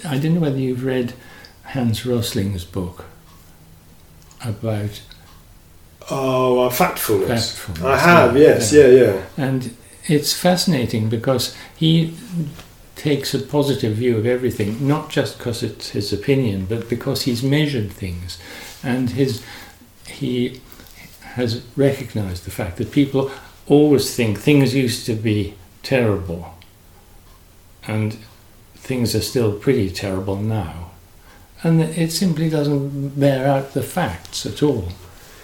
I 0.05 0.17
don't 0.17 0.35
know 0.35 0.39
whether 0.39 0.59
you've 0.59 0.85
read 0.85 1.13
Hans 1.63 2.05
Rosling's 2.05 2.63
book 2.63 3.03
about 4.41 5.01
Oh, 6.09 6.59
uh, 6.59 6.69
factfulness. 6.69 7.53
Factfulness, 7.53 7.83
I 7.83 7.97
have, 7.97 8.37
yeah, 8.37 8.43
yes, 8.43 8.73
yeah. 8.73 8.87
yeah, 8.87 9.03
yeah. 9.03 9.25
And 9.37 9.75
it's 10.05 10.33
fascinating 10.33 11.09
because 11.09 11.55
he 11.75 12.15
takes 12.95 13.33
a 13.33 13.39
positive 13.39 13.95
view 13.95 14.17
of 14.17 14.25
everything, 14.25 14.87
not 14.87 15.09
just 15.09 15.37
because 15.37 15.63
it's 15.63 15.89
his 15.89 16.13
opinion, 16.13 16.65
but 16.65 16.89
because 16.89 17.23
he's 17.23 17.43
measured 17.43 17.91
things, 17.91 18.39
and 18.83 19.11
his 19.11 19.43
he 20.07 20.61
has 21.35 21.61
recognised 21.75 22.45
the 22.45 22.51
fact 22.51 22.77
that 22.77 22.91
people 22.91 23.29
always 23.67 24.15
think 24.15 24.39
things 24.39 24.73
used 24.73 25.05
to 25.05 25.13
be 25.13 25.53
terrible, 25.83 26.55
and 27.85 28.17
things 28.75 29.13
are 29.13 29.21
still 29.21 29.57
pretty 29.59 29.91
terrible 29.91 30.37
now, 30.37 30.91
and 31.63 31.81
it 31.81 32.11
simply 32.11 32.49
doesn't 32.49 33.19
bear 33.19 33.47
out 33.47 33.73
the 33.73 33.83
facts 33.83 34.45
at 34.45 34.63
all. 34.63 34.89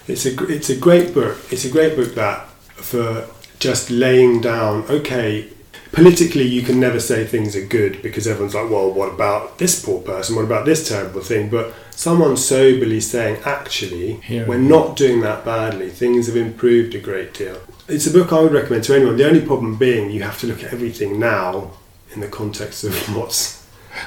It's 0.06 0.26
a 0.26 0.46
it's 0.46 0.70
a 0.70 0.76
great 0.76 1.14
book. 1.14 1.38
It's 1.50 1.64
a 1.64 1.70
great 1.70 1.96
book 1.96 2.14
that 2.14 2.48
for 2.76 3.26
just 3.58 3.90
laying 3.90 4.40
down. 4.40 4.84
Okay, 4.90 5.48
politically 5.92 6.42
you 6.46 6.62
can 6.62 6.78
never 6.78 7.00
say 7.00 7.24
things 7.24 7.56
are 7.56 7.64
good 7.64 8.02
because 8.02 8.26
everyone's 8.26 8.54
like, 8.54 8.68
well, 8.68 8.90
what 8.92 9.14
about 9.14 9.58
this 9.58 9.82
poor 9.82 10.02
person? 10.02 10.36
What 10.36 10.44
about 10.44 10.66
this 10.66 10.88
terrible 10.88 11.22
thing? 11.22 11.48
But 11.48 11.72
someone 11.90 12.36
soberly 12.36 13.00
saying, 13.00 13.40
actually, 13.44 14.20
we're 14.46 14.58
not 14.58 14.96
doing 14.96 15.20
that 15.22 15.44
badly. 15.44 15.88
Things 15.88 16.26
have 16.26 16.36
improved 16.36 16.94
a 16.94 17.00
great 17.00 17.32
deal. 17.32 17.60
It's 17.88 18.06
a 18.06 18.10
book 18.10 18.32
I 18.32 18.40
would 18.40 18.52
recommend 18.52 18.84
to 18.84 18.94
anyone. 18.94 19.16
The 19.16 19.26
only 19.26 19.44
problem 19.44 19.76
being 19.76 20.10
you 20.10 20.22
have 20.22 20.40
to 20.40 20.46
look 20.46 20.62
at 20.62 20.72
everything 20.72 21.18
now 21.18 21.70
in 22.12 22.20
the 22.20 22.28
context 22.28 22.84
of 22.84 22.94
what's 23.16 23.63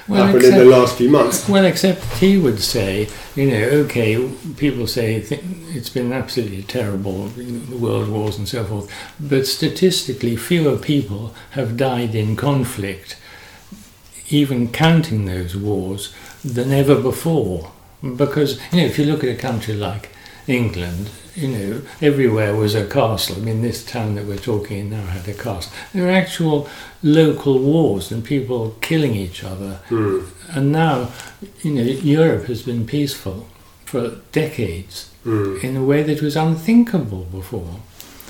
happened 0.08 0.44
in 0.44 0.56
the 0.56 0.66
last 0.66 0.98
few 0.98 1.10
months. 1.10 1.48
Well, 1.48 1.66
except 1.66 2.04
he 2.18 2.38
would 2.38 2.62
say, 2.62 3.08
you 3.36 3.50
know, 3.50 3.64
okay, 3.86 4.30
people 4.58 4.88
say 4.88 5.22
th- 5.22 5.44
it's 5.70 5.90
been 5.90 6.12
absolutely 6.12 6.64
terrible, 6.64 7.28
the 7.28 7.78
world 7.78 8.10
wars 8.10 8.38
and 8.38 8.48
so 8.48 8.64
forth, 8.64 8.92
but 9.20 9.48
statistically, 9.48 10.36
fewer 10.36 10.78
people 10.78 11.34
have 11.52 11.78
died 11.78 12.16
in 12.16 12.36
conflict, 12.36 13.18
even 14.30 14.72
counting 14.72 15.26
those 15.26 15.56
wars, 15.56 16.14
than 16.44 16.72
ever 16.72 17.00
before. 17.02 17.72
Because, 18.02 18.60
you 18.72 18.82
know, 18.82 18.86
if 18.86 19.00
you 19.00 19.06
look 19.06 19.24
at 19.24 19.30
a 19.30 19.36
country 19.36 19.74
like 19.74 20.10
England, 20.48 21.10
you 21.36 21.48
know, 21.50 21.82
everywhere 22.02 22.56
was 22.56 22.74
a 22.76 22.86
castle. 22.88 23.36
I 23.36 23.40
mean, 23.40 23.62
this 23.62 23.86
town 23.86 24.16
that 24.16 24.26
we're 24.26 24.38
talking 24.38 24.80
in 24.80 24.90
now 24.92 25.06
had 25.06 25.28
a 25.28 25.34
castle. 25.34 25.72
There 25.94 26.04
were 26.04 26.10
actual 26.12 26.70
local 27.04 27.60
wars 27.60 28.12
and 28.12 28.24
people 28.24 28.76
killing 28.82 29.14
each 29.16 29.44
other. 29.44 29.82
Hmm. 29.90 30.20
And 30.50 30.72
now, 30.72 31.12
you 31.62 31.72
know, 31.74 31.82
Europe 31.82 32.46
has 32.46 32.64
been 32.64 32.86
peaceful 32.86 33.48
for 33.86 34.18
decades 34.32 35.10
Hmm. 35.24 35.58
in 35.62 35.76
a 35.76 35.84
way 35.84 36.04
that 36.04 36.22
was 36.22 36.36
unthinkable 36.38 37.26
before. 37.26 37.80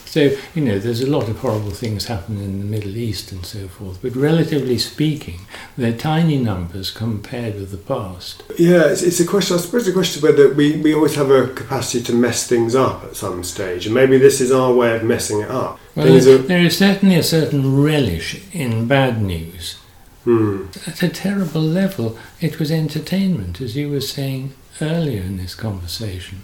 So, 0.08 0.36
you 0.56 0.64
know, 0.64 0.80
there's 0.80 1.02
a 1.02 1.10
lot 1.10 1.28
of 1.28 1.40
horrible 1.40 1.72
things 1.72 2.06
happening 2.06 2.44
in 2.46 2.60
the 2.60 2.66
Middle 2.66 2.96
East 2.96 3.32
and 3.34 3.46
so 3.46 3.68
forth, 3.68 4.02
but 4.02 4.16
relatively 4.16 4.78
speaking, 4.78 5.42
they're 5.78 5.92
tiny 5.98 6.38
numbers 6.38 6.92
compared 6.92 7.56
with 7.56 7.72
the 7.72 7.78
past. 7.78 8.42
Yeah, 8.58 8.86
it's, 8.86 9.04
it's 9.04 9.20
a 9.20 9.28
question. 9.28 9.58
I 9.58 9.60
suppose 9.60 9.86
the 9.86 9.92
question 9.92 10.20
is 10.20 10.24
whether 10.24 10.54
we, 10.54 10.78
we 10.78 10.94
always 10.96 11.16
have 11.16 11.30
a 11.30 11.48
capacity 11.50 12.04
to 12.06 12.14
mess 12.14 12.48
things 12.48 12.74
up 12.74 13.04
at 13.04 13.16
some 13.18 13.44
stage, 13.44 13.86
and 13.86 13.94
maybe 13.94 14.18
this 14.18 14.40
is 14.40 14.52
our 14.52 14.74
way 14.74 14.96
of 14.96 15.04
messing 15.04 15.42
it 15.42 15.52
up. 15.52 15.78
Well, 15.96 16.06
there, 16.20 16.36
are, 16.36 16.38
there 16.38 16.62
is 16.62 16.78
certainly 16.78 17.16
a 17.16 17.24
certain 17.24 17.82
relish 17.84 18.42
in 18.54 18.88
bad 18.88 19.22
news. 19.22 19.78
hmm, 20.24 20.68
At 20.86 21.04
a 21.04 21.10
terrible 21.10 21.62
level, 21.62 22.18
it 22.40 22.60
was 22.60 22.72
entertainment, 22.72 23.60
as 23.60 23.76
you 23.76 23.90
were 23.90 24.02
saying 24.02 24.54
earlier 24.80 25.22
in 25.22 25.38
this 25.38 25.54
conversation. 25.54 26.44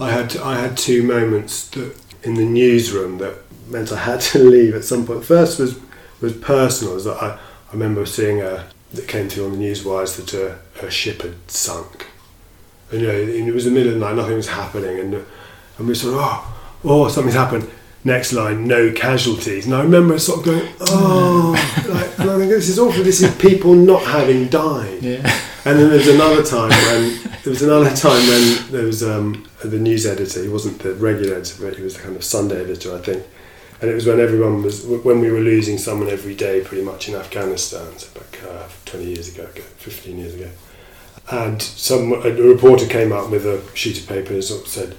I 0.00 0.10
had 0.12 0.34
I 0.38 0.58
had 0.58 0.78
two 0.78 1.02
moments 1.02 1.68
that 1.70 1.94
in 2.22 2.34
the 2.34 2.44
newsroom 2.44 3.18
that 3.18 3.36
meant 3.68 3.92
I 3.92 3.98
had 3.98 4.20
to 4.32 4.38
leave 4.38 4.74
at 4.74 4.84
some 4.84 5.06
point. 5.06 5.24
First 5.24 5.58
was 5.58 5.78
was 6.20 6.34
personal. 6.34 6.94
Was 6.94 7.04
that 7.04 7.22
I, 7.22 7.38
I 7.68 7.72
remember 7.72 8.04
seeing 8.06 8.40
a 8.40 8.66
that 8.92 9.06
came 9.08 9.28
through 9.28 9.46
on 9.46 9.52
the 9.52 9.58
news 9.58 9.84
wires 9.84 10.16
that 10.16 10.34
a, 10.34 10.58
a 10.84 10.90
ship 10.90 11.22
had 11.22 11.34
sunk. 11.50 12.08
And, 12.90 13.02
you 13.02 13.06
know, 13.06 13.14
it 13.14 13.54
was 13.54 13.64
the 13.64 13.70
middle 13.70 13.92
of 13.92 14.00
the 14.00 14.04
night, 14.04 14.16
nothing 14.16 14.34
was 14.34 14.48
happening, 14.48 14.98
and 14.98 15.14
and 15.14 15.86
we 15.86 15.92
of 15.92 16.00
oh 16.06 16.56
oh 16.84 17.08
something's 17.08 17.36
happened. 17.36 17.70
Next 18.02 18.32
line, 18.32 18.66
no 18.66 18.92
casualties. 18.92 19.66
And 19.66 19.74
I 19.74 19.82
remember 19.82 20.18
sort 20.18 20.38
of 20.38 20.44
going, 20.46 20.68
oh, 20.80 21.52
like, 21.88 22.18
and 22.18 22.30
I 22.30 22.38
think 22.38 22.50
this 22.50 22.68
is 22.70 22.78
awful. 22.78 23.04
This 23.04 23.22
is 23.22 23.34
people 23.36 23.74
not 23.74 24.02
having 24.02 24.48
died. 24.48 25.02
Yeah. 25.02 25.40
And 25.66 25.78
then 25.78 25.90
there 25.90 25.98
was 25.98 26.08
another 26.08 26.42
time 26.42 26.70
when 26.70 27.20
there 27.42 27.50
was 27.50 27.60
another 27.60 27.94
time 27.94 28.26
when 28.26 28.72
there 28.72 28.86
was 28.86 29.02
um, 29.02 29.46
the 29.62 29.78
news 29.78 30.06
editor. 30.06 30.42
He 30.42 30.48
wasn't 30.48 30.78
the 30.78 30.94
regular 30.94 31.36
editor, 31.36 31.62
but 31.62 31.76
he 31.76 31.82
was 31.82 31.96
the 31.96 32.02
kind 32.02 32.16
of 32.16 32.24
Sunday 32.24 32.62
editor, 32.62 32.94
I 32.94 33.00
think. 33.00 33.24
And 33.82 33.90
it 33.90 33.94
was 33.94 34.06
when 34.06 34.20
everyone 34.20 34.62
was 34.62 34.84
when 34.84 35.20
we 35.20 35.30
were 35.30 35.40
losing 35.40 35.78
someone 35.78 36.08
every 36.08 36.34
day, 36.34 36.62
pretty 36.62 36.82
much 36.82 37.08
in 37.08 37.14
Afghanistan, 37.14 37.98
so 37.98 38.18
back 38.18 38.42
uh, 38.44 38.68
20 38.86 39.06
years 39.06 39.34
ago, 39.34 39.46
15 39.46 40.18
years 40.18 40.34
ago. 40.34 40.50
And 41.30 41.60
some 41.60 42.12
a 42.12 42.30
reporter 42.30 42.86
came 42.86 43.12
up 43.12 43.30
with 43.30 43.46
a 43.46 43.62
sheet 43.74 44.00
of 44.00 44.08
paper 44.08 44.34
and 44.34 44.44
sort 44.44 44.62
of 44.62 44.68
said, 44.68 44.96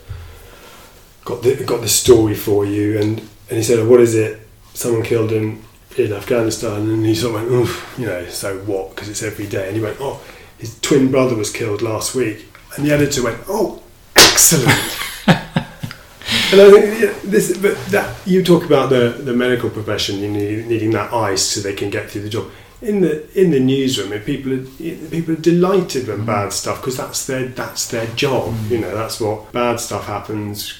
"Got 1.31 1.43
the, 1.43 1.63
got 1.63 1.81
this 1.81 1.95
story 1.95 2.35
for 2.35 2.65
you," 2.65 2.99
and 2.99 3.19
and 3.49 3.57
he 3.57 3.63
said, 3.63 3.79
oh, 3.79 3.89
"What 3.89 4.01
is 4.01 4.15
it? 4.15 4.39
Someone 4.73 5.03
killed 5.03 5.31
in 5.31 5.63
in 5.97 6.13
Afghanistan," 6.13 6.89
and 6.89 7.05
he 7.05 7.15
sort 7.15 7.35
of 7.35 7.41
went, 7.41 7.51
"Oof, 7.51 7.95
you 7.97 8.05
know, 8.05 8.25
so 8.27 8.57
what? 8.59 8.89
Because 8.89 9.09
it's 9.09 9.23
every 9.23 9.47
day." 9.47 9.67
And 9.67 9.75
he 9.75 9.81
went, 9.81 9.97
"Oh." 9.99 10.21
his 10.61 10.79
twin 10.81 11.09
brother 11.09 11.35
was 11.35 11.51
killed 11.51 11.81
last 11.81 12.13
week, 12.13 12.45
and 12.75 12.85
the 12.85 12.93
editor 12.93 13.23
went, 13.23 13.39
"Oh, 13.47 13.81
excellent." 14.15 14.69
and 15.27 16.61
I 16.61 16.71
think 16.71 17.01
yeah, 17.01 17.13
this, 17.23 17.57
but 17.57 17.75
that 17.87 18.15
you 18.27 18.43
talk 18.43 18.63
about 18.63 18.91
the, 18.91 19.19
the 19.23 19.33
medical 19.33 19.71
profession, 19.71 20.19
you 20.19 20.29
need, 20.29 20.67
needing 20.67 20.91
that 20.91 21.11
ice 21.11 21.41
so 21.41 21.61
they 21.61 21.73
can 21.73 21.89
get 21.89 22.11
through 22.11 22.21
the 22.21 22.29
job. 22.29 22.49
In 22.83 23.01
the 23.01 23.27
in 23.39 23.49
the 23.49 23.59
newsroom, 23.59 24.17
people 24.21 24.53
are 24.53 24.63
people 25.09 25.33
are 25.33 25.41
delighted 25.41 26.07
when 26.07 26.17
mm-hmm. 26.17 26.25
bad 26.27 26.53
stuff 26.53 26.79
because 26.79 26.97
that's 26.97 27.25
their 27.25 27.47
that's 27.47 27.89
their 27.89 28.05
job. 28.07 28.53
Mm-hmm. 28.53 28.73
You 28.73 28.79
know, 28.81 28.95
that's 28.95 29.19
what 29.19 29.51
bad 29.51 29.79
stuff 29.79 30.05
happens. 30.05 30.79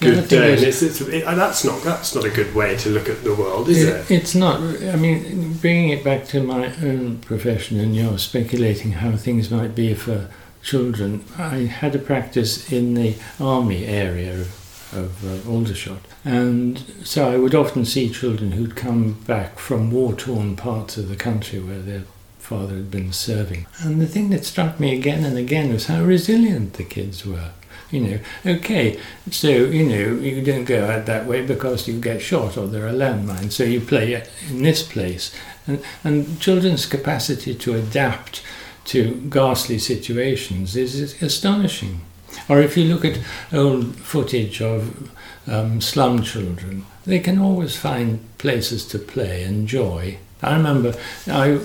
Good 0.00 0.28
day. 0.28 0.52
And 0.52 0.62
it's, 0.62 0.82
it's, 0.82 1.00
it, 1.00 1.24
that's 1.24 1.64
not 1.64 1.82
that's 1.82 2.14
not 2.14 2.24
a 2.24 2.30
good 2.30 2.54
way 2.54 2.76
to 2.76 2.90
look 2.90 3.08
at 3.08 3.24
the 3.24 3.34
world, 3.34 3.68
is 3.68 3.82
it, 3.82 4.10
it? 4.10 4.10
It's 4.10 4.34
not. 4.34 4.60
I 4.60 4.96
mean, 4.96 5.54
bringing 5.54 5.88
it 5.88 6.04
back 6.04 6.26
to 6.28 6.42
my 6.42 6.66
own 6.82 7.18
profession, 7.18 7.80
and 7.80 7.96
you're 7.96 8.18
speculating 8.18 8.92
how 8.92 9.16
things 9.16 9.50
might 9.50 9.74
be 9.74 9.94
for 9.94 10.28
children. 10.62 11.24
I 11.38 11.60
had 11.60 11.94
a 11.94 11.98
practice 11.98 12.70
in 12.70 12.94
the 12.94 13.14
army 13.40 13.86
area 13.86 14.34
of, 14.40 14.92
of 14.92 15.24
uh, 15.24 15.50
Aldershot, 15.50 16.02
and 16.24 16.78
so 17.02 17.30
I 17.30 17.38
would 17.38 17.54
often 17.54 17.86
see 17.86 18.10
children 18.10 18.52
who'd 18.52 18.76
come 18.76 19.14
back 19.26 19.58
from 19.58 19.90
war-torn 19.90 20.56
parts 20.56 20.98
of 20.98 21.08
the 21.08 21.16
country 21.16 21.58
where 21.58 21.80
their 21.80 22.02
father 22.38 22.76
had 22.76 22.90
been 22.90 23.12
serving. 23.12 23.66
And 23.80 24.00
the 24.00 24.06
thing 24.06 24.30
that 24.30 24.44
struck 24.44 24.78
me 24.78 24.94
again 24.94 25.24
and 25.24 25.38
again 25.38 25.72
was 25.72 25.86
how 25.86 26.04
resilient 26.04 26.74
the 26.74 26.84
kids 26.84 27.24
were. 27.24 27.52
You 27.90 28.00
know, 28.00 28.18
okay, 28.44 29.00
so, 29.30 29.48
you 29.48 29.84
know, 29.84 30.20
you 30.20 30.42
don't 30.42 30.64
go 30.64 30.86
out 30.86 31.06
that 31.06 31.26
way 31.26 31.46
because 31.46 31.86
you 31.86 32.00
get 32.00 32.20
shot 32.20 32.56
or 32.56 32.66
there 32.66 32.86
are 32.86 32.92
landmines, 32.92 33.52
so 33.52 33.62
you 33.62 33.80
play 33.80 34.24
in 34.48 34.62
this 34.62 34.82
place. 34.82 35.32
And, 35.68 35.82
and 36.02 36.40
children's 36.40 36.86
capacity 36.86 37.54
to 37.54 37.74
adapt 37.74 38.42
to 38.86 39.14
ghastly 39.30 39.78
situations 39.78 40.76
is 40.76 41.20
astonishing. 41.22 42.00
Or 42.48 42.60
if 42.60 42.76
you 42.76 42.84
look 42.84 43.04
at 43.04 43.20
old 43.52 43.96
footage 43.96 44.60
of 44.60 45.10
um, 45.46 45.80
slum 45.80 46.22
children, 46.22 46.86
they 47.04 47.20
can 47.20 47.38
always 47.38 47.76
find 47.76 48.20
places 48.38 48.86
to 48.88 48.98
play 48.98 49.42
and 49.44 49.68
joy. 49.68 50.18
I 50.42 50.56
remember 50.56 50.94
I 51.26 51.60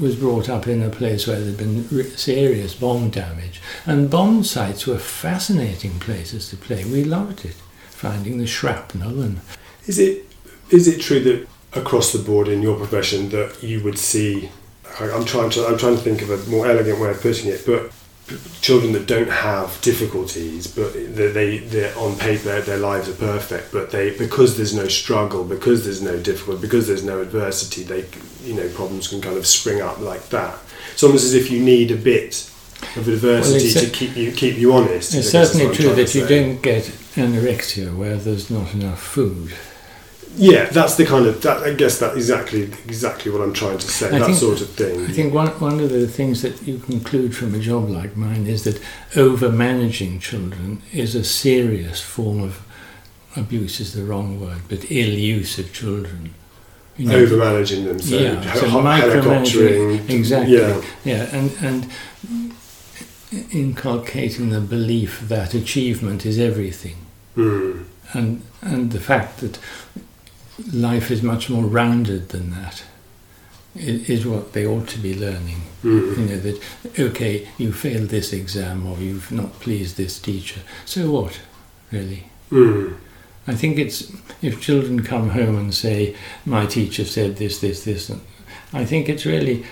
was 0.00 0.16
brought 0.16 0.48
up 0.48 0.66
in 0.66 0.82
a 0.82 0.90
place 0.90 1.26
where 1.26 1.40
there'd 1.40 1.56
been 1.56 1.84
serious 2.16 2.74
bomb 2.74 3.10
damage, 3.10 3.60
and 3.86 4.10
bomb 4.10 4.44
sites 4.44 4.86
were 4.86 4.98
fascinating 4.98 5.98
places 5.98 6.48
to 6.50 6.56
play. 6.56 6.84
We 6.84 7.04
loved 7.04 7.44
it, 7.44 7.56
finding 7.90 8.38
the 8.38 8.46
shrapnel 8.46 9.20
and. 9.20 9.40
Is 9.86 9.98
it 9.98 10.26
is 10.70 10.86
it 10.86 11.00
true 11.00 11.20
that 11.20 11.48
across 11.72 12.12
the 12.12 12.18
board 12.18 12.46
in 12.48 12.60
your 12.60 12.76
profession 12.76 13.30
that 13.30 13.62
you 13.62 13.82
would 13.82 13.98
see? 13.98 14.50
I'm 15.00 15.24
trying 15.24 15.50
to 15.50 15.66
I'm 15.66 15.78
trying 15.78 15.96
to 15.96 16.02
think 16.02 16.22
of 16.22 16.30
a 16.30 16.50
more 16.50 16.66
elegant 16.66 17.00
way 17.00 17.10
of 17.10 17.20
putting 17.20 17.50
it, 17.50 17.64
but 17.64 17.92
children 18.60 18.92
that 18.92 19.06
don't 19.06 19.30
have 19.30 19.80
difficulties, 19.82 20.66
but 20.66 20.92
they 20.92 21.58
they 21.58 21.92
on 21.94 22.16
paper 22.18 22.60
their 22.60 22.78
lives 22.78 23.08
are 23.08 23.14
perfect, 23.14 23.72
but 23.72 23.90
they 23.90 24.16
because 24.16 24.56
there's 24.56 24.74
no 24.74 24.88
struggle, 24.88 25.44
because 25.44 25.84
there's 25.84 26.02
no 26.02 26.18
difficulty, 26.18 26.60
because 26.60 26.86
there's 26.86 27.04
no 27.04 27.20
adversity, 27.20 27.82
they 27.82 28.04
you 28.44 28.54
know 28.54 28.68
problems 28.70 29.08
can 29.08 29.20
kind 29.20 29.36
of 29.36 29.46
spring 29.46 29.80
up 29.80 29.98
like 30.00 30.28
that. 30.28 30.58
It's 30.92 31.02
almost 31.02 31.24
as 31.24 31.34
if 31.34 31.50
you 31.50 31.60
need 31.60 31.90
a 31.90 31.96
bit 31.96 32.50
of 32.96 33.08
adversity 33.08 33.74
well, 33.74 33.84
to 33.84 33.90
keep 33.90 34.16
you 34.16 34.32
keep 34.32 34.56
you 34.56 34.72
honest. 34.72 35.14
It's 35.14 35.30
certainly 35.30 35.74
true 35.74 35.94
that 35.94 36.14
you 36.14 36.26
don't 36.26 36.60
get 36.62 36.84
anorexia 37.14 37.96
where 37.96 38.16
there's 38.16 38.50
not 38.50 38.72
enough 38.74 39.02
food 39.02 39.52
yeah, 40.36 40.64
that's 40.66 40.96
the 40.96 41.04
kind 41.04 41.26
of 41.26 41.40
that. 41.42 41.62
I 41.62 41.74
guess 41.74 41.98
that 41.98 42.16
exactly 42.16 42.62
exactly 42.62 43.30
what 43.30 43.40
I'm 43.40 43.52
trying 43.52 43.78
to 43.78 43.88
say. 43.88 44.06
I 44.08 44.18
that 44.18 44.26
think, 44.26 44.38
sort 44.38 44.60
of 44.60 44.70
thing. 44.70 45.04
I 45.04 45.12
think 45.12 45.34
one 45.34 45.48
one 45.60 45.80
of 45.80 45.90
the 45.90 46.06
things 46.06 46.42
that 46.42 46.62
you 46.62 46.78
conclude 46.78 47.36
from 47.36 47.54
a 47.54 47.58
job 47.58 47.88
like 47.88 48.16
mine 48.16 48.46
is 48.46 48.64
that 48.64 48.80
over 49.16 49.50
managing 49.50 50.20
children 50.20 50.82
is 50.92 51.14
a 51.14 51.24
serious 51.24 52.00
form 52.00 52.42
of 52.42 52.62
abuse. 53.36 53.80
Is 53.80 53.94
the 53.94 54.04
wrong 54.04 54.40
word, 54.40 54.62
but 54.68 54.90
ill 54.90 55.14
use 55.14 55.58
of 55.58 55.72
children. 55.72 56.34
You 56.96 57.06
know, 57.06 57.16
over 57.16 57.36
managing 57.36 57.84
them, 57.84 58.00
so, 58.00 58.18
yeah, 58.18 58.54
so 58.54 58.66
helicoptering, 58.66 60.10
exactly, 60.10 60.56
yeah, 60.56 60.82
yeah, 61.04 61.28
and 61.32 61.52
and 61.62 61.92
inculcating 63.52 64.50
the 64.50 64.60
belief 64.60 65.20
that 65.28 65.54
achievement 65.54 66.26
is 66.26 66.40
everything, 66.40 66.96
mm. 67.36 67.84
and 68.12 68.42
and 68.62 68.90
the 68.90 68.98
fact 69.00 69.38
that 69.38 69.60
life 70.72 71.10
is 71.10 71.22
much 71.22 71.48
more 71.48 71.64
rounded 71.64 72.30
than 72.30 72.50
that. 72.50 72.84
Is 73.74 74.26
what 74.26 74.54
they 74.54 74.66
ought 74.66 74.88
to 74.88 74.98
be 74.98 75.14
learning. 75.14 75.62
Mm-hmm. 75.84 76.20
You 76.20 76.28
know 76.28 76.38
that 76.38 76.60
okay, 76.98 77.48
you 77.58 77.72
failed 77.72 78.08
this 78.08 78.32
exam 78.32 78.86
or 78.86 78.98
you've 78.98 79.30
not 79.30 79.60
pleased 79.60 79.96
this 79.96 80.18
teacher. 80.18 80.62
So 80.84 81.10
what, 81.10 81.40
really? 81.92 82.24
Mm-hmm. 82.50 82.94
I 83.46 83.54
think 83.54 83.78
it's 83.78 84.12
if 84.42 84.60
children 84.60 85.02
come 85.02 85.30
home 85.30 85.56
and 85.56 85.72
say, 85.72 86.16
"My 86.44 86.66
teacher 86.66 87.04
said 87.04 87.36
this, 87.36 87.60
this, 87.60 87.84
this," 87.84 88.10
I 88.72 88.84
think 88.84 89.08
it's 89.08 89.26
really 89.26 89.64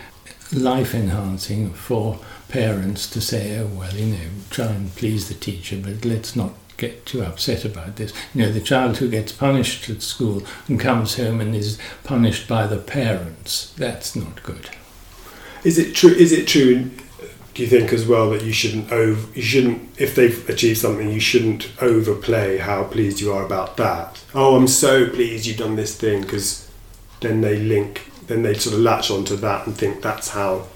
life 0.53 0.95
enhancing 0.95 1.73
for 1.73 2.21
parents 2.49 3.11
to 3.11 3.21
say, 3.21 3.59
"Oh 3.59 3.67
well, 3.67 3.95
you 3.95 4.15
know, 4.15 4.29
try 4.51 4.67
and 4.67 4.95
please 4.95 5.29
the 5.29 5.35
teacher, 5.35 5.79
but 5.83 6.05
let's 6.05 6.37
not 6.37 6.53
get 6.77 7.07
too 7.07 7.23
upset 7.23 7.65
about 7.65 7.97
this. 7.97 8.13
You 8.35 8.43
know, 8.43 8.53
the 8.53 8.61
child 8.61 8.99
who 8.99 9.09
gets 9.09 9.33
punished 9.33 9.89
at 9.89 10.03
school 10.03 10.43
and 10.69 10.79
comes 10.79 11.17
home 11.17 11.41
and 11.41 11.55
is 11.55 11.79
punished 12.05 12.49
by 12.49 12.67
the 12.67 12.79
parents, 12.79 13.73
that's 13.77 14.15
not 14.15 14.43
good. 14.43 14.71
Is 15.65 15.79
it 15.79 15.95
true? 15.95 16.13
Is 16.13 16.33
it 16.33 16.47
true? 16.47 16.91
Do 17.55 17.63
you 17.63 17.69
think 17.69 17.91
as 17.91 18.07
well 18.07 18.31
that 18.31 18.45
you 18.45 18.53
shouldn't 18.53 18.93
over, 18.93 19.33
you 19.33 19.43
shouldn't 19.43 19.99
if 19.99 20.15
they've 20.15 20.49
achieved 20.49 20.79
something 20.79 21.11
you 21.11 21.21
shouldn't 21.21 21.73
overplay 21.81 22.59
how 22.59 22.85
pleased 22.85 23.21
you 23.21 23.33
are 23.33 23.47
about 23.47 23.79
that. 23.79 24.23
Oh, 24.35 24.57
I'm 24.57 24.69
so 24.69 25.09
pleased 25.09 25.47
you've 25.47 25.57
done 25.57 25.75
this 25.75 25.97
thing 25.97 26.21
because 26.21 26.71
then 27.21 27.41
they 27.41 27.59
link, 27.59 28.11
then 28.27 28.43
they 28.43 28.53
sort 28.53 28.75
of 28.75 28.83
latch 28.83 29.11
onto 29.11 29.37
that 29.37 29.67
and 29.67 29.75
think 29.75 30.03
that's 30.03 30.29
how 30.29 30.67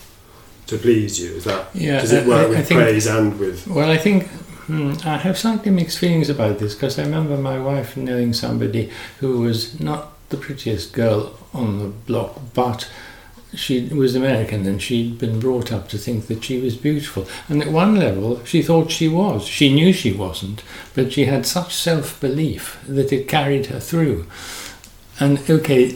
to 0.68 0.78
please 0.78 1.20
you. 1.20 1.34
Is 1.34 1.44
that 1.44 1.68
yeah? 1.74 2.00
Does 2.00 2.12
it 2.12 2.26
work 2.26 2.38
I, 2.38 2.44
I 2.44 2.48
with 2.48 2.68
think, 2.68 2.80
praise 2.80 3.06
and 3.06 3.38
with? 3.38 3.66
Well, 3.66 3.90
I 3.90 3.98
think 3.98 4.28
Mm, 4.66 5.04
I 5.04 5.18
have 5.18 5.38
slightly 5.38 5.70
mixed 5.70 5.98
feelings 5.98 6.30
about 6.30 6.58
this 6.58 6.74
because 6.74 6.98
I 6.98 7.02
remember 7.04 7.36
my 7.36 7.58
wife 7.58 7.96
knowing 7.96 8.32
somebody 8.32 8.90
who 9.18 9.40
was 9.40 9.80
not 9.80 10.12
the 10.28 10.36
prettiest 10.36 10.92
girl 10.92 11.38
on 11.52 11.78
the 11.78 11.88
block, 11.88 12.40
but 12.54 12.88
she 13.54 13.88
was 13.88 14.14
American 14.14 14.66
and 14.66 14.80
she'd 14.80 15.18
been 15.18 15.40
brought 15.40 15.72
up 15.72 15.88
to 15.88 15.98
think 15.98 16.26
that 16.28 16.44
she 16.44 16.60
was 16.60 16.76
beautiful. 16.76 17.26
And 17.48 17.62
at 17.62 17.72
one 17.72 17.96
level, 17.96 18.44
she 18.44 18.62
thought 18.62 18.90
she 18.90 19.08
was. 19.08 19.44
She 19.46 19.72
knew 19.72 19.92
she 19.92 20.12
wasn't, 20.12 20.62
but 20.94 21.12
she 21.12 21.24
had 21.24 21.46
such 21.46 21.74
self 21.74 22.20
belief 22.20 22.80
that 22.86 23.12
it 23.12 23.28
carried 23.28 23.66
her 23.66 23.80
through. 23.80 24.26
And 25.18 25.38
okay, 25.50 25.88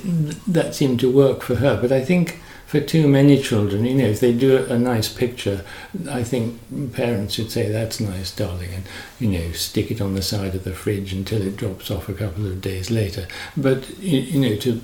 that 0.47 0.75
seemed 0.75 1.01
to 1.01 1.11
work 1.11 1.43
for 1.43 1.57
her, 1.57 1.81
but 1.81 1.93
I 1.93 2.05
think 2.05 2.41
for 2.67 2.81
too 2.81 3.07
many 3.07 3.41
children, 3.41 3.85
you 3.85 3.95
know, 3.95 4.07
if 4.07 4.21
they 4.21 4.33
do 4.33 4.65
a 4.65 4.79
nice 4.79 5.13
picture, 5.13 5.65
I 6.11 6.25
think 6.25 6.59
parents 6.93 7.35
should 7.35 7.51
say, 7.51 7.71
that's 7.71 8.01
nice, 8.01 8.35
darling, 8.35 8.71
and, 8.75 8.85
you 9.21 9.29
know, 9.29 9.53
stick 9.53 9.91
it 9.91 10.01
on 10.01 10.15
the 10.15 10.23
side 10.23 10.55
of 10.55 10.65
the 10.65 10.73
fridge 10.73 11.13
until 11.13 11.43
it 11.43 11.57
drops 11.57 11.91
off 11.91 12.09
a 12.09 12.15
couple 12.15 12.47
of 12.47 12.61
days 12.61 12.91
later. 12.91 13.29
But, 13.57 13.99
you, 13.99 14.41
know, 14.41 14.57
to 14.57 14.81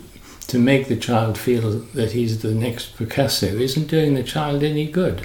to 0.49 0.59
make 0.59 0.89
the 0.89 0.97
child 0.97 1.39
feel 1.39 1.71
that 1.95 2.11
he's 2.11 2.43
the 2.43 2.53
next 2.53 2.97
Picasso 2.97 3.47
isn't 3.47 3.87
doing 3.87 4.15
the 4.15 4.25
child 4.25 4.65
any 4.65 4.91
good. 4.91 5.25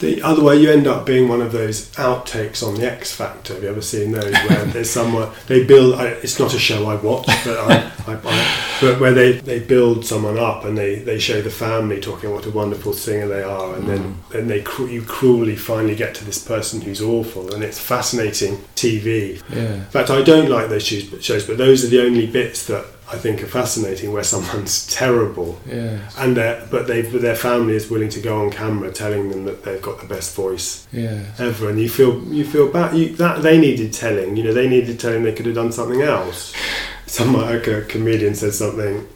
The 0.00 0.22
other 0.22 0.44
way, 0.44 0.56
you 0.56 0.70
end 0.70 0.86
up 0.86 1.04
being 1.04 1.28
one 1.28 1.40
of 1.40 1.50
those 1.50 1.90
outtakes 1.96 2.66
on 2.66 2.76
the 2.76 2.90
X 2.90 3.12
Factor. 3.12 3.54
Have 3.54 3.62
you 3.64 3.68
ever 3.68 3.82
seen 3.82 4.12
those 4.12 4.32
where 4.32 4.64
there's 4.66 4.90
someone 4.90 5.30
they 5.48 5.64
build? 5.64 5.94
I, 5.94 6.06
it's 6.06 6.38
not 6.38 6.54
a 6.54 6.58
show 6.58 6.86
I 6.86 6.94
watch, 6.94 7.26
but 7.26 7.58
I, 7.58 7.90
I, 8.06 8.14
but 8.80 9.00
where 9.00 9.12
they, 9.12 9.32
they 9.32 9.58
build 9.58 10.06
someone 10.06 10.38
up 10.38 10.64
and 10.64 10.78
they, 10.78 10.96
they 10.96 11.18
show 11.18 11.42
the 11.42 11.50
family 11.50 12.00
talking 12.00 12.30
what 12.30 12.46
a 12.46 12.50
wonderful 12.50 12.92
singer 12.92 13.26
they 13.26 13.42
are, 13.42 13.74
and 13.74 13.88
then 13.88 13.98
mm. 13.98 14.28
then 14.30 14.46
they 14.46 14.62
cru- 14.62 14.86
you 14.86 15.02
cruelly 15.02 15.56
finally 15.56 15.96
get 15.96 16.14
to 16.16 16.24
this 16.24 16.42
person 16.42 16.80
who's 16.80 17.02
awful, 17.02 17.52
and 17.52 17.64
it's 17.64 17.80
fascinating 17.80 18.56
TV. 18.76 19.42
Yeah. 19.50 19.74
In 19.74 19.84
fact, 19.86 20.10
I 20.10 20.22
don't 20.22 20.48
like 20.48 20.68
those 20.68 20.86
shows, 20.86 21.44
but 21.44 21.58
those 21.58 21.84
are 21.84 21.88
the 21.88 22.02
only 22.02 22.26
bits 22.26 22.66
that 22.68 22.84
I 23.10 23.16
think 23.16 23.42
are 23.42 23.46
fascinating, 23.46 24.12
where 24.12 24.22
someone's 24.24 24.86
terrible 25.02 25.58
Yeah. 25.66 25.98
and 26.18 26.34
but 26.70 26.86
they 26.86 27.00
their 27.02 27.34
family 27.36 27.74
is 27.74 27.90
willing 27.90 28.10
to 28.10 28.20
go 28.20 28.40
on 28.42 28.50
camera 28.50 28.90
telling 28.92 29.30
them 29.30 29.44
that 29.46 29.64
they've 29.64 29.80
got 29.82 30.00
the 30.00 30.06
best 30.06 30.34
voice 30.36 30.86
Yeah. 30.92 31.22
ever, 31.38 31.70
and 31.70 31.80
you 31.80 31.88
feel 31.88 32.22
you 32.24 32.44
feel 32.44 32.68
bad. 32.70 32.96
You, 32.96 33.14
that 33.16 33.42
they 33.42 33.58
needed 33.58 33.92
telling, 33.92 34.36
you 34.36 34.44
know, 34.44 34.52
they 34.52 34.68
needed 34.68 35.00
telling. 35.00 35.22
They 35.22 35.32
could 35.32 35.46
have 35.46 35.54
done 35.54 35.72
something 35.72 36.02
else. 36.02 36.52
Some 37.06 37.32
like 37.32 37.66
a 37.66 37.80
comedian 37.82 38.34
said 38.34 38.52
something 38.52 39.06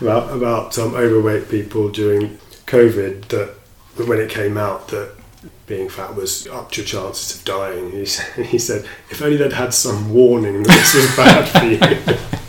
about 0.00 0.32
about 0.36 0.76
um, 0.78 0.94
overweight 0.96 1.48
people 1.48 1.88
during 1.90 2.38
COVID 2.66 3.28
that 3.28 3.54
when 4.08 4.18
it 4.18 4.28
came 4.30 4.58
out 4.58 4.88
that 4.88 5.12
being 5.66 5.88
fat 5.88 6.14
was 6.16 6.46
up 6.48 6.70
to 6.72 6.80
your 6.80 6.86
chances 6.88 7.36
of 7.38 7.44
dying. 7.44 7.92
He, 7.92 8.02
s- 8.02 8.18
he 8.52 8.58
said, 8.58 8.84
if 9.10 9.22
only 9.22 9.36
they'd 9.36 9.52
had 9.52 9.72
some 9.72 10.12
warning 10.12 10.62
that 10.64 10.68
this 10.68 10.94
was 10.94 11.16
bad 11.16 11.44
for 11.48 11.64
you. 11.66 12.18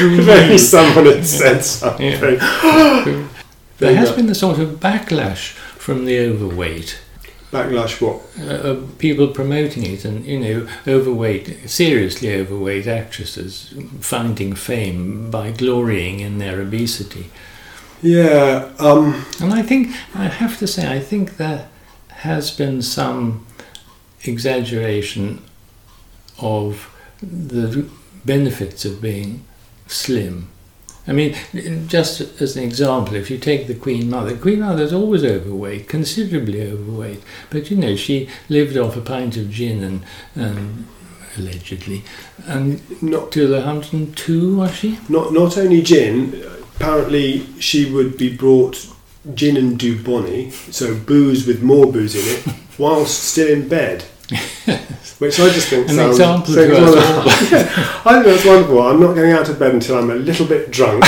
only 0.28 0.58
someone 0.58 1.06
had 1.06 1.26
said 1.26 1.60
something. 1.64 2.38
There 3.78 3.96
has 3.96 4.12
been 4.12 4.26
the 4.26 4.34
sort 4.34 4.58
of 4.58 4.78
backlash 4.78 5.52
from 5.78 6.04
the 6.04 6.18
overweight. 6.18 7.00
Backlash 7.50 7.98
what? 8.00 8.20
uh, 8.38 8.52
uh, 8.52 8.86
people 8.98 9.28
promoting 9.28 9.84
it 9.84 10.04
and 10.04 10.24
you 10.24 10.38
know 10.38 10.68
overweight 10.86 11.68
seriously 11.68 12.32
overweight 12.32 12.86
actresses 12.86 13.74
finding 14.00 14.54
fame 14.54 15.30
by 15.30 15.50
glorying 15.50 16.20
in 16.20 16.38
their 16.38 16.60
obesity 16.60 17.28
Yeah, 18.02 18.70
um, 18.78 19.26
and 19.40 19.52
i 19.52 19.62
think 19.62 19.88
i 20.14 20.28
have 20.28 20.58
to 20.58 20.66
say 20.68 20.86
i 20.92 21.00
think 21.00 21.38
there 21.38 21.68
has 22.08 22.52
been 22.52 22.82
some 22.82 23.44
exaggeration 24.22 25.42
of 26.38 26.88
the 27.20 27.84
benefits 28.24 28.84
of 28.84 29.00
being 29.00 29.44
slim 29.92 30.48
I 31.10 31.12
mean, 31.12 31.34
just 31.88 32.20
as 32.40 32.56
an 32.56 32.62
example, 32.62 33.16
if 33.16 33.30
you 33.30 33.38
take 33.38 33.66
the 33.66 33.74
Queen 33.74 34.10
Mother, 34.10 34.36
Queen 34.36 34.60
Mother's 34.60 34.92
always 34.92 35.24
overweight, 35.24 35.88
considerably 35.88 36.62
overweight, 36.62 37.22
but 37.48 37.70
you 37.70 37.76
know, 37.76 37.96
she 37.96 38.28
lived 38.48 38.76
off 38.76 38.96
a 38.96 39.00
pint 39.00 39.36
of 39.36 39.50
gin 39.50 39.82
and, 39.82 40.02
and 40.34 40.86
allegedly, 41.36 42.04
and 42.46 43.02
not 43.02 43.32
till 43.32 43.52
102, 43.52 44.56
was 44.56 44.74
she? 44.74 44.98
not 45.08 45.32
not 45.32 45.56
only 45.56 45.82
gin. 45.82 46.44
Apparently, 46.76 47.44
she 47.58 47.90
would 47.90 48.16
be 48.16 48.34
brought 48.34 48.86
gin 49.34 49.56
and 49.56 49.78
dubonnet, 49.78 50.52
so 50.72 50.94
booze 50.94 51.46
with 51.46 51.62
more 51.62 51.90
booze 51.90 52.14
in 52.14 52.22
it, 52.24 52.56
whilst 52.78 53.24
still 53.24 53.48
in 53.48 53.68
bed. 53.68 54.04
Which 55.18 55.38
I 55.38 55.48
just 55.50 55.68
think 55.68 55.88
An 55.88 55.96
sounds. 55.96 56.16
example 56.16 56.54
to. 56.54 56.68
Yeah, 56.68 58.00
I 58.06 58.12
think 58.14 58.24
that's 58.26 58.44
wonderful. 58.46 58.80
I'm 58.82 59.00
not 59.00 59.14
getting 59.14 59.32
out 59.32 59.48
of 59.48 59.58
bed 59.58 59.74
until 59.74 59.98
I'm 59.98 60.10
a 60.10 60.14
little 60.14 60.46
bit 60.46 60.70
drunk. 60.70 61.04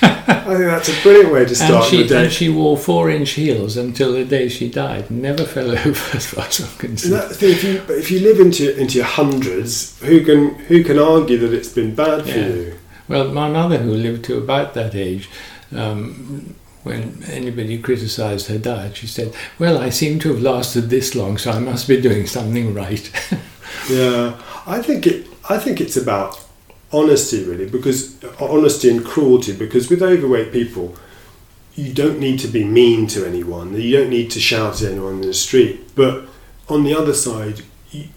I 0.00 0.54
think 0.54 0.58
that's 0.70 0.88
a 0.88 1.02
brilliant 1.02 1.32
way 1.32 1.44
to 1.44 1.54
start 1.54 1.84
she, 1.86 2.02
the 2.02 2.08
day. 2.08 2.24
and 2.24 2.32
she 2.32 2.48
wore 2.48 2.76
four 2.76 3.10
inch 3.10 3.30
heels 3.30 3.76
until 3.76 4.12
the 4.12 4.24
day 4.24 4.48
she 4.48 4.70
died, 4.70 5.10
never 5.10 5.44
fell 5.44 5.70
over 5.78 6.16
as 6.16 6.26
far 6.26 6.44
as 6.46 6.60
I'm 6.60 6.78
concerned. 6.78 7.34
thing, 7.34 7.50
if 7.50 7.64
you 7.64 7.82
if 7.88 8.10
you 8.10 8.20
live 8.20 8.38
into 8.38 8.78
into 8.78 8.98
your 8.98 9.06
hundreds, 9.06 9.98
who 10.00 10.24
can 10.24 10.54
who 10.66 10.84
can 10.84 10.98
argue 10.98 11.38
that 11.38 11.52
it's 11.52 11.70
been 11.72 11.94
bad 11.94 12.22
for 12.22 12.28
Yeah. 12.28 12.46
you? 12.46 12.78
Well, 13.08 13.32
my 13.32 13.48
mother, 13.50 13.78
who 13.78 13.92
lived 13.92 14.24
to 14.26 14.36
about 14.38 14.74
that 14.74 14.94
age, 14.94 15.28
um, 15.74 16.54
when 16.88 17.22
anybody 17.28 17.78
criticised 17.78 18.48
her 18.48 18.58
diet, 18.58 18.96
she 18.96 19.06
said, 19.06 19.34
Well, 19.58 19.78
I 19.78 19.90
seem 19.90 20.18
to 20.20 20.30
have 20.30 20.42
lasted 20.42 20.90
this 20.90 21.14
long, 21.14 21.38
so 21.38 21.52
I 21.52 21.58
must 21.58 21.86
be 21.86 22.00
doing 22.00 22.26
something 22.26 22.74
right. 22.74 23.10
Yeah, 23.88 24.40
I 24.66 24.82
think 24.82 25.06
it. 25.06 25.26
I 25.48 25.58
think 25.58 25.80
it's 25.80 25.96
about 25.96 26.44
honesty, 26.92 27.44
really, 27.44 27.68
because 27.68 28.22
uh, 28.24 28.34
honesty 28.40 28.90
and 28.90 29.04
cruelty. 29.04 29.54
Because 29.54 29.88
with 29.88 30.02
overweight 30.02 30.52
people, 30.52 30.96
you 31.74 31.92
don't 31.92 32.18
need 32.18 32.38
to 32.40 32.48
be 32.48 32.64
mean 32.64 33.06
to 33.08 33.26
anyone. 33.26 33.78
You 33.80 33.98
don't 33.98 34.10
need 34.10 34.30
to 34.32 34.40
shout 34.40 34.82
at 34.82 34.92
anyone 34.92 35.14
in 35.14 35.20
the 35.20 35.34
street. 35.34 35.94
But 35.94 36.26
on 36.68 36.84
the 36.84 36.94
other 36.94 37.14
side, 37.14 37.62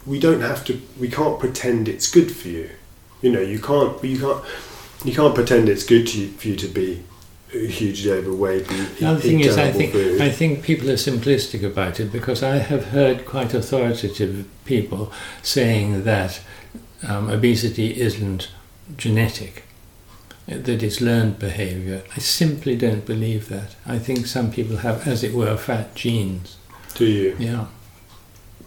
we 0.06 0.18
don't 0.18 0.40
have 0.40 0.64
to. 0.66 0.80
We 0.98 1.08
can't 1.08 1.38
pretend 1.38 1.88
it's 1.88 2.10
good 2.10 2.34
for 2.34 2.48
you. 2.48 2.70
You 3.20 3.30
know, 3.32 3.40
you 3.40 3.58
can't. 3.58 4.02
You 4.02 4.18
can't. 4.18 4.44
You 5.04 5.14
can't 5.14 5.34
pretend 5.34 5.68
it's 5.68 5.84
good 5.84 6.12
you, 6.14 6.28
for 6.28 6.48
you 6.48 6.56
to 6.56 6.68
be 6.68 7.02
hugely 7.52 8.10
overweight 8.12 8.68
and 8.70 8.88
The 8.96 9.06
other 9.06 9.20
thing 9.20 9.40
is, 9.40 9.58
I 9.58 9.70
think 9.72 9.92
food. 9.92 10.20
I 10.20 10.30
think 10.30 10.62
people 10.62 10.90
are 10.90 10.94
simplistic 10.94 11.62
about 11.62 12.00
it 12.00 12.10
because 12.12 12.42
I 12.42 12.56
have 12.58 12.86
heard 12.86 13.24
quite 13.26 13.54
authoritative 13.54 14.46
people 14.64 15.12
saying 15.42 16.04
that 16.04 16.40
um, 17.06 17.28
obesity 17.30 18.00
isn't 18.00 18.50
genetic, 18.96 19.64
that 20.46 20.82
it's 20.82 21.00
learned 21.00 21.38
behaviour. 21.38 22.02
I 22.16 22.20
simply 22.20 22.76
don't 22.76 23.04
believe 23.06 23.48
that. 23.48 23.76
I 23.86 23.98
think 23.98 24.26
some 24.26 24.50
people 24.50 24.78
have, 24.78 25.06
as 25.06 25.22
it 25.22 25.34
were, 25.34 25.56
fat 25.56 25.94
genes. 25.94 26.56
Do 26.94 27.06
you? 27.06 27.36
Yeah. 27.38 27.66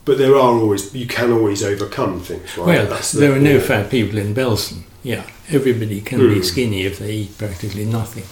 But 0.05 0.19
there 0.19 0.33
are 0.36 0.38
always. 0.59 0.93
You 0.93 1.07
can 1.07 1.31
always 1.31 1.63
overcome 1.63 2.19
things, 2.19 2.55
right? 2.57 2.67
Well, 2.67 2.86
the- 2.88 3.17
there 3.19 3.33
are 3.33 3.39
no 3.39 3.53
yeah. 3.55 3.59
fat 3.59 3.89
people 3.89 4.19
in 4.19 4.36
Belsen. 4.36 4.83
Yeah, 5.01 5.23
everybody 5.49 6.01
can 6.01 6.19
be 6.19 6.36
Hmm. 6.36 6.41
skinny 6.41 6.81
if 6.86 6.97
they 6.99 7.11
eat 7.13 7.38
practically 7.38 7.86
nothing. 7.86 8.23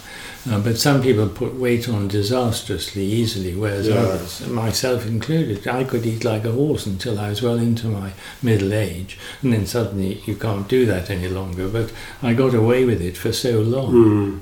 Uh, 0.49 0.59
but 0.59 0.77
some 0.77 1.01
people 1.01 1.27
put 1.29 1.53
weight 1.55 1.87
on 1.87 2.09
disastrously 2.09 3.03
easily, 3.05 3.55
whereas 3.55 3.87
Yeah. 3.87 3.95
others, 4.01 4.45
myself 4.47 5.05
included, 5.05 5.65
I 5.67 5.85
could 5.85 6.05
eat 6.05 6.25
like 6.25 6.43
a 6.43 6.51
horse 6.51 6.85
until 6.85 7.17
I 7.17 7.29
was 7.29 7.41
well 7.41 7.57
into 7.57 7.87
my 7.87 8.11
middle 8.41 8.73
age, 8.73 9.17
and 9.41 9.53
then 9.53 9.65
suddenly 9.65 10.21
you 10.25 10.35
can't 10.35 10.67
do 10.67 10.85
that 10.85 11.09
any 11.09 11.29
longer. 11.29 11.69
But 11.69 11.91
I 12.21 12.33
got 12.33 12.53
away 12.53 12.83
with 12.83 13.01
it 13.01 13.15
for 13.15 13.31
so 13.31 13.61
long. 13.61 13.91
Hmm. 13.91 14.37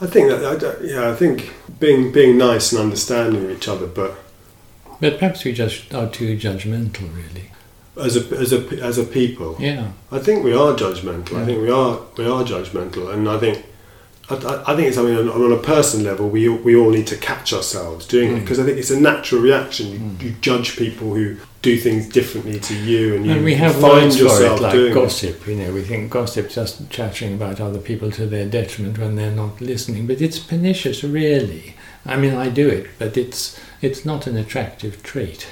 I 0.00 0.06
think 0.06 0.28
that 0.30 0.44
I 0.44 0.84
yeah, 0.84 1.10
I 1.10 1.14
think 1.14 1.52
being 1.78 2.10
being 2.12 2.36
nice 2.36 2.72
and 2.72 2.80
understanding 2.80 3.44
of 3.44 3.50
each 3.50 3.68
other, 3.68 3.86
but 3.86 4.16
But 5.00 5.18
perhaps 5.20 5.44
we 5.44 5.52
just 5.52 5.94
are 5.94 6.08
too 6.08 6.36
judgmental, 6.36 7.08
really. 7.14 7.52
as 7.96 8.16
a 8.16 8.22
as 8.36 8.52
a 8.52 8.60
as 8.82 8.98
a 8.98 9.04
people, 9.04 9.56
Yeah, 9.60 9.84
I 10.10 10.18
think 10.18 10.42
we 10.44 10.52
are 10.52 10.72
judgmental. 10.74 11.36
I 11.42 11.44
think 11.46 11.62
we 11.62 11.70
are 11.70 12.00
we 12.16 12.24
are 12.26 12.42
judgmental, 12.44 13.12
and 13.14 13.28
I 13.28 13.38
think. 13.38 13.64
I, 14.30 14.34
I- 14.34 14.72
I 14.72 14.76
think 14.76 14.88
it's 14.88 14.96
something 14.96 15.16
on, 15.16 15.28
on 15.28 15.52
a 15.52 15.56
personal 15.56 16.06
level 16.06 16.28
we, 16.28 16.48
all- 16.48 16.58
we 16.58 16.76
all 16.76 16.90
need 16.90 17.06
to 17.08 17.16
catch 17.16 17.52
ourselves 17.52 18.06
doing 18.06 18.30
it 18.32 18.36
Mm. 18.36 18.40
because 18.40 18.58
I 18.58 18.64
think 18.64 18.78
it's 18.78 18.90
a 18.90 19.00
natural 19.00 19.40
reaction. 19.42 19.92
You, 19.92 19.98
Mm. 19.98 20.22
you 20.22 20.34
judge 20.40 20.76
people 20.76 21.14
who 21.14 21.36
do 21.62 21.76
things 21.76 22.08
differently 22.08 22.60
to 22.60 22.74
you, 22.74 23.14
and 23.16 23.26
you 23.26 23.32
and 23.32 23.44
we 23.44 23.54
have 23.54 23.74
find 23.80 24.14
yourself 24.16 24.60
it 24.60 24.62
like 24.62 24.72
doing 24.72 24.92
it. 24.92 24.94
gossip. 24.94 25.46
You 25.48 25.56
know, 25.56 25.72
we 25.72 25.82
think 25.82 26.10
gossip 26.10 26.50
just 26.50 26.88
chattering 26.90 27.34
about 27.34 27.60
other 27.60 27.80
people 27.80 28.10
to 28.12 28.26
their 28.26 28.46
detriment 28.46 28.98
when 28.98 29.16
they're 29.16 29.32
not 29.44 29.60
listening. 29.60 30.06
But 30.06 30.20
it's 30.20 30.38
pernicious, 30.38 31.02
really. 31.02 31.74
I 32.06 32.16
mean, 32.16 32.34
I 32.34 32.48
do 32.48 32.68
it, 32.68 32.86
but 32.98 33.16
it's 33.16 33.58
it's 33.82 34.04
not 34.04 34.26
an 34.28 34.36
attractive 34.36 35.02
trait. 35.02 35.46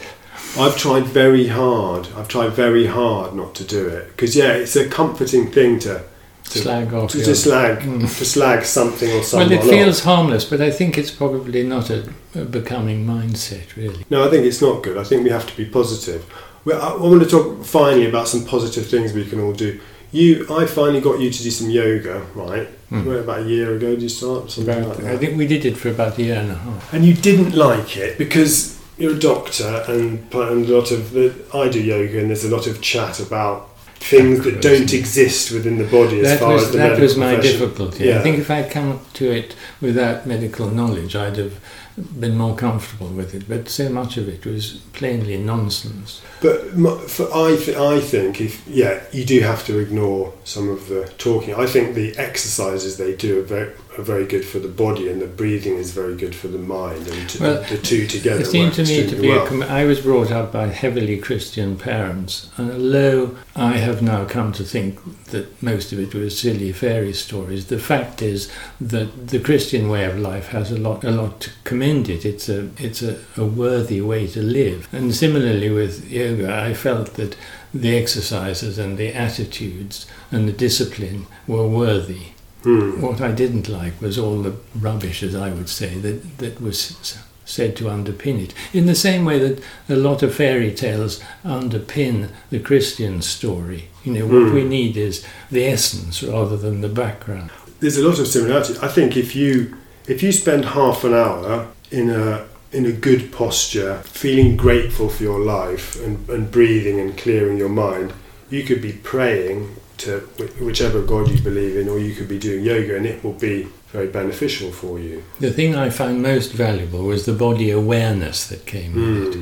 I've 0.58 0.76
tried 0.76 1.06
very 1.06 1.48
hard. 1.48 2.08
I've 2.16 2.28
tried 2.28 2.52
very 2.52 2.86
hard 2.86 3.34
not 3.34 3.54
to 3.56 3.64
do 3.64 3.88
it 3.88 4.08
because 4.08 4.36
yeah, 4.36 4.52
it's 4.52 4.76
a 4.76 4.88
comforting 4.88 5.50
thing 5.50 5.80
to 5.80 6.02
to, 6.50 6.58
Slag 6.60 6.92
off. 6.94 7.10
to, 7.12 7.18
to 7.24 7.34
slag 7.34 7.78
Mm. 7.80 8.00
to 8.18 8.24
slag 8.24 8.64
something 8.64 9.10
or 9.12 9.22
someone. 9.22 9.48
Well, 9.50 9.58
it 9.58 9.62
off. 9.64 9.70
feels 9.70 10.00
harmless, 10.04 10.44
but 10.44 10.60
I 10.60 10.70
think 10.70 10.96
it's 10.98 11.10
probably 11.10 11.62
not 11.62 11.90
a, 11.90 12.08
a 12.34 12.44
becoming 12.44 13.04
mindset, 13.06 13.74
really. 13.76 14.04
No, 14.10 14.26
I 14.26 14.30
think 14.30 14.44
it's 14.46 14.60
not 14.62 14.82
good. 14.82 14.96
I 14.96 15.04
think 15.04 15.24
we 15.24 15.30
have 15.30 15.46
to 15.46 15.56
be 15.56 15.64
positive. 15.64 16.24
I, 16.66 16.70
I 16.72 16.96
want 16.96 17.22
to 17.22 17.28
talk 17.28 17.64
finally 17.64 18.06
about 18.08 18.28
some 18.28 18.44
positive 18.44 18.86
things 18.86 19.12
we 19.12 19.24
can 19.24 19.40
all 19.40 19.52
do. 19.52 19.80
You, 20.12 20.46
I 20.50 20.66
finally 20.66 21.00
got 21.00 21.18
you 21.20 21.30
to 21.30 21.42
do 21.42 21.50
some 21.50 21.68
yoga, 21.68 22.24
right? 22.34 22.68
Well, 22.90 23.18
about 23.18 23.40
a 23.40 23.48
year 23.48 23.74
ago, 23.76 23.90
did 23.90 24.02
you 24.02 24.08
start 24.08 24.50
something 24.50 24.72
About- 24.84 25.02
like 25.02 25.12
I 25.14 25.16
think 25.18 25.36
we 25.36 25.46
did 25.48 25.64
it 25.64 25.76
for 25.76 25.90
about 25.90 26.16
a 26.18 26.22
year 26.22 26.36
and 26.38 26.52
a 26.52 26.54
half. 26.54 26.94
And 26.94 27.04
you 27.04 27.14
didn't 27.14 27.54
like 27.56 27.96
it 27.96 28.16
because 28.16 28.80
you're 28.96 29.14
a 29.16 29.18
doctor, 29.18 29.84
and, 29.88 30.32
and 30.32 30.66
a 30.68 30.74
lot 30.78 30.90
of 30.92 31.10
the, 31.10 31.34
I 31.52 31.68
do 31.68 31.82
yoga, 31.82 32.20
and 32.20 32.30
there's 32.30 32.44
a 32.44 32.48
lot 32.56 32.66
of 32.68 32.80
chat 32.80 33.18
about 33.20 33.68
things 34.00 34.44
that 34.44 34.62
don't 34.62 34.92
exist 34.92 35.50
within 35.52 35.78
the 35.78 35.84
body 35.84 36.20
as 36.20 36.26
That 36.28 36.38
far 36.40 36.52
was 36.54 36.64
as 36.64 36.70
the 36.72 36.78
that 36.78 36.84
medical 36.84 37.02
was 37.02 37.16
my 37.16 37.34
profession. 37.34 37.60
difficulty. 37.60 38.04
Yeah. 38.04 38.18
I 38.20 38.22
think 38.22 38.38
if 38.38 38.50
I'd 38.50 38.70
come 38.70 39.00
to 39.14 39.30
it 39.30 39.56
without 39.80 40.26
medical 40.26 40.68
knowledge, 40.70 41.16
I'd 41.16 41.36
have 41.36 41.54
been 41.96 42.36
more 42.36 42.54
comfortable 42.56 43.08
with 43.08 43.34
it. 43.34 43.48
But 43.48 43.68
so 43.68 43.88
much 43.88 44.16
of 44.16 44.28
it 44.28 44.44
was 44.44 44.80
plainly 44.92 45.36
nonsense. 45.38 46.20
But 46.42 46.70
for, 47.10 47.32
I, 47.34 47.56
th- 47.56 47.76
I 47.76 48.00
think 48.00 48.40
if 48.40 48.66
yeah, 48.68 49.02
you 49.12 49.24
do 49.24 49.40
have 49.40 49.64
to 49.66 49.78
ignore 49.78 50.32
some 50.44 50.68
of 50.68 50.88
the 50.88 51.06
talking. 51.18 51.54
I 51.54 51.66
think 51.66 51.94
the 51.94 52.16
exercises 52.18 52.98
they 52.98 53.16
do 53.16 53.40
are 53.40 53.42
very, 53.42 53.72
are 53.98 54.02
very 54.02 54.26
good 54.26 54.44
for 54.44 54.58
the 54.58 54.68
body, 54.68 55.08
and 55.08 55.20
the 55.20 55.26
breathing 55.26 55.76
is 55.76 55.92
very 55.92 56.14
good 56.16 56.34
for 56.34 56.48
the 56.48 56.58
mind, 56.58 57.08
and 57.08 57.28
to, 57.30 57.42
Well, 57.42 57.62
the 57.64 57.78
two 57.78 58.06
together. 58.06 58.42
It 58.42 58.46
seemed 58.46 58.74
to 58.74 58.82
me 58.84 59.08
to 59.08 59.16
be 59.16 59.28
well. 59.28 59.46
a. 59.46 59.48
Com- 59.48 59.62
I 59.62 59.84
was 59.84 60.00
brought 60.00 60.30
up 60.30 60.52
by 60.52 60.66
heavily 60.68 61.18
Christian 61.18 61.76
parents, 61.78 62.50
and 62.58 62.70
although 62.70 63.36
I 63.54 63.78
have 63.78 64.02
now 64.02 64.26
come 64.26 64.52
to 64.52 64.64
think 64.64 64.98
that 65.26 65.62
most 65.62 65.92
of 65.92 65.98
it 65.98 66.14
was 66.14 66.38
silly 66.38 66.72
fairy 66.72 67.14
stories, 67.14 67.66
the 67.66 67.78
fact 67.78 68.20
is 68.20 68.50
that 68.80 69.28
the 69.28 69.40
Christian 69.40 69.88
way 69.88 70.04
of 70.04 70.18
life 70.18 70.48
has 70.48 70.70
a 70.70 70.76
lot, 70.78 71.02
a 71.02 71.10
lot 71.10 71.40
to 71.40 71.50
commend 71.86 72.08
it. 72.08 72.24
It's 72.24 72.48
a, 72.48 72.70
it's 72.78 73.02
a, 73.02 73.18
a 73.36 73.44
worthy 73.44 74.00
way 74.00 74.26
to 74.28 74.42
live. 74.42 74.88
And 74.92 75.14
similarly 75.14 75.70
with 75.70 76.10
yoga, 76.10 76.52
I 76.54 76.74
felt 76.74 77.14
that 77.14 77.36
the 77.72 77.96
exercises 77.96 78.78
and 78.78 78.96
the 78.98 79.12
attitudes 79.14 80.06
and 80.30 80.48
the 80.48 80.52
discipline 80.52 81.26
were 81.46 81.66
worthy. 81.68 82.32
Hmm. 82.62 83.00
What 83.00 83.20
I 83.20 83.32
didn't 83.32 83.68
like 83.68 84.00
was 84.00 84.18
all 84.18 84.42
the 84.42 84.54
rubbish, 84.74 85.22
as 85.22 85.34
I 85.34 85.50
would 85.50 85.68
say, 85.68 85.94
that, 85.98 86.38
that 86.38 86.60
was 86.60 87.18
said 87.44 87.76
to 87.76 87.84
underpin 87.84 88.42
it. 88.42 88.54
In 88.72 88.86
the 88.86 88.94
same 88.96 89.24
way 89.24 89.38
that 89.38 89.62
a 89.88 89.94
lot 89.94 90.22
of 90.24 90.34
fairy 90.34 90.74
tales 90.74 91.20
underpin 91.44 92.30
the 92.50 92.58
Christian 92.58 93.22
story. 93.22 93.88
You 94.04 94.14
know, 94.14 94.26
what 94.26 94.48
Hmm. 94.48 94.54
we 94.54 94.64
need 94.64 94.96
is 94.96 95.24
the 95.50 95.64
essence 95.66 96.22
rather 96.24 96.56
than 96.56 96.80
the 96.80 96.88
background. 96.88 97.50
there's 97.78 97.98
a 97.98 98.08
lot 98.08 98.18
of 98.18 98.26
similarity. 98.26 98.74
I 98.82 98.88
think 98.88 99.16
if 99.16 99.36
you 99.36 99.76
if 100.08 100.22
you 100.22 100.32
spend 100.32 100.64
half 100.64 101.04
an 101.04 101.12
hour 101.12 101.66
in 101.96 102.10
a 102.10 102.46
in 102.72 102.84
a 102.84 102.92
good 102.92 103.32
posture, 103.32 104.02
feeling 104.04 104.56
grateful 104.56 105.08
for 105.08 105.22
your 105.22 105.38
life 105.38 105.98
and, 106.04 106.28
and 106.28 106.50
breathing 106.50 107.00
and 107.00 107.16
clearing 107.16 107.56
your 107.56 107.68
mind, 107.68 108.12
you 108.50 108.64
could 108.64 108.82
be 108.82 108.92
praying 108.92 109.74
to 109.98 110.18
whichever 110.60 111.00
God 111.00 111.30
you 111.30 111.40
believe 111.40 111.76
in, 111.76 111.88
or 111.88 111.98
you 111.98 112.14
could 112.14 112.28
be 112.28 112.38
doing 112.38 112.64
yoga, 112.64 112.96
and 112.96 113.06
it 113.06 113.24
will 113.24 113.32
be 113.32 113.68
very 113.92 114.08
beneficial 114.08 114.70
for 114.72 114.98
you. 114.98 115.24
The 115.40 115.52
thing 115.52 115.74
I 115.74 115.88
found 115.88 116.22
most 116.22 116.52
valuable 116.52 117.04
was 117.04 117.24
the 117.24 117.32
body 117.32 117.70
awareness 117.70 118.46
that 118.48 118.66
came 118.66 118.94
with 118.94 119.34
it. 119.34 119.38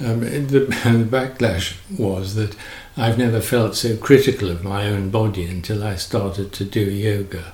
Mm. 0.00 0.10
Um, 0.10 0.20
the, 0.48 0.60
the 0.66 1.04
backlash 1.04 1.76
was 1.96 2.34
that 2.34 2.56
I've 2.96 3.18
never 3.18 3.40
felt 3.40 3.76
so 3.76 3.96
critical 3.96 4.50
of 4.50 4.64
my 4.64 4.88
own 4.88 5.10
body 5.10 5.46
until 5.46 5.84
I 5.84 5.94
started 5.94 6.52
to 6.54 6.64
do 6.64 6.80
yoga. 6.80 7.52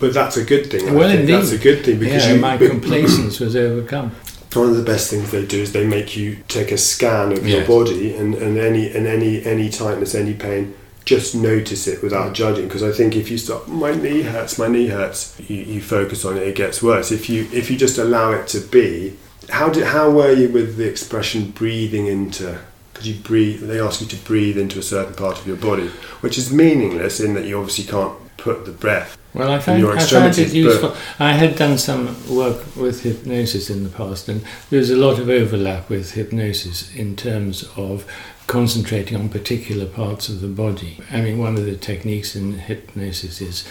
But 0.00 0.14
that's 0.14 0.36
a 0.36 0.44
good 0.44 0.70
thing. 0.70 0.88
I 0.88 0.92
Well, 0.92 1.08
think 1.08 1.20
indeed. 1.20 1.34
that's 1.34 1.52
a 1.52 1.58
good 1.58 1.84
thing 1.84 1.98
because 1.98 2.26
yeah, 2.26 2.34
you, 2.34 2.40
my 2.40 2.56
complacence 2.56 3.40
was 3.40 3.56
overcome. 3.56 4.12
one 4.54 4.70
of 4.70 4.76
the 4.76 4.82
best 4.82 5.10
things 5.10 5.30
they 5.30 5.44
do 5.44 5.60
is 5.60 5.72
they 5.72 5.86
make 5.86 6.16
you 6.16 6.38
take 6.48 6.72
a 6.72 6.78
scan 6.78 7.32
of 7.32 7.46
your 7.46 7.64
body 7.66 8.14
and, 8.14 8.34
and 8.34 8.56
any 8.58 8.90
and 8.90 9.06
any 9.06 9.44
any 9.44 9.68
tightness, 9.68 10.14
any 10.14 10.34
pain, 10.34 10.74
just 11.04 11.34
notice 11.34 11.86
it 11.86 12.02
without 12.02 12.32
judging. 12.34 12.64
Because 12.64 12.82
I 12.82 12.92
think 12.92 13.14
if 13.16 13.30
you 13.30 13.38
stop, 13.38 13.68
my 13.68 13.92
knee 13.92 14.22
hurts, 14.22 14.58
my 14.58 14.68
knee 14.68 14.88
hurts, 14.88 15.38
you, 15.48 15.56
you 15.56 15.80
focus 15.80 16.24
on 16.24 16.36
it, 16.36 16.42
it 16.46 16.56
gets 16.56 16.82
worse. 16.82 17.12
If 17.12 17.28
you 17.28 17.48
if 17.52 17.70
you 17.70 17.76
just 17.76 17.98
allow 17.98 18.32
it 18.32 18.46
to 18.48 18.60
be, 18.60 19.16
how 19.50 19.68
did 19.68 19.84
how 19.84 20.10
were 20.10 20.32
you 20.32 20.48
with 20.48 20.76
the 20.76 20.88
expression 20.88 21.50
breathing 21.50 22.06
into? 22.06 22.58
Because 22.92 23.08
you 23.08 23.22
breathe, 23.22 23.60
they 23.60 23.80
ask 23.80 24.00
you 24.00 24.06
to 24.08 24.16
breathe 24.16 24.58
into 24.58 24.78
a 24.78 24.82
certain 24.82 25.14
part 25.14 25.38
of 25.38 25.46
your 25.46 25.56
body, 25.56 25.88
which 26.20 26.36
is 26.36 26.52
meaningless 26.52 27.20
in 27.20 27.34
that 27.34 27.44
you 27.44 27.56
obviously 27.58 27.84
can't 27.84 28.14
put 28.38 28.64
the 28.64 28.72
breath. 28.72 29.17
Well, 29.34 29.50
I 29.52 29.58
found, 29.58 29.84
I 29.86 29.98
found 29.98 30.38
it 30.38 30.52
useful. 30.54 30.96
I 31.18 31.32
had 31.32 31.56
done 31.56 31.76
some 31.78 32.16
work 32.34 32.74
with 32.76 33.02
hypnosis 33.02 33.68
in 33.70 33.84
the 33.84 33.90
past, 33.90 34.28
and 34.28 34.42
there's 34.70 34.90
a 34.90 34.96
lot 34.96 35.18
of 35.18 35.28
overlap 35.28 35.88
with 35.90 36.12
hypnosis 36.12 36.94
in 36.94 37.14
terms 37.14 37.68
of 37.76 38.06
concentrating 38.46 39.14
on 39.18 39.28
particular 39.28 39.84
parts 39.84 40.30
of 40.30 40.40
the 40.40 40.46
body. 40.48 40.98
I 41.10 41.20
mean, 41.20 41.36
one 41.38 41.56
of 41.58 41.66
the 41.66 41.76
techniques 41.76 42.34
in 42.34 42.54
hypnosis 42.54 43.42
is 43.42 43.68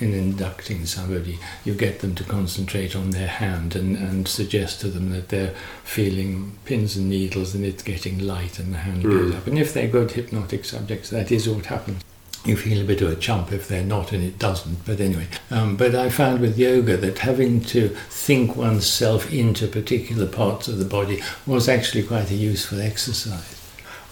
in 0.00 0.12
inducting 0.14 0.84
somebody, 0.86 1.38
you 1.64 1.74
get 1.74 2.00
them 2.00 2.14
to 2.16 2.24
concentrate 2.24 2.96
on 2.96 3.10
their 3.10 3.28
hand 3.28 3.76
and, 3.76 3.96
and 3.96 4.26
suggest 4.26 4.80
to 4.80 4.88
them 4.88 5.10
that 5.10 5.28
they're 5.28 5.54
feeling 5.84 6.58
pins 6.64 6.96
and 6.96 7.08
needles 7.08 7.54
and 7.54 7.64
it's 7.64 7.82
getting 7.84 8.18
light 8.18 8.58
and 8.58 8.72
the 8.74 8.78
hand 8.78 9.02
goes 9.04 9.30
Mm. 9.32 9.36
up. 9.36 9.46
And 9.46 9.58
if 9.58 9.72
they're 9.74 9.86
good 9.86 10.10
hypnotic 10.12 10.64
subjects, 10.64 11.10
that 11.10 11.30
is 11.30 11.48
what 11.48 11.66
happens 11.66 12.02
you 12.44 12.56
feel 12.56 12.80
a 12.80 12.84
bit 12.84 13.02
of 13.02 13.10
a 13.10 13.16
chump 13.16 13.52
if 13.52 13.68
they're 13.68 13.84
not, 13.84 14.12
and 14.12 14.24
it 14.24 14.38
doesn't. 14.38 14.84
But 14.86 15.00
anyway, 15.00 15.28
um, 15.50 15.76
but 15.76 15.94
I 15.94 16.08
found 16.08 16.40
with 16.40 16.58
yoga 16.58 16.96
that 16.96 17.18
having 17.18 17.60
to 17.64 17.88
think 18.08 18.56
oneself 18.56 19.32
into 19.32 19.66
particular 19.66 20.26
parts 20.26 20.68
of 20.68 20.78
the 20.78 20.84
body 20.84 21.22
was 21.46 21.68
actually 21.68 22.02
quite 22.02 22.30
a 22.30 22.34
useful 22.34 22.80
exercise. 22.80 23.56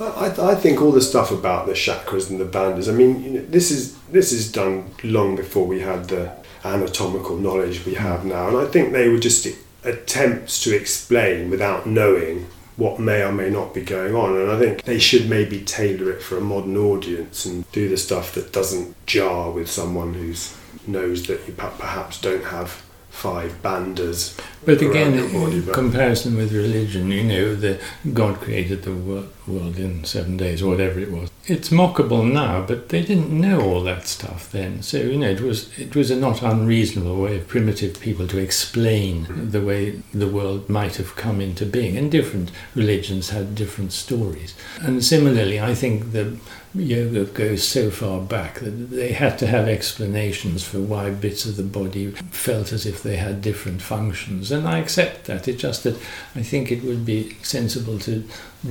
I, 0.01 0.33
I 0.39 0.55
think 0.55 0.81
all 0.81 0.93
the 0.93 1.01
stuff 1.01 1.33
about 1.33 1.67
the 1.67 1.73
chakras 1.73 2.31
and 2.31 2.39
the 2.39 2.45
bandhas. 2.45 2.89
I 2.89 2.93
mean, 2.93 3.23
you 3.23 3.31
know, 3.31 3.43
this 3.43 3.71
is 3.71 3.97
this 4.11 4.33
is 4.33 4.51
done 4.53 4.91
long 5.03 5.35
before 5.35 5.67
we 5.67 5.81
had 5.81 6.09
the 6.09 6.33
anatomical 6.65 7.37
knowledge 7.37 7.85
we 7.85 7.95
have 7.95 8.25
now, 8.25 8.49
and 8.49 8.57
I 8.57 8.67
think 8.67 8.93
they 8.93 9.09
were 9.09 9.19
just 9.19 9.47
attempts 9.85 10.63
to 10.65 10.77
explain 10.77 11.51
without 11.51 11.87
knowing 11.87 12.47
what 12.79 13.01
may 13.01 13.23
or 13.23 13.33
may 13.33 13.51
not 13.51 13.75
be 13.75 13.83
going 13.83 14.15
on. 14.15 14.37
And 14.37 14.51
I 14.51 14.59
think 14.59 14.85
they 14.85 15.01
should 15.01 15.29
maybe 15.29 15.61
tailor 15.61 16.11
it 16.11 16.23
for 16.23 16.39
a 16.39 16.41
modern 16.41 16.77
audience 16.77 17.45
and 17.45 17.71
do 17.73 17.89
the 17.89 17.97
stuff 17.97 18.33
that 18.35 18.53
doesn't 18.53 18.95
jar 19.05 19.51
with 19.51 19.69
someone 19.69 20.15
who's 20.15 20.57
knows 20.87 21.27
that 21.27 21.47
you 21.47 21.53
perhaps 21.53 22.21
don't 22.21 22.45
have 22.45 22.83
five 23.19 23.61
bandhas. 23.63 24.39
But 24.65 24.81
again, 24.81 25.13
body, 25.33 25.57
in 25.57 25.65
but- 25.65 25.75
comparison 25.75 26.37
with 26.37 26.53
religion, 26.53 27.11
you 27.11 27.25
know, 27.25 27.55
the 27.55 27.81
God 28.13 28.37
created 28.37 28.83
the 28.83 28.93
wor- 28.93 29.25
world 29.47 29.77
in 29.77 30.05
seven 30.05 30.37
days, 30.37 30.63
or 30.63 30.71
whatever 30.71 31.01
it 31.01 31.11
was. 31.11 31.31
It's 31.47 31.71
mockable 31.71 32.31
now, 32.31 32.63
but 32.63 32.91
they 32.91 33.03
didn't 33.03 33.31
know 33.31 33.61
all 33.61 33.83
that 33.85 34.07
stuff 34.07 34.53
then. 34.53 34.83
So 34.83 34.99
you 34.99 35.17
know, 35.17 35.31
it 35.31 35.41
was 35.41 35.77
it 35.79 35.97
was 35.97 36.11
a 36.11 36.17
not 36.17 36.43
unreasonable 36.43 37.17
way 37.21 37.39
of 37.39 37.49
primitive 37.49 37.99
people 37.99 38.29
to 38.29 38.39
explain 38.39 39.27
mm-hmm. 39.27 39.51
the 39.51 39.63
way 39.63 40.03
the 40.13 40.29
world 40.29 40.69
might 40.69 40.97
have 40.97 41.17
come 41.17 41.41
into 41.41 41.67
being. 41.67 41.97
And 41.97 42.11
different 42.11 42.53
religions 42.75 43.31
had 43.31 43.55
different 43.55 43.93
stories. 43.93 44.55
And 44.81 45.05
similarly, 45.05 45.61
I 45.61 45.75
think 45.75 46.13
the 46.13 46.37
yoga 46.81 47.25
goes 47.25 47.67
so 47.67 47.91
far 47.91 48.21
back 48.21 48.61
that 48.61 48.71
they 48.71 49.13
had 49.13 49.39
to 49.39 49.47
have 49.47 49.69
explanations 49.69 50.65
for 50.65 50.79
why 50.79 51.11
bits 51.11 51.45
of 51.47 51.57
the 51.57 51.63
body 51.63 52.11
felt 52.31 52.73
as 52.73 52.87
if 52.87 53.03
they 53.03 53.17
had 53.17 53.43
different 53.43 53.83
functions. 53.83 54.51
And 54.51 54.67
I 54.67 54.79
accept 54.79 55.25
that. 55.25 55.49
It's 55.49 55.61
just 55.61 55.85
that 55.85 55.97
I 56.35 56.43
think 56.43 56.71
it 56.71 56.83
would 56.83 57.05
be 57.05 57.37
sensible 57.43 57.99
to 58.01 58.25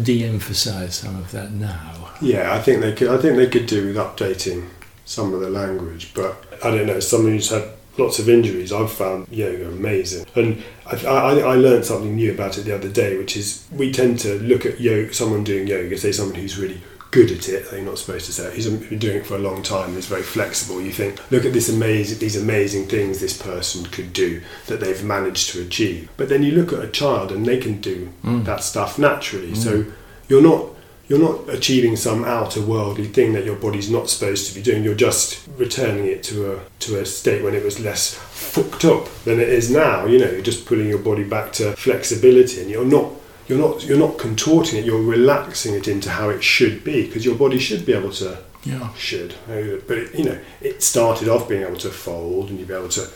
de-emphasize 0.03 0.95
some 0.95 1.16
of 1.18 1.32
that 1.32 1.51
now. 1.51 2.14
Yeah, 2.22 2.53
I 2.53 2.62
think 2.62 2.82
they 2.82 2.93
could. 2.93 3.10
I 3.10 3.18
think 3.18 3.38
they 3.38 3.49
could 3.49 3.68
do 3.68 3.88
with 3.88 3.95
updating 3.95 4.68
some 5.05 5.34
of 5.34 5.39
the 5.39 5.49
language, 5.49 6.14
but 6.14 6.43
I 6.64 6.72
don't 6.72 6.88
know. 6.88 6.99
Someone 6.99 7.34
who's 7.34 7.49
had 7.49 7.70
lots 7.97 8.20
of 8.20 8.30
injuries, 8.30 8.72
I've 8.72 8.91
found 8.91 9.28
yoga 9.30 9.70
amazing, 9.70 10.26
and 10.36 10.64
I, 10.86 11.05
I, 11.05 11.39
I 11.39 11.55
learned 11.55 11.86
something 11.86 12.16
new 12.16 12.32
about 12.32 12.58
it 12.58 12.64
the 12.64 12.76
other 12.76 12.89
day, 12.89 13.18
which 13.18 13.38
is 13.38 13.66
we 13.72 13.91
tend 13.91 14.20
to 14.20 14.39
look 14.39 14.66
at 14.66 14.80
yoga, 14.80 15.14
someone 15.14 15.43
doing 15.43 15.68
yoga, 15.68 15.97
say 15.97 16.12
someone 16.12 16.36
who's 16.36 16.58
really 16.58 16.82
good 17.12 17.32
at 17.32 17.47
it. 17.49 17.70
They're 17.72 17.82
not 17.82 17.97
supposed 17.97 18.26
to 18.26 18.34
say 18.34 18.53
he's 18.55 18.68
been 18.70 18.99
doing 18.99 19.18
it 19.18 19.26
for 19.26 19.36
a 19.36 19.39
long 19.39 19.64
time. 19.64 19.93
He's 19.95 20.08
very 20.08 20.24
flexible. 20.24 20.82
You 20.82 20.91
think, 20.91 21.20
look 21.32 21.45
at 21.45 21.53
this 21.53 21.70
amazing, 21.70 22.20
these 22.20 22.36
amazing 22.41 22.88
things 22.88 23.20
this 23.20 23.39
person 23.41 23.86
could 23.86 24.12
do 24.14 24.41
that 24.68 24.80
they've 24.80 25.03
managed 25.03 25.49
to 25.51 25.62
achieve. 25.62 26.10
But 26.18 26.30
then 26.30 26.43
you 26.43 26.51
look 26.51 26.74
at 26.74 26.84
a 26.84 26.88
child 26.89 27.32
and 27.32 27.45
they 27.45 27.58
can 27.58 27.80
do 27.82 28.10
Mm. 28.26 28.45
that 28.45 28.64
stuff 28.64 28.97
naturally. 28.99 29.55
So 29.55 29.86
you're 30.30 30.41
not 30.41 30.66
you're 31.10 31.20
not 31.20 31.47
achieving 31.47 31.95
some 31.95 32.26
outer 32.26 32.60
worldly 32.60 33.08
thing 33.08 33.32
that 33.32 33.45
your 33.45 33.55
body's 33.55 33.89
not 33.89 34.10
supposed 34.10 34.45
to 34.49 34.53
be 34.53 34.62
doing. 34.62 34.84
You're 34.84 34.93
just 34.93 35.39
returning 35.58 36.05
it 36.05 36.22
to 36.24 36.51
a 36.53 36.60
to 36.80 36.99
a 36.99 37.05
state 37.05 37.41
when 37.45 37.55
it 37.55 37.64
was 37.64 37.80
less 37.80 38.14
fucked 38.14 38.84
up 38.84 39.08
than 39.24 39.39
it 39.39 39.47
is 39.47 39.72
now. 39.72 40.05
You 40.05 40.20
know, 40.20 40.30
you're 40.30 40.41
just 40.41 40.66
pulling 40.66 40.89
your 40.89 40.97
body 40.99 41.24
back 41.24 41.53
to 41.53 41.72
flexibility, 41.78 42.60
and 42.60 42.70
you're 42.70 42.84
not 42.84 43.10
you're 43.48 43.58
not 43.60 43.84
you're 43.86 43.98
not 44.00 44.18
contorting 44.18 44.80
it. 44.80 44.86
You're 44.86 45.02
relaxing 45.02 45.74
it 45.74 45.88
into 45.88 46.10
how 46.10 46.30
it 46.30 46.43
should 46.43 46.84
be 46.84 47.06
because 47.06 47.26
your 47.26 47.36
body 47.36 47.60
should 47.60 47.86
be 47.86 47.93
able 47.93 48.12
to 48.14 48.38
Yeah. 48.64 48.93
should. 48.95 49.36
But 49.48 49.98
it, 49.98 50.16
you 50.18 50.26
know, 50.26 50.38
it 50.62 50.84
started 50.84 51.30
off 51.30 51.48
being 51.48 51.64
able 51.64 51.78
to 51.78 51.89
fold 51.89 52.50
and 52.50 52.60
you'd 52.60 52.68
be 52.68 52.74
able 52.74 52.89
to 52.89 53.08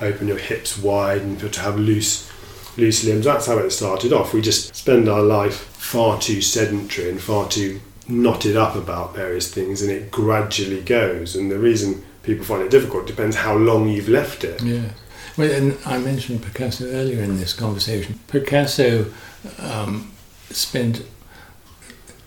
open 0.00 0.28
your 0.28 0.38
hips 0.38 0.78
wide 0.78 1.22
and 1.22 1.38
to 1.52 1.60
have 1.60 1.78
loose 1.78 2.28
loose 2.76 3.04
limbs. 3.04 3.24
That's 3.24 3.46
how 3.46 3.58
it 3.58 3.70
started 3.70 4.12
off. 4.12 4.32
We 4.34 4.40
just 4.40 4.74
spend 4.74 5.08
our 5.08 5.22
life 5.22 5.56
far 5.78 6.18
too 6.20 6.40
sedentary 6.40 7.10
and 7.10 7.20
far 7.20 7.48
too 7.48 7.80
knotted 8.08 8.56
up 8.56 8.74
about 8.76 9.14
various 9.14 9.52
things, 9.52 9.80
and 9.82 9.90
it 9.90 10.10
gradually 10.10 10.80
goes. 10.82 11.36
And 11.36 11.50
the 11.50 11.58
reason 11.58 12.02
people 12.22 12.44
find 12.44 12.62
it 12.62 12.70
difficult 12.70 13.06
depends 13.06 13.36
how 13.36 13.54
long 13.56 13.88
you've 13.88 14.08
left 14.08 14.44
it. 14.44 14.62
Yeah. 14.62 14.88
Well, 15.36 15.50
and 15.50 15.78
I 15.84 15.98
mentioned 15.98 16.42
Picasso 16.42 16.86
earlier 16.86 17.22
in 17.22 17.38
this 17.38 17.52
conversation. 17.52 18.20
Picasso 18.28 19.12
um, 19.58 20.12
spent 20.50 21.04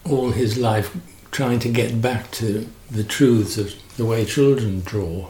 all 0.04 0.32
his 0.32 0.58
life 0.58 0.96
trying 1.32 1.60
to 1.60 1.70
get 1.70 2.02
back 2.02 2.32
to 2.32 2.68
the 2.90 3.04
truths 3.04 3.58
of 3.58 3.74
the 3.96 4.06
way 4.06 4.26
children 4.26 4.82
draw. 4.82 5.30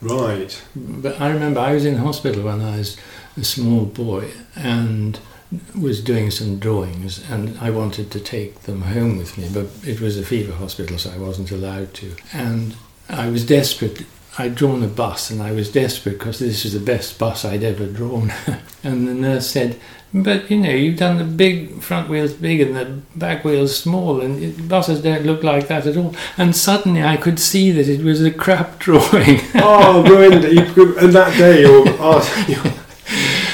Right. 0.00 0.62
But 0.74 1.20
I 1.20 1.30
remember 1.30 1.60
I 1.60 1.72
was 1.72 1.84
in 1.84 1.96
hospital 1.96 2.44
when 2.44 2.60
I 2.60 2.78
was 2.78 2.96
a 3.36 3.44
small 3.44 3.86
boy 3.86 4.30
and 4.54 5.18
was 5.78 6.02
doing 6.02 6.30
some 6.30 6.58
drawings 6.58 7.22
and 7.30 7.58
I 7.58 7.70
wanted 7.70 8.10
to 8.10 8.20
take 8.20 8.62
them 8.62 8.82
home 8.82 9.16
with 9.16 9.38
me, 9.38 9.48
but 9.52 9.66
it 9.86 10.00
was 10.00 10.18
a 10.18 10.24
fever 10.24 10.52
hospital, 10.52 10.98
so 10.98 11.10
I 11.10 11.18
wasn't 11.18 11.50
allowed 11.50 11.94
to. 11.94 12.16
And 12.32 12.74
I 13.08 13.28
was 13.28 13.46
desperate 13.46 14.06
I'd 14.38 14.54
drawn 14.54 14.82
a 14.82 14.88
bus 14.88 15.30
and 15.30 15.42
I 15.42 15.52
was 15.52 15.70
desperate 15.70 16.18
because 16.18 16.38
this 16.38 16.64
was 16.64 16.72
the 16.72 16.80
best 16.80 17.18
bus 17.18 17.44
I'd 17.44 17.62
ever 17.62 17.86
drawn. 17.86 18.32
and 18.82 19.06
the 19.06 19.14
nurse 19.14 19.48
said, 19.48 19.78
but 20.14 20.50
you 20.50 20.58
know, 20.58 20.70
you've 20.70 20.98
done 20.98 21.18
the 21.18 21.24
big 21.24 21.80
front 21.80 22.08
wheels 22.08 22.34
big 22.34 22.60
and 22.60 22.76
the 22.76 22.84
back 23.16 23.44
wheels 23.44 23.78
small, 23.78 24.20
and 24.20 24.42
it, 24.42 24.68
buses 24.68 25.02
don't 25.02 25.24
look 25.24 25.42
like 25.42 25.68
that 25.68 25.86
at 25.86 25.96
all. 25.96 26.14
And 26.36 26.54
suddenly 26.54 27.02
I 27.02 27.16
could 27.16 27.40
see 27.40 27.70
that 27.72 27.88
it 27.88 28.02
was 28.02 28.22
a 28.22 28.30
crap 28.30 28.78
drawing. 28.78 29.40
oh, 29.54 30.04
ruined 30.06 30.44
it. 30.44 30.52
You, 30.52 30.98
and 30.98 31.12
that 31.14 31.36
day, 31.38 31.62
you're, 31.62 31.84
oh, 31.98 32.81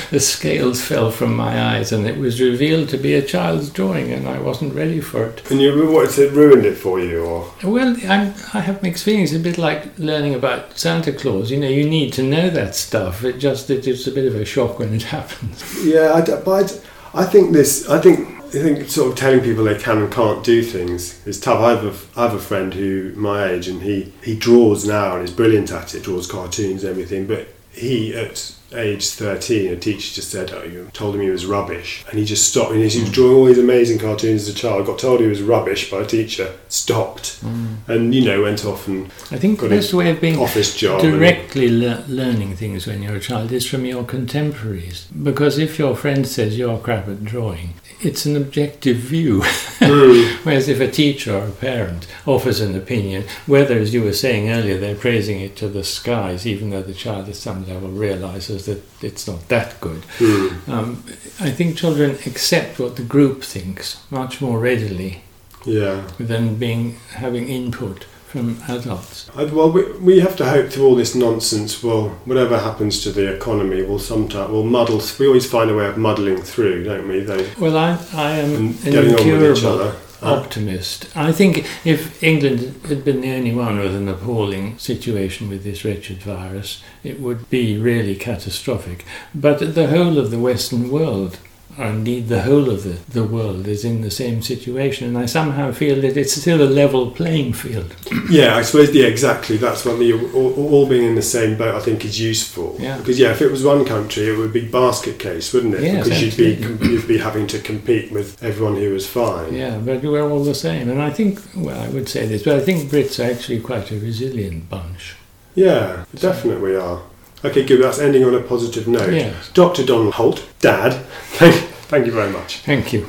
the 0.11 0.21
scales 0.21 0.83
fell 0.83 1.11
from 1.11 1.35
my 1.35 1.77
eyes, 1.77 1.93
and 1.93 2.07
it 2.07 2.19
was 2.19 2.41
revealed 2.41 2.89
to 2.91 2.97
be 2.97 3.15
a 3.15 3.23
child's 3.23 3.71
drawing, 3.71 4.13
and 4.13 4.29
I 4.29 4.39
wasn't 4.39 4.75
ready 4.75 5.01
for 5.01 5.27
it. 5.27 5.51
And 5.51 5.61
you, 5.61 5.91
what, 5.91 6.19
it 6.19 6.33
ruined 6.33 6.65
it 6.65 6.77
for 6.77 7.01
you, 7.01 7.25
or? 7.25 7.53
Well, 7.63 7.97
I'm, 8.09 8.35
I 8.55 8.61
have 8.61 8.83
mixed 8.83 9.05
feelings. 9.05 9.33
It's 9.33 9.41
a 9.41 9.43
bit 9.43 9.59
like 9.59 9.99
learning 9.99 10.35
about 10.35 10.79
Santa 10.79 11.13
Claus. 11.13 11.51
You 11.51 11.59
know, 11.59 11.69
you 11.69 11.89
need 11.89 12.13
to 12.15 12.23
know 12.23 12.51
that 12.51 12.75
stuff. 12.75 13.25
It 13.25 13.39
just 13.39 13.71
it's 13.71 14.07
a 14.07 14.13
bit 14.13 14.27
of 14.27 14.35
a 14.35 14.45
shock 14.45 14.79
when 14.79 14.95
it 14.95 15.03
happens. 15.15 15.85
Yeah, 15.85 16.13
I, 16.15 16.41
but 16.41 16.83
I, 17.15 17.23
I 17.23 17.25
think 17.25 17.53
this. 17.53 17.89
I 17.89 18.01
think 18.01 18.39
I 18.49 18.51
think 18.51 18.89
sort 18.89 19.13
of 19.13 19.19
telling 19.19 19.41
people 19.43 19.65
they 19.65 19.79
can 19.79 19.99
and 19.99 20.11
can't 20.11 20.43
do 20.43 20.63
things 20.63 21.27
is 21.27 21.39
tough. 21.39 21.61
I 21.61 21.71
have 21.73 21.85
a, 21.85 22.19
I 22.19 22.23
have 22.25 22.35
a 22.35 22.41
friend 22.41 22.73
who 22.73 23.13
my 23.15 23.45
age 23.45 23.69
and 23.69 23.83
he, 23.83 24.15
he 24.23 24.35
draws 24.35 24.87
now 24.87 25.17
and 25.17 25.23
is 25.23 25.35
brilliant 25.35 25.71
at 25.71 25.95
it, 25.95 26.03
draws 26.03 26.27
cartoons 26.27 26.83
and 26.83 26.91
everything. 26.91 27.27
But 27.27 27.49
he 27.71 28.15
at 28.15 28.57
age 28.75 29.09
13, 29.09 29.73
a 29.73 29.77
teacher 29.77 30.15
just 30.15 30.31
said, 30.31 30.51
oh, 30.53 30.63
you 30.63 30.91
told 30.93 31.15
him 31.15 31.21
he 31.21 31.31
was 31.31 31.47
rubbish. 31.47 32.05
And 32.09 32.19
he 32.19 32.25
just 32.25 32.49
stopped. 32.49 32.73
And 32.73 32.79
he 32.79 33.01
was 33.01 33.11
drawing 33.11 33.35
all 33.35 33.45
these 33.47 33.59
amazing 33.59 33.99
cartoons 33.99 34.43
as 34.43 34.55
a 34.55 34.55
child, 34.55 34.87
got 34.87 34.99
told 34.99 35.21
he 35.21 35.27
was 35.27 35.43
rubbish 35.43 35.91
by 35.91 36.01
a 36.01 36.07
teacher, 36.07 36.55
stopped, 36.69 37.45
mm. 37.45 37.77
and, 37.89 38.15
you 38.15 38.25
know, 38.25 38.43
went 38.43 38.65
off 38.65 38.87
and 38.89 39.07
I 39.31 39.39
think 39.39 39.61
the 39.61 39.69
best 39.69 39.95
way 39.95 40.11
of 40.11 40.21
being 40.21 40.39
office 40.39 40.77
job 40.77 41.01
directly 41.01 41.69
le- 41.69 42.05
learning 42.09 42.57
things 42.57 42.87
when 42.87 43.03
you're 43.03 43.17
a 43.17 43.21
child 43.21 43.53
is 43.53 43.67
from 43.67 43.85
your 43.85 44.05
contemporaries. 44.05 45.07
Because 45.07 45.59
if 45.59 45.79
your 45.79 45.97
friend 45.97 46.27
says 46.27 46.59
you're 46.59 46.79
crap 46.79 47.09
at 47.09 47.25
drawing, 47.25 47.75
it's 48.01 48.27
an 48.27 48.37
objective 48.37 48.97
view. 48.97 49.41
Mm. 49.41 50.37
Whereas 50.45 50.69
if 50.69 50.81
a 50.81 50.91
teacher 50.91 51.37
or 51.37 51.47
a 51.47 51.53
parent 51.53 52.07
offers 52.27 52.61
an 52.61 52.77
opinion, 52.77 53.25
whether, 53.47 53.77
as 53.79 53.93
you 53.93 54.03
were 54.03 54.13
saying 54.13 54.51
earlier, 54.51 54.79
they're 54.79 54.95
praising 54.95 55.41
it 55.41 55.57
to 55.57 55.69
the 55.69 55.85
skies, 55.85 56.47
even 56.47 56.71
though 56.71 56.83
the 56.83 56.95
child 56.95 57.29
at 57.29 57.37
some 57.37 57.67
level 57.67 57.89
realizes 57.89 58.67
that 58.67 58.83
it's 59.03 59.27
not 59.27 59.49
that 59.49 59.81
good, 59.81 60.03
mm. 60.19 60.69
um, 60.69 61.03
I 61.41 61.51
think 61.51 61.77
children 61.77 62.13
accept 62.27 62.79
what 62.79 62.97
the 62.97 63.05
group 63.05 63.43
thinks 63.43 64.03
much 64.11 64.41
more 64.41 64.59
readily 64.59 65.23
yeah. 65.65 66.07
than 66.19 66.57
being 66.57 66.97
having 67.15 67.49
input 67.49 68.07
from 68.29 68.63
adults. 68.69 69.31
Uh, 69.31 69.49
well, 69.53 69.73
we, 69.73 69.91
we 69.99 70.21
have 70.21 70.37
to 70.37 70.45
hope 70.45 70.71
through 70.71 70.87
all 70.87 70.95
this 70.95 71.15
nonsense. 71.15 71.83
Well, 71.83 72.11
whatever 72.27 72.59
happens 72.59 73.03
to 73.05 73.11
the 73.11 73.35
economy, 73.35 73.83
will 73.83 73.99
sometime 73.99 74.53
will 74.53 74.65
muddle. 74.65 75.01
We 75.19 75.27
always 75.27 75.51
find 75.51 75.71
a 75.71 75.75
way 75.75 75.87
of 75.87 75.97
muddling 75.97 76.43
through, 76.43 76.85
don't 76.85 77.09
we? 77.09 77.21
They, 77.21 77.51
well, 77.59 77.77
I 77.77 77.99
I 78.13 78.31
am 78.33 78.77
an 78.85 78.95
incurable 78.95 79.81
uh. 79.81 79.95
optimist. 80.21 81.17
I 81.17 81.33
think 81.33 81.67
if 81.85 82.23
England 82.23 82.81
had 82.87 83.05
been 83.05 83.23
the 83.23 83.33
only 83.33 83.55
one 83.55 83.79
with 83.79 83.95
an 83.95 84.09
appalling 84.09 84.77
situation 84.79 85.49
with 85.49 85.65
this 85.65 85.85
wretched 85.85 86.19
virus, 86.19 86.83
it 87.03 87.21
would 87.21 87.49
be 87.49 87.79
really 87.79 88.15
catastrophic. 88.15 89.05
But 89.35 89.75
the 89.75 89.87
whole 89.87 90.19
of 90.19 90.31
the 90.31 90.39
Western 90.39 90.91
world 90.91 91.39
or 91.79 91.87
indeed 91.87 92.29
the 92.29 92.43
whole 92.43 92.69
of 92.69 92.83
the, 92.83 92.99
the 93.13 93.23
world 93.23 93.69
is 93.69 93.85
in 93.85 94.01
the 94.01 94.11
same 94.11 94.43
situation 94.43 95.09
and 95.09 95.17
I 95.17 95.27
somehow 95.27 95.71
feel 95.71 96.01
that 96.01 96.17
it's 96.17 96.35
still 96.35 96.61
a 96.61 96.69
level 96.69 97.11
playing 97.11 97.53
field. 97.53 97.95
Yeah, 98.29 98.57
I 98.57 98.63
suppose 98.63 98.95
yeah, 98.95 99.07
exactly. 99.07 99.57
That's 99.57 99.87
what 99.87 99.99
the 99.99 100.13
all, 100.13 100.53
all, 100.55 100.87
being 100.87 101.05
in 101.05 101.15
the 101.15 101.23
same 101.23 101.57
boat 101.57 101.75
I 101.75 101.81
think 101.81 102.05
is 102.05 102.21
useful. 102.21 102.77
Yeah. 102.79 102.99
Because 102.99 103.19
yeah, 103.19 103.31
if 103.31 103.41
it 103.41 103.51
was 103.51 103.65
one 103.65 103.87
country, 103.87 104.29
it 104.29 104.37
would 104.37 104.53
be 104.53 104.69
basket 104.69 105.19
case, 105.19 105.55
wouldn't 105.55 105.75
it? 105.75 105.83
Yes, 105.83 106.05
because 106.05 106.23
you'd 106.23 106.37
be 106.37 106.87
you'd 106.87 107.09
be 107.09 107.17
having 107.17 107.47
to 107.47 107.59
compete 107.59 108.13
with 108.13 108.43
everyone 108.43 108.77
who 108.77 108.93
was 108.93 109.07
fine. 109.07 109.55
Yeah, 109.55 109.79
but 109.79 110.03
we're 110.03 110.29
all 110.29 110.45
the 110.45 110.55
same, 110.55 110.91
and 110.91 111.01
I 111.01 111.09
think 111.09 111.41
well, 111.57 111.81
I 111.81 111.89
would 111.89 112.09
say 112.09 112.27
this, 112.27 112.43
but 112.43 112.57
I 112.57 112.61
think 112.61 112.91
Brits 112.91 113.19
are 113.19 113.31
actually 113.31 113.61
quite 113.61 113.91
a 113.91 113.99
resilient 113.99 114.69
bunch. 114.69 115.17
Yeah, 115.55 116.05
definitely 116.15 116.61
we 116.61 116.77
are. 116.77 117.01
Okay, 117.45 117.65
good. 117.65 117.81
That's 117.81 118.01
ending 118.01 118.25
on 118.25 118.35
a 118.35 118.41
positive 118.41 118.89
note. 118.89 119.13
Yes. 119.13 119.51
Dr. 119.51 119.87
Donald 119.87 120.15
Holt, 120.15 120.45
Dad, 120.59 120.93
thank, 121.35 121.55
thank 121.87 122.05
you 122.05 122.11
very 122.11 122.33
much. 122.33 122.57
Thank 122.59 122.93
you. 122.93 123.07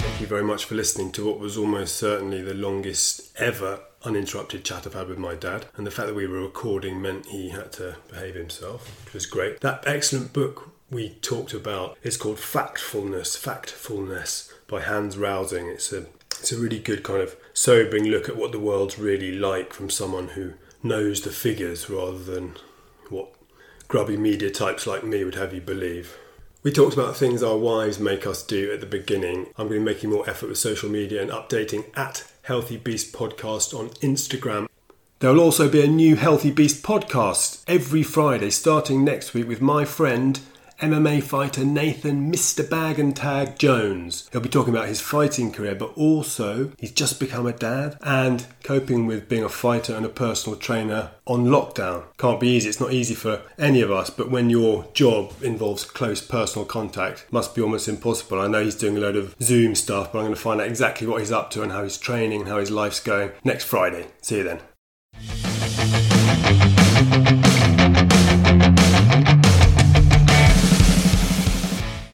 Thank 0.00 0.20
you 0.20 0.26
very 0.26 0.42
much 0.42 0.64
for 0.64 0.74
listening 0.74 1.12
to 1.12 1.24
what 1.24 1.38
was 1.38 1.56
almost 1.56 1.94
certainly 1.94 2.42
the 2.42 2.54
longest 2.54 3.30
ever 3.38 3.78
uninterrupted 4.02 4.64
chat 4.64 4.84
I've 4.84 4.94
had 4.94 5.06
with 5.06 5.18
my 5.18 5.36
dad. 5.36 5.66
And 5.76 5.86
the 5.86 5.92
fact 5.92 6.08
that 6.08 6.16
we 6.16 6.26
were 6.26 6.40
recording 6.40 7.00
meant 7.00 7.26
he 7.26 7.50
had 7.50 7.70
to 7.74 7.98
behave 8.10 8.34
himself, 8.34 9.04
which 9.04 9.14
was 9.14 9.26
great. 9.26 9.60
That 9.60 9.84
excellent 9.86 10.32
book 10.32 10.72
we 10.90 11.10
talked 11.22 11.54
about 11.54 11.96
is 12.02 12.16
called 12.16 12.38
Factfulness, 12.38 13.36
Factfulness 13.38 14.52
by 14.66 14.80
Hans 14.80 15.16
Rosling. 15.16 15.68
It's 15.68 15.92
a 15.92 16.06
it's 16.42 16.50
a 16.50 16.58
really 16.58 16.80
good 16.80 17.04
kind 17.04 17.20
of 17.20 17.36
sobering 17.54 18.06
look 18.06 18.28
at 18.28 18.36
what 18.36 18.50
the 18.50 18.58
world's 18.58 18.98
really 18.98 19.30
like 19.30 19.72
from 19.72 19.88
someone 19.88 20.26
who 20.26 20.54
knows 20.82 21.20
the 21.20 21.30
figures 21.30 21.88
rather 21.88 22.18
than 22.18 22.56
what 23.10 23.32
grubby 23.86 24.16
media 24.16 24.50
types 24.50 24.84
like 24.84 25.04
me 25.04 25.22
would 25.22 25.36
have 25.36 25.54
you 25.54 25.60
believe. 25.60 26.18
We 26.64 26.72
talked 26.72 26.94
about 26.94 27.16
things 27.16 27.44
our 27.44 27.56
wives 27.56 28.00
make 28.00 28.26
us 28.26 28.42
do 28.42 28.72
at 28.72 28.80
the 28.80 28.86
beginning. 28.86 29.50
I'm 29.56 29.68
going 29.68 29.80
to 29.80 29.84
be 29.86 29.94
making 29.94 30.10
more 30.10 30.28
effort 30.28 30.48
with 30.48 30.58
social 30.58 30.90
media 30.90 31.22
and 31.22 31.30
updating 31.30 31.84
at 31.96 32.24
Healthy 32.42 32.78
Beast 32.78 33.12
Podcast 33.12 33.72
on 33.72 33.90
Instagram. 34.00 34.66
There 35.20 35.32
will 35.32 35.38
also 35.38 35.68
be 35.68 35.84
a 35.84 35.86
new 35.86 36.16
Healthy 36.16 36.50
Beast 36.50 36.82
podcast 36.82 37.62
every 37.68 38.02
Friday 38.02 38.50
starting 38.50 39.04
next 39.04 39.32
week 39.32 39.46
with 39.46 39.60
my 39.60 39.84
friend 39.84 40.40
MMA 40.82 41.22
fighter 41.22 41.64
Nathan 41.64 42.32
Mr. 42.32 42.68
Bag 42.68 42.98
and 42.98 43.14
Tag 43.14 43.56
Jones. 43.56 44.28
He'll 44.32 44.40
be 44.40 44.48
talking 44.48 44.74
about 44.74 44.88
his 44.88 45.00
fighting 45.00 45.52
career, 45.52 45.76
but 45.76 45.96
also 45.96 46.72
he's 46.76 46.90
just 46.90 47.20
become 47.20 47.46
a 47.46 47.52
dad 47.52 47.96
and 48.02 48.44
coping 48.64 49.06
with 49.06 49.28
being 49.28 49.44
a 49.44 49.48
fighter 49.48 49.94
and 49.94 50.04
a 50.04 50.08
personal 50.08 50.58
trainer 50.58 51.12
on 51.24 51.44
lockdown. 51.44 52.02
Can't 52.18 52.40
be 52.40 52.48
easy, 52.48 52.68
it's 52.68 52.80
not 52.80 52.92
easy 52.92 53.14
for 53.14 53.42
any 53.60 53.80
of 53.80 53.92
us, 53.92 54.10
but 54.10 54.28
when 54.28 54.50
your 54.50 54.84
job 54.92 55.32
involves 55.40 55.84
close 55.84 56.20
personal 56.20 56.66
contact, 56.66 57.26
must 57.30 57.54
be 57.54 57.62
almost 57.62 57.86
impossible. 57.86 58.40
I 58.40 58.48
know 58.48 58.64
he's 58.64 58.74
doing 58.74 58.96
a 58.96 59.00
load 59.00 59.14
of 59.14 59.36
Zoom 59.40 59.76
stuff, 59.76 60.12
but 60.12 60.18
I'm 60.18 60.24
going 60.24 60.34
to 60.34 60.40
find 60.40 60.60
out 60.60 60.66
exactly 60.66 61.06
what 61.06 61.20
he's 61.20 61.30
up 61.30 61.52
to 61.52 61.62
and 61.62 61.70
how 61.70 61.84
he's 61.84 61.96
training 61.96 62.40
and 62.40 62.48
how 62.48 62.58
his 62.58 62.72
life's 62.72 62.98
going 62.98 63.30
next 63.44 63.66
Friday. 63.66 64.08
See 64.20 64.38
you 64.38 64.42
then. 64.42 65.51